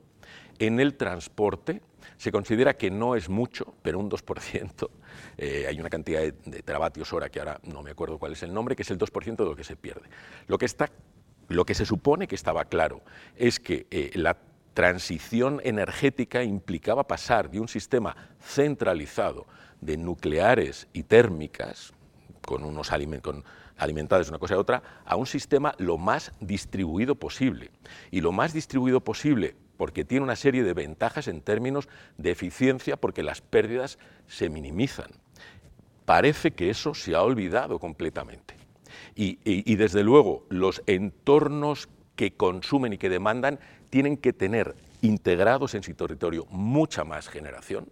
en 0.60 0.80
el 0.82 0.96
transporte, 0.96 1.82
se 2.18 2.32
considera 2.32 2.76
que 2.76 2.92
no 2.92 3.16
es 3.16 3.30
mucho, 3.30 3.74
pero 3.82 4.00
un 4.00 4.10
2%, 4.10 4.90
eh, 5.38 5.66
hay 5.68 5.80
una 5.80 5.90
cantidad 5.90 6.22
de, 6.22 6.62
teravatios 6.62 7.14
hora 7.14 7.30
que 7.30 7.40
ahora 7.40 7.60
no 7.64 7.82
me 7.82 7.92
acuerdo 7.92 8.18
cuál 8.18 8.34
es 8.34 8.44
el 8.44 8.54
nombre, 8.54 8.76
que 8.76 8.82
es 8.82 8.92
el 8.92 8.98
2% 8.98 9.38
de 9.38 9.46
lo 9.46 9.56
que 9.56 9.64
se 9.64 9.78
pierde. 9.78 10.10
Lo 10.48 10.58
que, 10.58 10.66
está, 10.66 10.92
lo 11.48 11.66
que 11.66 11.74
se 11.74 11.86
supone 11.86 12.28
que 12.28 12.36
estaba 12.36 12.66
claro 12.66 13.02
es 13.38 13.60
que 13.62 13.88
eh, 13.90 14.12
la 14.16 14.36
transición 14.80 15.60
energética 15.66 16.42
implicaba 16.42 17.06
pasar 17.06 17.52
de 17.52 17.60
un 17.60 17.68
sistema 17.68 18.16
centralizado 18.40 19.46
de 19.82 19.98
nucleares 19.98 20.88
y 20.94 21.04
térmicas, 21.04 21.92
con 22.46 22.64
unos 22.64 22.90
con 23.22 23.44
alimentados 23.76 24.30
una 24.30 24.40
cosa 24.40 24.54
y 24.54 24.58
otra, 24.58 24.82
a 25.04 25.18
un 25.18 25.26
sistema 25.26 25.76
lo 25.80 25.98
más 25.98 26.32
distribuido 26.40 27.16
posible. 27.16 27.72
Y 28.10 28.22
lo 28.22 28.32
más 28.32 28.54
distribuido 28.54 29.02
posible 29.02 29.58
porque 29.76 30.06
tiene 30.06 30.24
una 30.24 30.38
serie 30.38 30.64
de 30.64 30.74
ventajas 30.74 31.28
en 31.28 31.42
términos 31.42 31.90
de 32.18 32.32
eficiencia, 32.32 32.96
porque 32.96 33.22
las 33.22 33.42
pérdidas 33.42 34.00
se 34.28 34.48
minimizan. 34.48 35.12
Parece 36.06 36.52
que 36.52 36.70
eso 36.70 36.94
se 36.94 37.16
ha 37.16 37.22
olvidado 37.22 37.80
completamente. 37.80 38.56
y 39.14 39.76
desde 39.76 40.04
luego 40.04 40.46
los 40.48 40.82
entornos 40.88 41.90
que 42.16 42.32
consumen 42.34 42.92
y 42.92 42.98
que 42.98 43.08
demandan 43.08 43.62
tienen 43.90 44.18
que 44.18 44.34
tener 44.34 44.76
integrados 45.02 45.76
en 45.76 45.84
su 45.84 45.94
territorio 45.94 46.46
mucha 46.50 47.04
más 47.04 47.30
generación, 47.30 47.92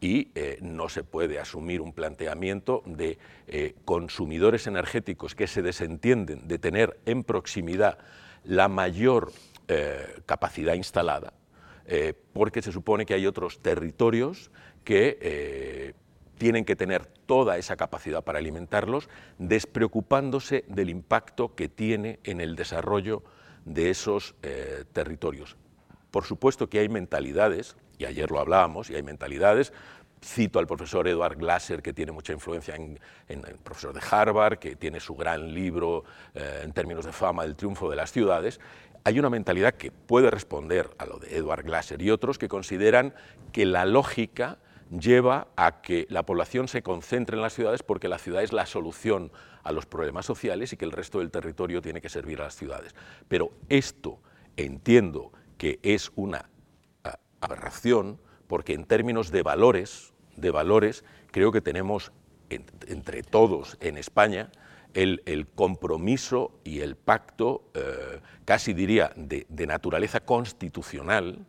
y 0.00 0.30
eh, 0.34 0.58
no 0.62 0.88
se 0.88 1.04
puede 1.04 1.38
asumir 1.38 1.80
un 1.80 1.92
planteamiento 1.92 2.82
de 2.86 3.18
eh, 3.46 3.74
consumidores 3.84 4.66
energéticos 4.66 5.34
que 5.34 5.46
se 5.46 5.62
desentienden 5.62 6.48
de 6.48 6.58
tener 6.58 6.98
en 7.04 7.22
proximidad 7.22 7.98
la 8.44 8.68
mayor 8.68 9.30
eh, 9.68 10.22
capacidad 10.26 10.74
instalada, 10.74 11.34
porque 12.32 12.62
se 12.62 12.70
supone 12.70 13.04
que 13.04 13.14
hay 13.14 13.26
otros 13.26 13.58
territorios 13.62 14.52
que 14.84 15.92
tienen 16.38 16.64
que 16.64 16.76
tener 16.76 17.04
toda 17.26 17.58
esa 17.58 17.74
capacidad 17.74 18.22
para 18.22 18.38
alimentarlos, 18.38 19.08
despreocupándose 19.38 20.64
del 20.68 20.88
impacto 20.88 21.56
que 21.56 21.68
tiene 21.68 22.20
en 22.22 22.40
el 22.40 22.54
desarrollo 22.54 23.24
de 23.64 23.90
esos 23.90 24.34
territorios. 24.92 25.56
Por 26.10 26.24
supuesto 26.24 26.68
que 26.68 26.80
hay 26.80 26.88
mentalidades, 26.88 27.76
y 27.98 28.04
ayer 28.04 28.30
lo 28.30 28.40
hablábamos, 28.40 28.90
y 28.90 28.96
hay 28.96 29.02
mentalidades, 29.02 29.72
cito 30.22 30.58
al 30.58 30.66
profesor 30.66 31.08
Edward 31.08 31.36
Glasser, 31.36 31.82
que 31.82 31.92
tiene 31.92 32.12
mucha 32.12 32.32
influencia 32.32 32.74
en, 32.74 32.98
el 33.28 33.56
profesor 33.62 33.94
de 33.94 34.00
Harvard, 34.10 34.58
que 34.58 34.76
tiene 34.76 35.00
su 35.00 35.14
gran 35.14 35.54
libro 35.54 36.04
eh, 36.34 36.62
en 36.64 36.72
términos 36.72 37.04
de 37.04 37.12
fama, 37.12 37.44
El 37.44 37.56
triunfo 37.56 37.88
de 37.88 37.96
las 37.96 38.12
ciudades, 38.12 38.60
hay 39.04 39.18
una 39.18 39.30
mentalidad 39.30 39.74
que 39.74 39.90
puede 39.90 40.30
responder 40.30 40.90
a 40.98 41.06
lo 41.06 41.18
de 41.18 41.36
Edward 41.36 41.64
Glasser 41.64 42.02
y 42.02 42.10
otros 42.10 42.38
que 42.38 42.48
consideran 42.48 43.14
que 43.50 43.64
la 43.64 43.86
lógica 43.86 44.58
lleva 44.90 45.48
a 45.56 45.80
que 45.80 46.06
la 46.10 46.24
población 46.24 46.68
se 46.68 46.82
concentre 46.82 47.36
en 47.36 47.42
las 47.42 47.54
ciudades 47.54 47.82
porque 47.82 48.08
la 48.08 48.18
ciudad 48.18 48.42
es 48.42 48.52
la 48.52 48.66
solución 48.66 49.32
a 49.62 49.72
los 49.72 49.86
problemas 49.86 50.26
sociales 50.26 50.72
y 50.72 50.76
que 50.76 50.84
el 50.84 50.92
resto 50.92 51.18
del 51.18 51.30
territorio 51.30 51.82
tiene 51.82 52.00
que 52.00 52.08
servir 52.08 52.40
a 52.40 52.44
las 52.44 52.56
ciudades. 52.56 52.94
Pero 53.28 53.52
esto 53.68 54.20
entiendo 54.56 55.32
que 55.58 55.78
es 55.82 56.10
una 56.16 56.48
aberración 57.40 58.18
porque 58.46 58.74
en 58.74 58.84
términos 58.84 59.30
de 59.30 59.42
valores, 59.42 60.12
de 60.36 60.50
valores, 60.50 61.04
creo 61.30 61.52
que 61.52 61.60
tenemos 61.60 62.12
entre 62.48 63.22
todos 63.22 63.76
en 63.80 63.96
España 63.96 64.50
el, 64.94 65.46
compromiso 65.54 66.58
y 66.64 66.80
el 66.80 66.96
pacto, 66.96 67.70
eh, 67.74 68.20
casi 68.44 68.72
diría, 68.74 69.12
de, 69.16 69.46
naturaleza 69.66 70.20
constitucional, 70.20 71.46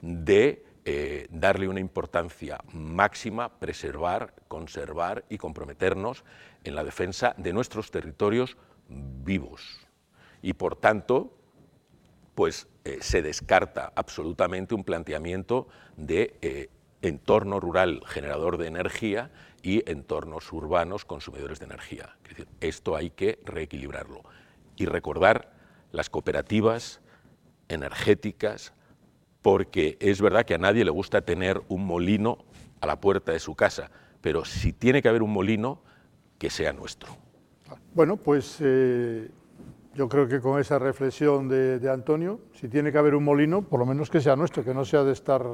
de 0.00 0.64
eh, 0.84 1.26
darle 1.30 1.68
una 1.68 1.80
importancia 1.80 2.58
máxima, 2.72 3.58
preservar, 3.58 4.34
conservar 4.48 5.24
y 5.28 5.38
comprometernos 5.38 6.24
en 6.62 6.74
la 6.74 6.84
defensa 6.84 7.34
de 7.38 7.52
nuestros 7.52 7.90
territorios 7.90 8.56
vivos. 8.88 9.80
Y 10.42 10.52
por 10.52 10.76
tanto, 10.76 11.36
pues 12.34 12.66
eh, 12.84 12.98
se 13.00 13.22
descarta 13.22 13.92
absolutamente 13.94 14.74
un 14.74 14.84
planteamiento 14.84 15.68
de 15.96 16.36
eh, 16.42 16.68
entorno 17.00 17.60
rural 17.60 18.02
generador 18.06 18.58
de 18.58 18.66
energía 18.66 19.30
y 19.62 19.88
entornos 19.90 20.52
urbanos 20.52 21.04
consumidores 21.04 21.60
de 21.60 21.66
energía. 21.66 22.16
esto 22.60 22.96
hay 22.96 23.10
que 23.10 23.38
reequilibrarlo 23.44 24.22
y 24.76 24.86
recordar 24.86 25.52
las 25.92 26.10
cooperativas 26.10 27.00
energéticas, 27.68 28.74
porque 29.44 29.98
es 30.00 30.22
verdad 30.22 30.46
que 30.46 30.54
a 30.54 30.58
nadie 30.58 30.86
le 30.86 30.90
gusta 30.90 31.20
tener 31.20 31.60
un 31.68 31.84
molino 31.84 32.38
a 32.80 32.86
la 32.86 32.98
puerta 32.98 33.30
de 33.30 33.38
su 33.38 33.54
casa, 33.54 33.90
pero 34.22 34.46
si 34.46 34.72
tiene 34.72 35.02
que 35.02 35.08
haber 35.10 35.22
un 35.22 35.34
molino, 35.34 35.82
que 36.38 36.48
sea 36.48 36.72
nuestro. 36.72 37.10
Bueno, 37.92 38.16
pues 38.16 38.56
eh, 38.60 39.28
yo 39.94 40.08
creo 40.08 40.26
que 40.26 40.40
con 40.40 40.58
esa 40.58 40.78
reflexión 40.78 41.46
de, 41.46 41.90
Antonio, 41.92 42.40
si 42.54 42.68
tiene 42.68 42.90
que 42.90 42.96
haber 42.96 43.14
un 43.14 43.24
molino, 43.24 43.60
por 43.60 43.80
lo 43.80 43.84
menos 43.84 44.08
que 44.08 44.22
sea 44.22 44.34
nuestro, 44.34 44.64
que 44.64 44.72
no 44.72 44.86
sea 44.86 45.04
de 45.04 45.12
estar 45.12 45.44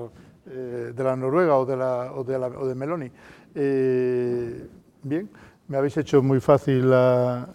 eh, 0.46 0.92
de 0.94 1.04
la 1.04 1.16
Noruega 1.16 1.56
o 1.56 1.66
de, 1.66 1.76
la, 1.76 2.12
o 2.12 2.22
de, 2.68 2.74
Meloni. 2.76 3.10
Eh, 3.56 4.68
bien, 5.02 5.28
me 5.66 5.78
habéis 5.78 5.96
hecho 5.96 6.22
muy 6.22 6.38
fácil 6.38 6.90
la, 6.90 7.52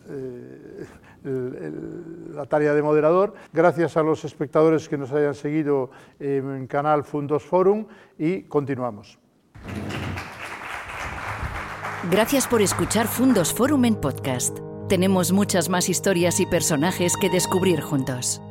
la 1.26 2.46
tarea 2.46 2.74
de 2.74 2.82
moderador. 2.82 3.34
Gracias 3.52 3.98
a 3.98 4.04
los 4.04 4.24
espectadores 4.26 4.88
que 4.88 4.98
nos 4.98 5.12
hayan 5.12 5.34
seguido 5.34 5.90
en 6.20 6.68
canal 6.68 7.04
Fundos 7.04 7.44
Forum 7.44 7.88
y 8.18 8.44
continuamos. 8.44 9.20
Gracias 12.12 12.48
por 12.48 12.62
escuchar 12.62 13.08
Fundos 13.08 13.54
Forum 13.54 13.86
en 13.86 13.96
podcast. 13.96 14.60
Tenemos 14.88 15.32
muchas 15.32 15.70
más 15.70 15.90
historias 15.90 16.40
y 16.40 16.46
personajes 16.46 17.14
que 17.20 17.32
descubrir 17.32 17.82
juntos. 17.82 18.42